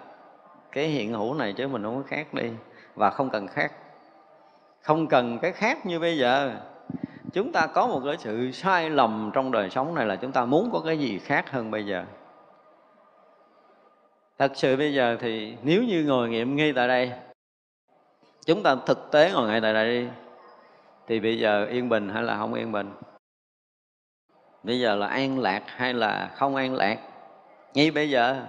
cái 0.72 0.88
hiện 0.88 1.14
hữu 1.14 1.34
này 1.34 1.54
chứ 1.54 1.68
mình 1.68 1.84
không 1.84 2.04
có 2.04 2.08
khác 2.08 2.34
đi, 2.34 2.50
và 2.96 3.10
không 3.10 3.30
cần 3.30 3.48
khác. 3.48 3.72
Không 4.82 5.08
cần 5.08 5.40
cái 5.40 5.52
khác 5.52 5.86
như 5.86 6.00
bây 6.00 6.18
giờ. 6.18 6.52
Chúng 7.34 7.52
ta 7.52 7.68
có 7.68 7.88
một 7.88 8.02
cái 8.06 8.18
sự 8.18 8.52
sai 8.52 8.90
lầm 8.90 9.32
trong 9.34 9.52
đời 9.52 9.70
sống 9.70 9.96
này 9.96 10.06
là 10.06 10.16
chúng 10.16 10.32
ta 10.32 10.46
muốn 10.46 10.70
có 10.74 10.82
cái 10.86 11.00
gì 11.00 11.20
khác 11.20 11.52
hơn 11.52 11.72
bây 11.72 11.86
giờ. 11.86 12.04
Thật 14.40 14.52
sự 14.56 14.78
bây 14.78 14.94
giờ 14.94 15.18
thì 15.20 15.58
nếu 15.64 15.84
như 15.84 16.04
ngồi 16.04 16.30
nghiệm 16.30 16.56
ngay 16.56 16.74
tại 16.74 16.88
đây, 16.88 17.12
chúng 18.46 18.64
ta 18.64 18.76
thực 18.86 19.12
tế 19.12 19.32
ngồi 19.34 19.48
ngay 19.48 19.62
tại 19.62 19.74
đây 19.74 20.02
đi, 20.02 20.08
thì 21.08 21.20
bây 21.20 21.40
giờ 21.40 21.66
yên 21.66 21.90
bình 21.90 22.10
hay 22.10 22.24
là 22.24 22.38
không 22.38 22.54
yên 22.54 22.72
bình? 22.72 22.92
Bây 24.64 24.80
giờ 24.80 24.96
là 24.96 25.08
an 25.08 25.40
lạc 25.40 25.64
hay 25.66 25.94
là 25.94 26.32
không 26.36 26.56
an 26.56 26.74
lạc? 26.74 27.00
Ngay 27.74 27.92
bây 27.92 28.10
giờ. 28.10 28.46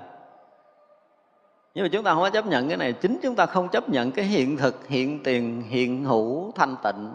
Nhưng 1.75 1.85
mà 1.85 1.89
chúng 1.93 2.05
ta 2.05 2.15
không 2.15 2.23
có 2.23 2.31
chấp 2.31 2.47
nhận 2.47 2.69
cái 2.69 2.77
này. 2.77 2.93
Chính 2.93 3.19
chúng 3.23 3.35
ta 3.35 3.47
không 3.47 3.69
chấp 3.69 3.89
nhận 3.89 4.12
cái 4.12 4.25
hiện 4.25 4.57
thực, 4.57 4.87
hiện 4.89 5.23
tiền, 5.23 5.62
hiện 5.62 6.05
hữu, 6.05 6.53
thanh 6.55 6.77
tịnh 6.83 7.15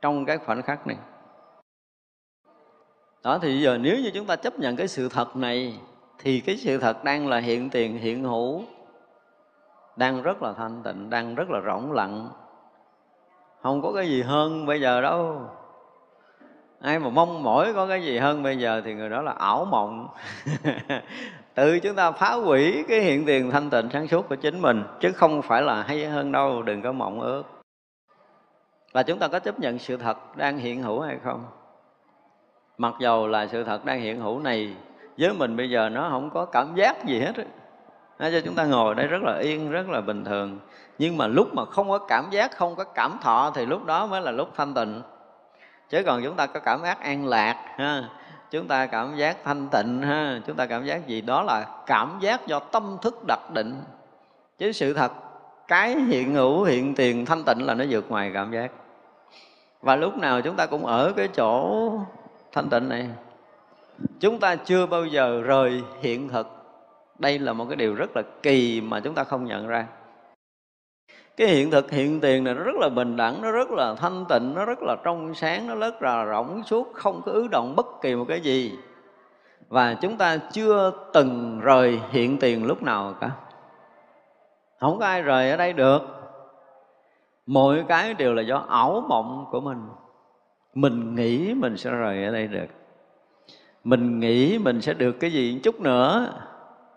trong 0.00 0.24
cái 0.24 0.38
khoảnh 0.38 0.62
khắc 0.62 0.86
này. 0.86 0.96
Đó, 3.22 3.38
thì 3.42 3.60
giờ 3.60 3.78
nếu 3.78 3.96
như 3.96 4.10
chúng 4.14 4.26
ta 4.26 4.36
chấp 4.36 4.58
nhận 4.58 4.76
cái 4.76 4.88
sự 4.88 5.08
thật 5.08 5.36
này, 5.36 5.78
thì 6.18 6.40
cái 6.40 6.56
sự 6.56 6.78
thật 6.78 7.04
đang 7.04 7.28
là 7.28 7.38
hiện 7.38 7.70
tiền, 7.70 7.98
hiện 7.98 8.24
hữu, 8.24 8.62
đang 9.96 10.22
rất 10.22 10.42
là 10.42 10.52
thanh 10.52 10.82
tịnh, 10.82 11.10
đang 11.10 11.34
rất 11.34 11.50
là 11.50 11.60
rỗng 11.66 11.92
lặng. 11.92 12.28
Không 13.62 13.82
có 13.82 13.92
cái 13.92 14.08
gì 14.08 14.22
hơn 14.22 14.66
bây 14.66 14.80
giờ 14.80 15.00
đâu 15.00 15.40
ai 16.82 16.98
mà 16.98 17.08
mong 17.08 17.42
mỏi 17.42 17.72
có 17.74 17.86
cái 17.86 18.04
gì 18.04 18.18
hơn 18.18 18.42
bây 18.42 18.58
giờ 18.58 18.82
thì 18.84 18.94
người 18.94 19.08
đó 19.08 19.22
là 19.22 19.32
ảo 19.32 19.64
mộng. 19.64 20.08
Tự 21.54 21.80
chúng 21.80 21.94
ta 21.94 22.12
phá 22.12 22.32
hủy 22.32 22.84
cái 22.88 23.00
hiện 23.00 23.26
tiền 23.26 23.50
thanh 23.50 23.70
tịnh 23.70 23.88
sáng 23.92 24.08
suốt 24.08 24.28
của 24.28 24.34
chính 24.34 24.62
mình, 24.62 24.84
chứ 25.00 25.12
không 25.12 25.42
phải 25.42 25.62
là 25.62 25.82
hay 25.82 26.06
hơn 26.06 26.32
đâu, 26.32 26.62
đừng 26.62 26.82
có 26.82 26.92
mộng 26.92 27.20
ước. 27.20 27.42
Và 28.92 29.02
chúng 29.02 29.18
ta 29.18 29.28
có 29.28 29.38
chấp 29.38 29.60
nhận 29.60 29.78
sự 29.78 29.96
thật 29.96 30.36
đang 30.36 30.58
hiện 30.58 30.82
hữu 30.82 31.00
hay 31.00 31.18
không? 31.24 31.44
Mặc 32.78 32.94
dầu 33.00 33.26
là 33.26 33.46
sự 33.46 33.64
thật 33.64 33.84
đang 33.84 34.00
hiện 34.00 34.20
hữu 34.20 34.38
này, 34.38 34.74
với 35.18 35.32
mình 35.32 35.56
bây 35.56 35.70
giờ 35.70 35.88
nó 35.88 36.08
không 36.10 36.30
có 36.30 36.44
cảm 36.44 36.74
giác 36.74 37.04
gì 37.04 37.20
hết 37.20 37.32
nó 38.18 38.30
cho 38.30 38.40
chúng 38.44 38.54
ta 38.54 38.64
ngồi 38.64 38.94
đây 38.94 39.06
rất 39.06 39.22
là 39.22 39.38
yên, 39.38 39.70
rất 39.70 39.88
là 39.88 40.00
bình 40.00 40.24
thường. 40.24 40.58
Nhưng 40.98 41.16
mà 41.16 41.26
lúc 41.26 41.54
mà 41.54 41.64
không 41.64 41.88
có 41.88 41.98
cảm 41.98 42.30
giác, 42.30 42.56
không 42.56 42.74
có 42.76 42.84
cảm 42.84 43.18
thọ 43.22 43.52
thì 43.54 43.66
lúc 43.66 43.84
đó 43.84 44.06
mới 44.06 44.20
là 44.20 44.30
lúc 44.30 44.48
thanh 44.56 44.74
tịnh 44.74 45.02
chứ 45.92 46.02
còn 46.02 46.22
chúng 46.24 46.36
ta 46.36 46.46
có 46.46 46.60
cảm 46.60 46.82
giác 46.82 47.00
an 47.00 47.26
lạc, 47.26 47.56
ha. 47.78 48.02
Chúng 48.50 48.68
ta 48.68 48.86
cảm 48.86 49.16
giác 49.16 49.36
thanh 49.44 49.68
tịnh, 49.68 50.02
ha. 50.02 50.40
Chúng 50.46 50.56
ta 50.56 50.66
cảm 50.66 50.84
giác 50.84 51.06
gì? 51.06 51.20
Đó 51.20 51.42
là 51.42 51.66
cảm 51.86 52.18
giác 52.20 52.46
do 52.46 52.58
tâm 52.58 52.96
thức 53.02 53.24
đặc 53.26 53.50
định. 53.54 53.82
Chứ 54.58 54.72
sự 54.72 54.94
thật, 54.94 55.12
cái 55.68 55.94
hiện 55.94 56.34
hữu, 56.34 56.64
hiện 56.64 56.94
tiền 56.94 57.26
thanh 57.26 57.44
tịnh 57.44 57.66
là 57.66 57.74
nó 57.74 57.84
vượt 57.90 58.10
ngoài 58.10 58.30
cảm 58.34 58.52
giác. 58.52 58.70
Và 59.80 59.96
lúc 59.96 60.18
nào 60.18 60.40
chúng 60.40 60.56
ta 60.56 60.66
cũng 60.66 60.86
ở 60.86 61.12
cái 61.16 61.28
chỗ 61.28 61.90
thanh 62.52 62.68
tịnh 62.70 62.88
này. 62.88 63.08
Chúng 64.20 64.40
ta 64.40 64.56
chưa 64.56 64.86
bao 64.86 65.04
giờ 65.04 65.40
rời 65.44 65.82
hiện 66.00 66.28
thực. 66.28 66.48
Đây 67.18 67.38
là 67.38 67.52
một 67.52 67.64
cái 67.68 67.76
điều 67.76 67.94
rất 67.94 68.16
là 68.16 68.22
kỳ 68.42 68.80
mà 68.80 69.00
chúng 69.00 69.14
ta 69.14 69.24
không 69.24 69.44
nhận 69.44 69.66
ra 69.66 69.86
cái 71.36 71.48
hiện 71.48 71.70
thực, 71.70 71.90
hiện 71.90 72.20
tiền 72.20 72.44
này 72.44 72.54
nó 72.54 72.62
rất 72.62 72.76
là 72.76 72.88
bình 72.88 73.16
đẳng, 73.16 73.42
nó 73.42 73.50
rất 73.50 73.70
là 73.70 73.94
thanh 73.94 74.24
tịnh, 74.28 74.54
nó 74.54 74.64
rất 74.64 74.82
là 74.82 74.96
trong 75.04 75.34
sáng, 75.34 75.66
nó 75.66 75.74
rất 75.74 76.02
là 76.02 76.26
rỗng 76.26 76.62
suốt, 76.64 76.92
không 76.92 77.22
có 77.26 77.32
ứ 77.32 77.48
động 77.48 77.76
bất 77.76 77.86
kỳ 78.02 78.14
một 78.14 78.24
cái 78.28 78.40
gì. 78.40 78.72
Và 79.68 79.94
chúng 79.94 80.16
ta 80.16 80.36
chưa 80.36 80.92
từng 81.12 81.60
rời 81.60 82.00
hiện 82.10 82.38
tiền 82.38 82.66
lúc 82.66 82.82
nào 82.82 83.14
cả. 83.20 83.30
Không 84.80 84.98
có 84.98 85.06
ai 85.06 85.22
rời 85.22 85.50
ở 85.50 85.56
đây 85.56 85.72
được. 85.72 86.02
Mọi 87.46 87.84
cái 87.88 88.14
đều 88.14 88.34
là 88.34 88.42
do 88.42 88.64
ảo 88.68 89.04
mộng 89.08 89.46
của 89.50 89.60
mình. 89.60 89.88
Mình 90.74 91.14
nghĩ 91.14 91.54
mình 91.54 91.76
sẽ 91.76 91.90
rời 91.90 92.24
ở 92.24 92.32
đây 92.32 92.46
được. 92.46 92.66
Mình 93.84 94.20
nghĩ 94.20 94.58
mình 94.58 94.80
sẽ 94.80 94.94
được 94.94 95.12
cái 95.12 95.32
gì 95.32 95.60
chút 95.62 95.80
nữa, 95.80 96.32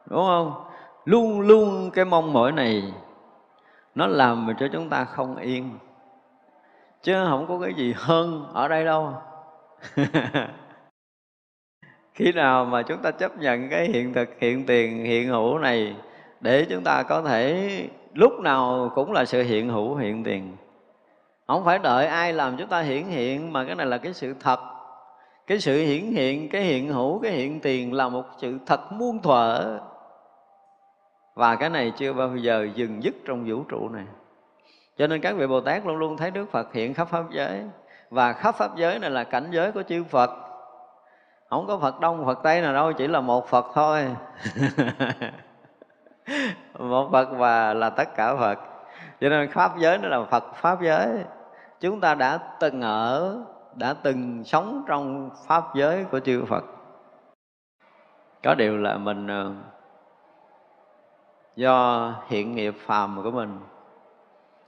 đúng 0.05 0.25
không? 0.25 0.53
Luôn 1.05 1.41
luôn 1.41 1.91
cái 1.91 2.05
mong 2.05 2.33
mỏi 2.33 2.51
này 2.51 2.93
nó 3.95 4.07
làm 4.07 4.47
cho 4.59 4.67
chúng 4.73 4.89
ta 4.89 5.05
không 5.05 5.35
yên. 5.37 5.79
Chứ 7.03 7.25
không 7.29 7.47
có 7.47 7.59
cái 7.59 7.73
gì 7.73 7.93
hơn 7.97 8.45
ở 8.53 8.67
đây 8.67 8.85
đâu. 8.85 9.13
Khi 12.13 12.31
nào 12.31 12.65
mà 12.65 12.81
chúng 12.81 13.01
ta 13.01 13.11
chấp 13.11 13.37
nhận 13.37 13.69
cái 13.69 13.85
hiện 13.85 14.13
thực, 14.13 14.29
hiện 14.39 14.65
tiền, 14.65 15.05
hiện 15.05 15.27
hữu 15.29 15.57
này 15.57 15.95
để 16.39 16.65
chúng 16.69 16.83
ta 16.83 17.03
có 17.03 17.21
thể 17.21 17.69
lúc 18.13 18.31
nào 18.39 18.91
cũng 18.95 19.11
là 19.11 19.25
sự 19.25 19.43
hiện 19.43 19.69
hữu, 19.69 19.95
hiện 19.95 20.23
tiền. 20.23 20.55
Không 21.47 21.65
phải 21.65 21.79
đợi 21.79 22.07
ai 22.07 22.33
làm 22.33 22.57
chúng 22.57 22.67
ta 22.67 22.81
hiển 22.81 23.03
hiện, 23.03 23.53
mà 23.53 23.65
cái 23.65 23.75
này 23.75 23.85
là 23.85 23.97
cái 23.97 24.13
sự 24.13 24.35
thật. 24.39 24.59
Cái 25.47 25.59
sự 25.59 25.77
hiển 25.77 26.11
hiện, 26.11 26.49
cái 26.49 26.61
hiện 26.61 26.89
hữu, 26.89 27.19
cái 27.19 27.31
hiện 27.31 27.59
tiền 27.59 27.93
là 27.93 28.09
một 28.09 28.25
sự 28.37 28.59
thật 28.65 28.91
muôn 28.91 29.21
thuở 29.21 29.79
và 31.35 31.55
cái 31.55 31.69
này 31.69 31.93
chưa 31.97 32.13
bao 32.13 32.35
giờ 32.35 32.67
dừng 32.75 33.03
dứt 33.03 33.15
trong 33.25 33.45
vũ 33.47 33.63
trụ 33.63 33.89
này. 33.89 34.05
Cho 34.97 35.07
nên 35.07 35.21
các 35.21 35.35
vị 35.35 35.47
bồ 35.47 35.61
tát 35.61 35.85
luôn 35.85 35.97
luôn 35.97 36.17
thấy 36.17 36.31
đức 36.31 36.45
phật 36.51 36.73
hiện 36.73 36.93
khắp 36.93 37.07
pháp 37.07 37.23
giới. 37.31 37.63
Và 38.09 38.33
khắp 38.33 38.55
pháp 38.55 38.75
giới 38.75 38.99
này 38.99 39.09
là 39.09 39.23
cảnh 39.23 39.47
giới 39.51 39.71
của 39.71 39.83
chư 39.83 40.03
phật. 40.03 40.31
Không 41.49 41.67
có 41.67 41.77
phật 41.77 41.99
đông, 41.99 42.25
phật 42.25 42.39
tây 42.43 42.61
nào 42.61 42.73
đâu, 42.73 42.93
chỉ 42.93 43.07
là 43.07 43.19
một 43.19 43.47
phật 43.47 43.65
thôi. 43.73 44.05
Một 46.79 47.09
phật 47.11 47.29
và 47.31 47.73
là 47.73 47.89
tất 47.89 48.15
cả 48.15 48.35
phật. 48.35 48.59
Cho 49.21 49.29
nên 49.29 49.51
pháp 49.51 49.77
giới 49.77 49.97
nó 49.97 50.09
là 50.09 50.23
phật 50.23 50.55
pháp 50.55 50.81
giới. 50.81 51.23
Chúng 51.79 52.01
ta 52.01 52.15
đã 52.15 52.39
từng 52.59 52.81
ở, 52.81 53.37
đã 53.75 53.93
từng 54.03 54.43
sống 54.43 54.83
trong 54.87 55.29
pháp 55.47 55.63
giới 55.75 56.03
của 56.03 56.19
chư 56.19 56.45
phật. 56.45 56.63
Có 58.43 58.55
điều 58.55 58.77
là 58.77 58.97
mình 58.97 59.27
ờ, 59.27 59.51
do 61.55 62.13
hiện 62.27 62.55
nghiệp 62.55 62.75
phàm 62.77 63.23
của 63.23 63.31
mình. 63.31 63.59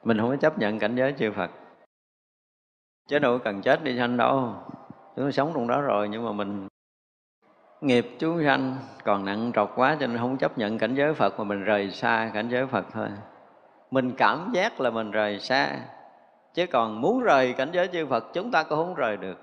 Mình 0.04 0.18
không 0.18 0.30
có 0.30 0.36
chấp 0.36 0.60
nhận 0.60 0.80
cảnh 0.80 0.96
giới 0.96 1.14
chư 1.18 1.32
Phật. 1.32 1.52
Chứ 3.08 3.20
đâu 3.20 3.40
cần 3.40 3.62
chết 3.62 3.84
đi 3.84 3.98
sanh 3.98 4.18
đâu. 4.18 4.54
Chúng 5.16 5.26
ta 5.26 5.32
sống 5.32 5.52
trong 5.54 5.68
đó 5.68 5.82
rồi, 5.82 6.10
nhưng 6.10 6.26
mà 6.26 6.32
mình 6.32 6.68
nghiệp 7.82 8.16
chúng 8.20 8.44
sanh 8.44 8.76
còn 9.04 9.26
nặng 9.26 9.52
trọc 9.56 9.76
quá 9.76 9.98
cho 10.00 10.08
nên 10.08 10.18
không 10.18 10.38
chấp 10.38 10.58
nhận 10.58 10.78
cảnh 10.78 10.96
giới 10.96 11.14
Phật 11.14 11.38
mà 11.38 11.44
mình 11.44 11.64
rời 11.64 11.92
xa 11.92 12.32
cảnh 12.34 12.50
giới 12.50 12.68
Phật 12.68 12.86
thôi. 12.94 13.08
Mình 13.92 14.12
cảm 14.18 14.52
giác 14.54 14.82
là 14.82 14.90
mình 14.90 15.12
rời 15.12 15.40
xa, 15.40 15.80
chứ 16.54 16.68
còn 16.68 17.02
muốn 17.02 17.24
rời 17.24 17.54
cảnh 17.54 17.70
giới 17.74 17.88
chư 17.88 18.06
Phật 18.06 18.26
chúng 18.34 18.52
ta 18.52 18.64
cũng 18.64 18.78
không 18.78 18.96
rời 18.96 19.18
được. 19.18 19.42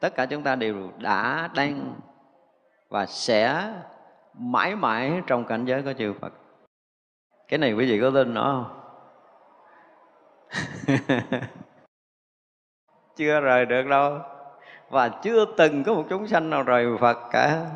Tất 0.00 0.14
cả 0.14 0.26
chúng 0.26 0.42
ta 0.42 0.56
đều 0.56 0.90
đã 0.98 1.48
đang 1.54 1.94
và 2.88 3.06
sẽ 3.06 3.72
mãi 4.34 4.76
mãi 4.76 5.22
trong 5.26 5.44
cảnh 5.44 5.64
giới 5.64 5.82
của 5.82 5.92
chư 5.92 6.12
Phật 6.20 6.32
cái 7.50 7.58
này 7.58 7.72
quý 7.72 7.86
vị 7.86 8.00
có 8.00 8.10
tin 8.10 8.34
nó 8.34 8.42
không? 8.42 8.80
Chưa 13.16 13.40
rời 13.40 13.66
được 13.66 13.86
đâu. 13.86 14.18
Và 14.90 15.08
chưa 15.08 15.44
từng 15.56 15.84
có 15.84 15.94
một 15.94 16.04
chúng 16.10 16.26
sanh 16.26 16.50
nào 16.50 16.62
rời 16.62 16.86
Phật 17.00 17.18
cả. 17.32 17.66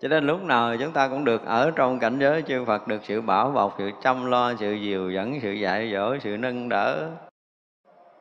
Cho 0.00 0.08
nên 0.08 0.26
lúc 0.26 0.42
nào 0.42 0.76
chúng 0.76 0.92
ta 0.92 1.08
cũng 1.08 1.24
được 1.24 1.46
ở 1.46 1.70
trong 1.76 1.98
cảnh 1.98 2.18
giới 2.18 2.42
chư 2.42 2.64
Phật 2.64 2.88
được 2.88 3.00
sự 3.04 3.20
bảo 3.20 3.50
bọc, 3.50 3.74
sự 3.78 3.90
chăm 4.02 4.26
lo, 4.26 4.54
sự 4.54 4.72
dìu 4.72 5.10
dẫn, 5.10 5.38
sự 5.42 5.52
dạy 5.52 5.92
dỗ, 5.92 6.18
sự 6.18 6.36
nâng 6.36 6.68
đỡ, 6.68 7.10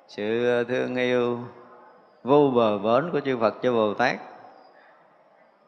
sự 0.07 0.63
thương 0.63 0.95
yêu 0.95 1.39
vô 2.23 2.51
bờ 2.55 2.77
bến 2.77 3.11
của 3.11 3.19
chư 3.19 3.37
Phật 3.37 3.55
cho 3.61 3.73
Bồ 3.73 3.93
Tát. 3.93 4.17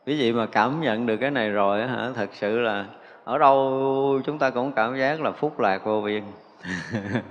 Quý 0.05 0.19
vị 0.19 0.33
mà 0.33 0.45
cảm 0.51 0.81
nhận 0.81 1.05
được 1.05 1.17
cái 1.17 1.31
này 1.31 1.49
rồi 1.49 1.87
hả, 1.87 2.09
thật 2.15 2.29
sự 2.33 2.59
là 2.59 2.85
ở 3.23 3.37
đâu 3.37 4.21
chúng 4.25 4.39
ta 4.39 4.49
cũng 4.49 4.71
cảm 4.71 4.97
giác 4.97 5.21
là 5.21 5.31
phúc 5.31 5.59
lạc 5.59 5.85
vô 5.85 6.01
biên. 6.01 6.23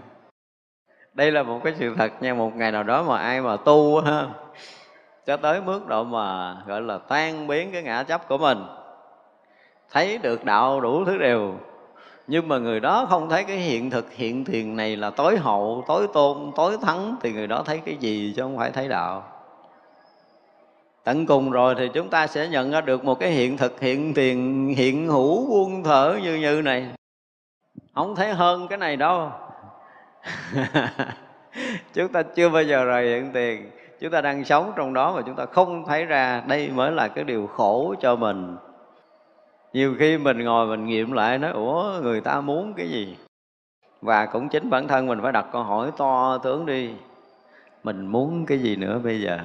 Đây 1.14 1.30
là 1.32 1.42
một 1.42 1.60
cái 1.64 1.74
sự 1.78 1.94
thật 1.98 2.12
nha 2.22 2.34
một 2.34 2.56
ngày 2.56 2.72
nào 2.72 2.82
đó 2.82 3.02
mà 3.02 3.18
ai 3.18 3.40
mà 3.40 3.56
tu 3.56 4.00
ha 4.00 4.26
cho 5.26 5.36
tới 5.36 5.60
mức 5.60 5.86
độ 5.86 6.04
mà 6.04 6.56
gọi 6.66 6.80
là 6.82 6.98
tan 6.98 7.46
biến 7.46 7.72
cái 7.72 7.82
ngã 7.82 8.02
chấp 8.02 8.28
của 8.28 8.38
mình 8.38 8.58
thấy 9.90 10.18
được 10.18 10.44
đạo 10.44 10.80
đủ 10.80 11.04
thứ 11.04 11.18
đều. 11.18 11.54
Nhưng 12.26 12.48
mà 12.48 12.58
người 12.58 12.80
đó 12.80 13.06
không 13.08 13.28
thấy 13.28 13.44
cái 13.44 13.56
hiện 13.56 13.90
thực 13.90 14.12
hiện 14.12 14.44
thiền 14.44 14.76
này 14.76 14.96
là 14.96 15.10
tối 15.10 15.36
hậu 15.36 15.84
tối 15.88 16.08
tôn 16.12 16.52
tối 16.56 16.76
thắng 16.82 17.16
thì 17.20 17.32
người 17.32 17.46
đó 17.46 17.62
thấy 17.66 17.78
cái 17.84 17.96
gì 17.96 18.32
chứ 18.36 18.42
không 18.42 18.56
phải 18.56 18.70
thấy 18.70 18.88
đạo 18.88 19.31
tận 21.04 21.26
cùng 21.26 21.50
rồi 21.50 21.74
thì 21.78 21.88
chúng 21.94 22.08
ta 22.08 22.26
sẽ 22.26 22.48
nhận 22.48 22.70
ra 22.70 22.80
được 22.80 23.04
một 23.04 23.20
cái 23.20 23.30
hiện 23.30 23.56
thực, 23.56 23.80
hiện 23.80 24.14
tiền, 24.14 24.68
hiện 24.76 25.08
hữu 25.08 25.46
buông 25.46 25.84
thở 25.84 26.18
như 26.22 26.34
như 26.34 26.62
này. 26.62 26.86
Không 27.94 28.14
thấy 28.16 28.32
hơn 28.32 28.68
cái 28.68 28.78
này 28.78 28.96
đâu. 28.96 29.30
Chúng 31.92 32.08
ta 32.12 32.22
chưa 32.22 32.48
bao 32.48 32.62
giờ 32.62 32.84
rời 32.84 33.08
hiện 33.08 33.30
tiền. 33.32 33.70
Chúng 34.00 34.10
ta 34.10 34.20
đang 34.20 34.44
sống 34.44 34.72
trong 34.76 34.94
đó 34.94 35.14
mà 35.16 35.22
chúng 35.26 35.36
ta 35.36 35.46
không 35.46 35.84
thấy 35.86 36.04
ra 36.04 36.42
đây 36.46 36.70
mới 36.74 36.90
là 36.90 37.08
cái 37.08 37.24
điều 37.24 37.46
khổ 37.46 37.94
cho 38.00 38.16
mình. 38.16 38.56
Nhiều 39.72 39.94
khi 39.98 40.18
mình 40.18 40.44
ngồi 40.44 40.66
mình 40.66 40.86
nghiệm 40.86 41.12
lại 41.12 41.38
nói, 41.38 41.50
ủa, 41.50 42.00
người 42.02 42.20
ta 42.20 42.40
muốn 42.40 42.74
cái 42.74 42.88
gì? 42.88 43.16
Và 44.00 44.26
cũng 44.26 44.48
chính 44.48 44.70
bản 44.70 44.88
thân 44.88 45.06
mình 45.06 45.18
phải 45.22 45.32
đặt 45.32 45.46
câu 45.52 45.62
hỏi 45.62 45.90
to 45.96 46.38
tướng 46.38 46.66
đi. 46.66 46.90
Mình 47.82 48.06
muốn 48.06 48.46
cái 48.46 48.58
gì 48.58 48.76
nữa 48.76 49.00
bây 49.04 49.20
giờ? 49.20 49.38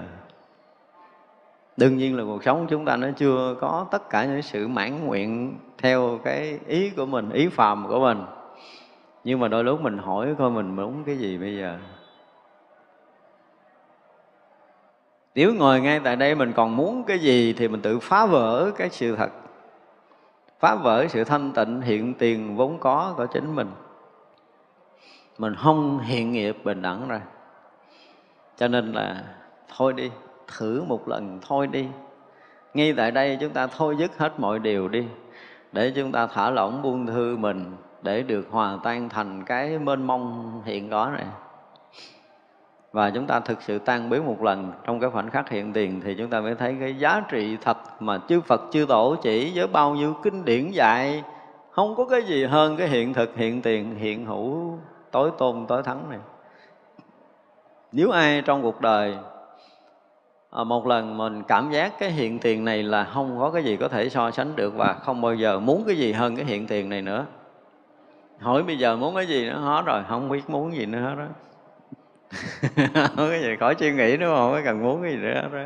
Đương 1.78 1.98
nhiên 1.98 2.18
là 2.18 2.24
cuộc 2.24 2.44
sống 2.44 2.68
chúng 2.70 2.86
ta 2.86 2.96
nó 2.96 3.08
chưa 3.18 3.56
có 3.62 3.86
tất 3.92 4.10
cả 4.10 4.26
những 4.26 4.42
sự 4.42 4.68
mãn 4.68 5.06
nguyện 5.06 5.58
theo 5.78 6.20
cái 6.24 6.60
ý 6.68 6.90
của 6.90 7.06
mình, 7.06 7.30
ý 7.30 7.48
phàm 7.48 7.88
của 7.88 8.00
mình. 8.00 8.24
Nhưng 9.24 9.40
mà 9.40 9.48
đôi 9.48 9.64
lúc 9.64 9.82
mình 9.82 9.98
hỏi 9.98 10.36
coi 10.38 10.52
mình 10.52 10.76
muốn 10.76 11.04
cái 11.04 11.18
gì 11.18 11.38
bây 11.38 11.58
giờ? 11.58 11.78
Nếu 15.36 15.54
ngồi 15.54 15.82
ngay 15.82 16.00
tại 16.04 16.16
đây 16.16 16.36
mình 16.36 16.54
còn 16.54 16.76
muốn 16.76 17.04
cái 17.04 17.20
gì 17.20 17.54
thì 17.54 17.68
mình 17.68 17.82
tự 17.82 18.00
phá 18.00 18.26
vỡ 18.26 18.72
cái 18.78 18.90
sự 18.90 19.16
thật. 19.16 19.30
Phá 20.60 20.76
vỡ 20.76 21.06
sự 21.10 21.24
thanh 21.24 21.52
tịnh 21.52 21.82
hiện 21.82 22.14
tiền 22.14 22.56
vốn 22.56 22.80
có 22.80 23.14
của 23.18 23.26
chính 23.26 23.56
mình. 23.56 23.72
Mình 25.38 25.56
không 25.56 26.00
hiện 26.00 26.32
nghiệp 26.32 26.58
bình 26.64 26.82
đẳng 26.82 27.08
ra 27.08 27.22
cho 28.58 28.68
nên 28.68 28.92
là 28.92 29.24
thôi 29.78 29.94
đi 29.94 30.12
thử 30.58 30.84
một 30.84 31.08
lần 31.08 31.40
thôi 31.48 31.68
đi. 31.68 31.88
Ngay 32.74 32.94
tại 32.98 33.12
đây 33.12 33.38
chúng 33.42 33.54
ta 33.54 33.68
thôi 33.68 33.96
dứt 34.00 34.18
hết 34.18 34.40
mọi 34.40 34.60
điều 34.60 34.88
đi, 34.88 35.08
để 35.72 35.92
chúng 35.96 36.12
ta 36.12 36.28
thả 36.28 36.50
lỏng 36.50 36.82
buông 36.82 37.08
thư 37.08 37.38
mình 37.38 37.76
để 38.02 38.24
được 38.24 38.48
hòa 38.52 38.78
tan 38.84 39.10
thành 39.10 39.44
cái 39.46 39.80
mênh 39.80 40.08
mông 40.08 40.62
hiện 40.66 40.90
có 40.90 41.10
này. 41.10 41.26
Và 42.92 43.10
chúng 43.10 43.28
ta 43.28 43.40
thực 43.40 43.62
sự 43.62 43.80
tan 43.80 44.10
biến 44.10 44.26
một 44.26 44.44
lần, 44.44 44.72
trong 44.86 45.00
cái 45.00 45.10
khoảnh 45.10 45.30
khắc 45.30 45.50
hiện 45.50 45.74
tiền 45.74 46.02
thì 46.04 46.16
chúng 46.16 46.30
ta 46.30 46.42
mới 46.42 46.56
thấy 46.56 46.76
cái 46.80 46.96
giá 46.96 47.22
trị 47.30 47.58
thật 47.62 47.78
mà 48.00 48.20
chư 48.30 48.42
Phật, 48.42 48.62
chư 48.72 48.86
Tổ 48.90 49.16
chỉ 49.22 49.52
với 49.56 49.68
bao 49.68 49.92
nhiêu 49.96 50.14
kinh 50.24 50.46
điển 50.46 50.72
dạy. 50.72 51.24
Không 51.72 51.96
có 51.96 52.06
cái 52.06 52.22
gì 52.22 52.46
hơn 52.46 52.78
cái 52.78 52.88
hiện 52.88 53.14
thực, 53.14 53.36
hiện 53.36 53.62
tiền, 53.62 53.96
hiện 53.96 54.26
hữu, 54.26 54.80
tối 55.12 55.32
tôn, 55.38 55.66
tối 55.68 55.84
thắng 55.84 56.10
này. 56.10 56.20
Nếu 57.92 58.12
ai 58.12 58.42
trong 58.42 58.62
cuộc 58.62 58.82
đời 58.82 59.18
à, 60.58 60.64
một 60.64 60.88
lần 60.88 61.18
mình 61.18 61.44
cảm 61.48 61.72
giác 61.72 62.00
cái 62.00 62.12
hiện 62.12 62.40
tiền 62.40 62.66
này 62.66 62.84
là 62.84 63.04
không 63.04 63.40
có 63.40 63.52
cái 63.52 63.64
gì 63.64 63.78
có 63.78 63.88
thể 63.88 64.10
so 64.10 64.32
sánh 64.32 64.56
được 64.56 64.74
và 64.76 64.94
không 64.94 65.22
bao 65.22 65.36
giờ 65.36 65.60
muốn 65.60 65.84
cái 65.88 65.98
gì 65.98 66.12
hơn 66.12 66.36
cái 66.36 66.46
hiện 66.46 66.68
tiền 66.68 66.90
này 66.90 67.02
nữa. 67.02 67.26
Hỏi 68.40 68.64
bây 68.64 68.78
giờ 68.78 68.96
muốn 68.96 69.16
cái 69.16 69.28
gì 69.28 69.46
nữa? 69.50 69.60
Hết 69.60 69.84
rồi 69.86 70.04
không 70.10 70.30
biết 70.30 70.50
muốn 70.50 70.74
gì 70.76 70.86
nữa 70.86 71.00
hết 71.00 71.16
đó 71.18 71.26
không 73.16 73.30
cái 73.30 73.42
gì 73.42 73.56
khỏi 73.60 73.76
suy 73.80 73.92
nghĩ 73.92 74.18
đúng 74.18 74.36
không 74.36 74.52
có 74.52 74.62
cần 74.66 74.84
muốn 74.84 75.02
cái 75.02 75.12
gì 75.12 75.18
nữa 75.18 75.34
hết 75.34 75.50
đó 75.54 75.64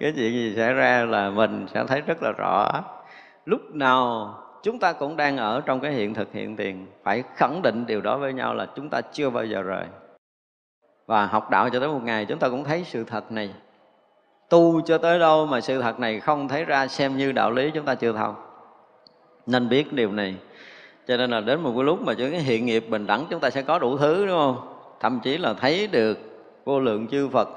cái 0.00 0.12
chuyện 0.16 0.32
gì 0.32 0.54
xảy 0.56 0.74
ra 0.74 1.04
là 1.04 1.30
mình 1.30 1.66
sẽ 1.74 1.84
thấy 1.88 2.00
rất 2.00 2.22
là 2.22 2.32
rõ. 2.38 2.84
Lúc 3.44 3.60
nào 3.74 4.34
chúng 4.62 4.78
ta 4.78 4.92
cũng 4.92 5.16
đang 5.16 5.36
ở 5.36 5.60
trong 5.66 5.80
cái 5.80 5.92
hiện 5.92 6.14
thực 6.14 6.32
hiện 6.32 6.56
tiền 6.56 6.86
phải 7.02 7.22
khẳng 7.36 7.62
định 7.62 7.86
điều 7.86 8.00
đó 8.00 8.18
với 8.18 8.32
nhau 8.32 8.54
là 8.54 8.66
chúng 8.76 8.88
ta 8.88 9.00
chưa 9.00 9.30
bao 9.30 9.44
giờ 9.44 9.62
rời. 9.62 9.84
Và 11.06 11.26
học 11.26 11.50
đạo 11.50 11.68
cho 11.70 11.80
tới 11.80 11.88
một 11.88 12.02
ngày 12.02 12.24
chúng 12.24 12.38
ta 12.38 12.48
cũng 12.48 12.64
thấy 12.64 12.84
sự 12.84 13.04
thật 13.04 13.32
này 13.32 13.54
tu 14.52 14.80
cho 14.80 14.98
tới 14.98 15.18
đâu 15.18 15.46
mà 15.46 15.60
sự 15.60 15.82
thật 15.82 16.00
này 16.00 16.20
không 16.20 16.48
thấy 16.48 16.64
ra 16.64 16.86
xem 16.86 17.16
như 17.16 17.32
đạo 17.32 17.50
lý 17.50 17.70
chúng 17.74 17.84
ta 17.84 17.94
chưa 17.94 18.12
thông. 18.12 18.34
Nên 19.46 19.68
biết 19.68 19.92
điều 19.92 20.12
này. 20.12 20.34
Cho 21.08 21.16
nên 21.16 21.30
là 21.30 21.40
đến 21.40 21.60
một 21.60 21.72
cái 21.76 21.84
lúc 21.84 22.02
mà 22.02 22.14
cái 22.14 22.28
hiện 22.28 22.66
nghiệp 22.66 22.84
bình 22.88 23.06
đẳng 23.06 23.26
chúng 23.30 23.40
ta 23.40 23.50
sẽ 23.50 23.62
có 23.62 23.78
đủ 23.78 23.98
thứ, 23.98 24.26
đúng 24.26 24.36
không? 24.36 24.56
Thậm 25.00 25.20
chí 25.22 25.38
là 25.38 25.54
thấy 25.54 25.86
được 25.86 26.18
vô 26.64 26.80
lượng 26.80 27.08
chư 27.08 27.28
Phật 27.28 27.48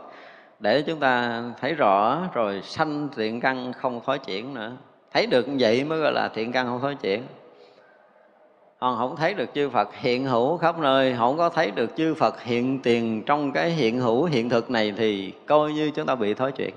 để 0.60 0.82
chúng 0.82 1.00
ta 1.00 1.44
thấy 1.62 1.74
rõ, 1.74 2.22
rồi 2.34 2.62
sanh 2.64 3.10
thiện 3.16 3.40
căn 3.40 3.74
không 3.74 4.02
thói 4.06 4.20
chuyển 4.20 4.54
nữa. 4.54 4.72
Thấy 5.14 5.26
được 5.26 5.48
như 5.48 5.56
vậy 5.60 5.84
mới 5.84 6.00
gọi 6.00 6.14
là 6.14 6.28
thiện 6.28 6.52
căn 6.52 6.68
không 6.68 6.82
thói 6.82 6.96
chuyển. 6.96 7.24
Còn 8.80 8.98
không 8.98 9.16
thấy 9.16 9.34
được 9.34 9.54
chư 9.54 9.70
Phật 9.70 9.96
hiện 9.96 10.26
hữu 10.26 10.58
khắp 10.58 10.80
nơi, 10.80 11.16
không 11.18 11.38
có 11.38 11.50
thấy 11.50 11.72
được 11.72 11.90
chư 11.98 12.14
Phật 12.14 12.42
hiện 12.42 12.80
tiền 12.80 13.24
trong 13.26 13.52
cái 13.52 13.70
hiện 13.70 14.00
hữu 14.00 14.24
hiện 14.24 14.50
thực 14.50 14.72
này 14.72 14.94
thì 14.98 15.34
coi 15.46 15.72
như 15.72 15.92
chúng 15.92 16.06
ta 16.06 16.16
bị 16.16 16.34
thói 16.34 16.52
chuyện 16.52 16.74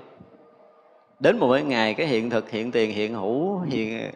đến 1.19 1.39
một 1.39 1.53
cái 1.53 1.63
ngày 1.63 1.93
cái 1.93 2.07
hiện 2.07 2.29
thực, 2.29 2.49
hiện 2.49 2.71
tiền, 2.71 2.91
hiện 2.91 3.13
hữu, 3.13 3.59
hiện 3.59 4.11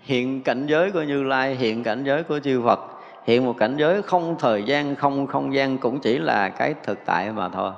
hiện 0.00 0.42
cảnh 0.42 0.66
giới 0.66 0.92
của 0.92 1.02
như 1.02 1.22
lai, 1.22 1.54
hiện 1.54 1.82
cảnh 1.82 2.04
giới 2.04 2.22
của 2.22 2.38
chư 2.38 2.62
phật, 2.64 2.80
hiện 3.24 3.44
một 3.44 3.54
cảnh 3.58 3.76
giới 3.76 4.02
không 4.02 4.36
thời 4.38 4.62
gian, 4.62 4.96
không 4.96 5.26
không 5.26 5.54
gian, 5.54 5.78
cũng 5.78 6.00
chỉ 6.00 6.18
là 6.18 6.48
cái 6.48 6.74
thực 6.82 6.98
tại 7.04 7.32
mà 7.32 7.48
thôi. 7.48 7.72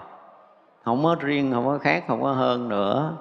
Không 0.84 1.04
có 1.04 1.16
riêng, 1.20 1.52
không 1.52 1.66
có 1.66 1.78
khác, 1.78 2.04
không 2.08 2.22
có 2.22 2.32
hơn 2.32 2.68
nữa. 2.68 3.16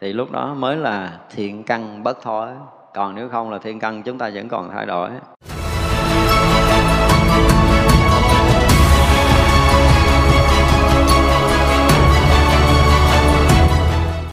Thì 0.00 0.12
lúc 0.12 0.32
đó 0.32 0.54
mới 0.54 0.76
là 0.76 1.18
thiện 1.30 1.64
căn 1.64 2.02
bất 2.02 2.22
thối 2.22 2.48
còn 2.94 3.14
nếu 3.14 3.28
không 3.28 3.50
là 3.50 3.58
thiện 3.58 3.78
căn, 3.78 4.02
chúng 4.02 4.18
ta 4.18 4.30
vẫn 4.34 4.48
còn 4.48 4.70
thay 4.70 4.86
đổi. 4.86 5.10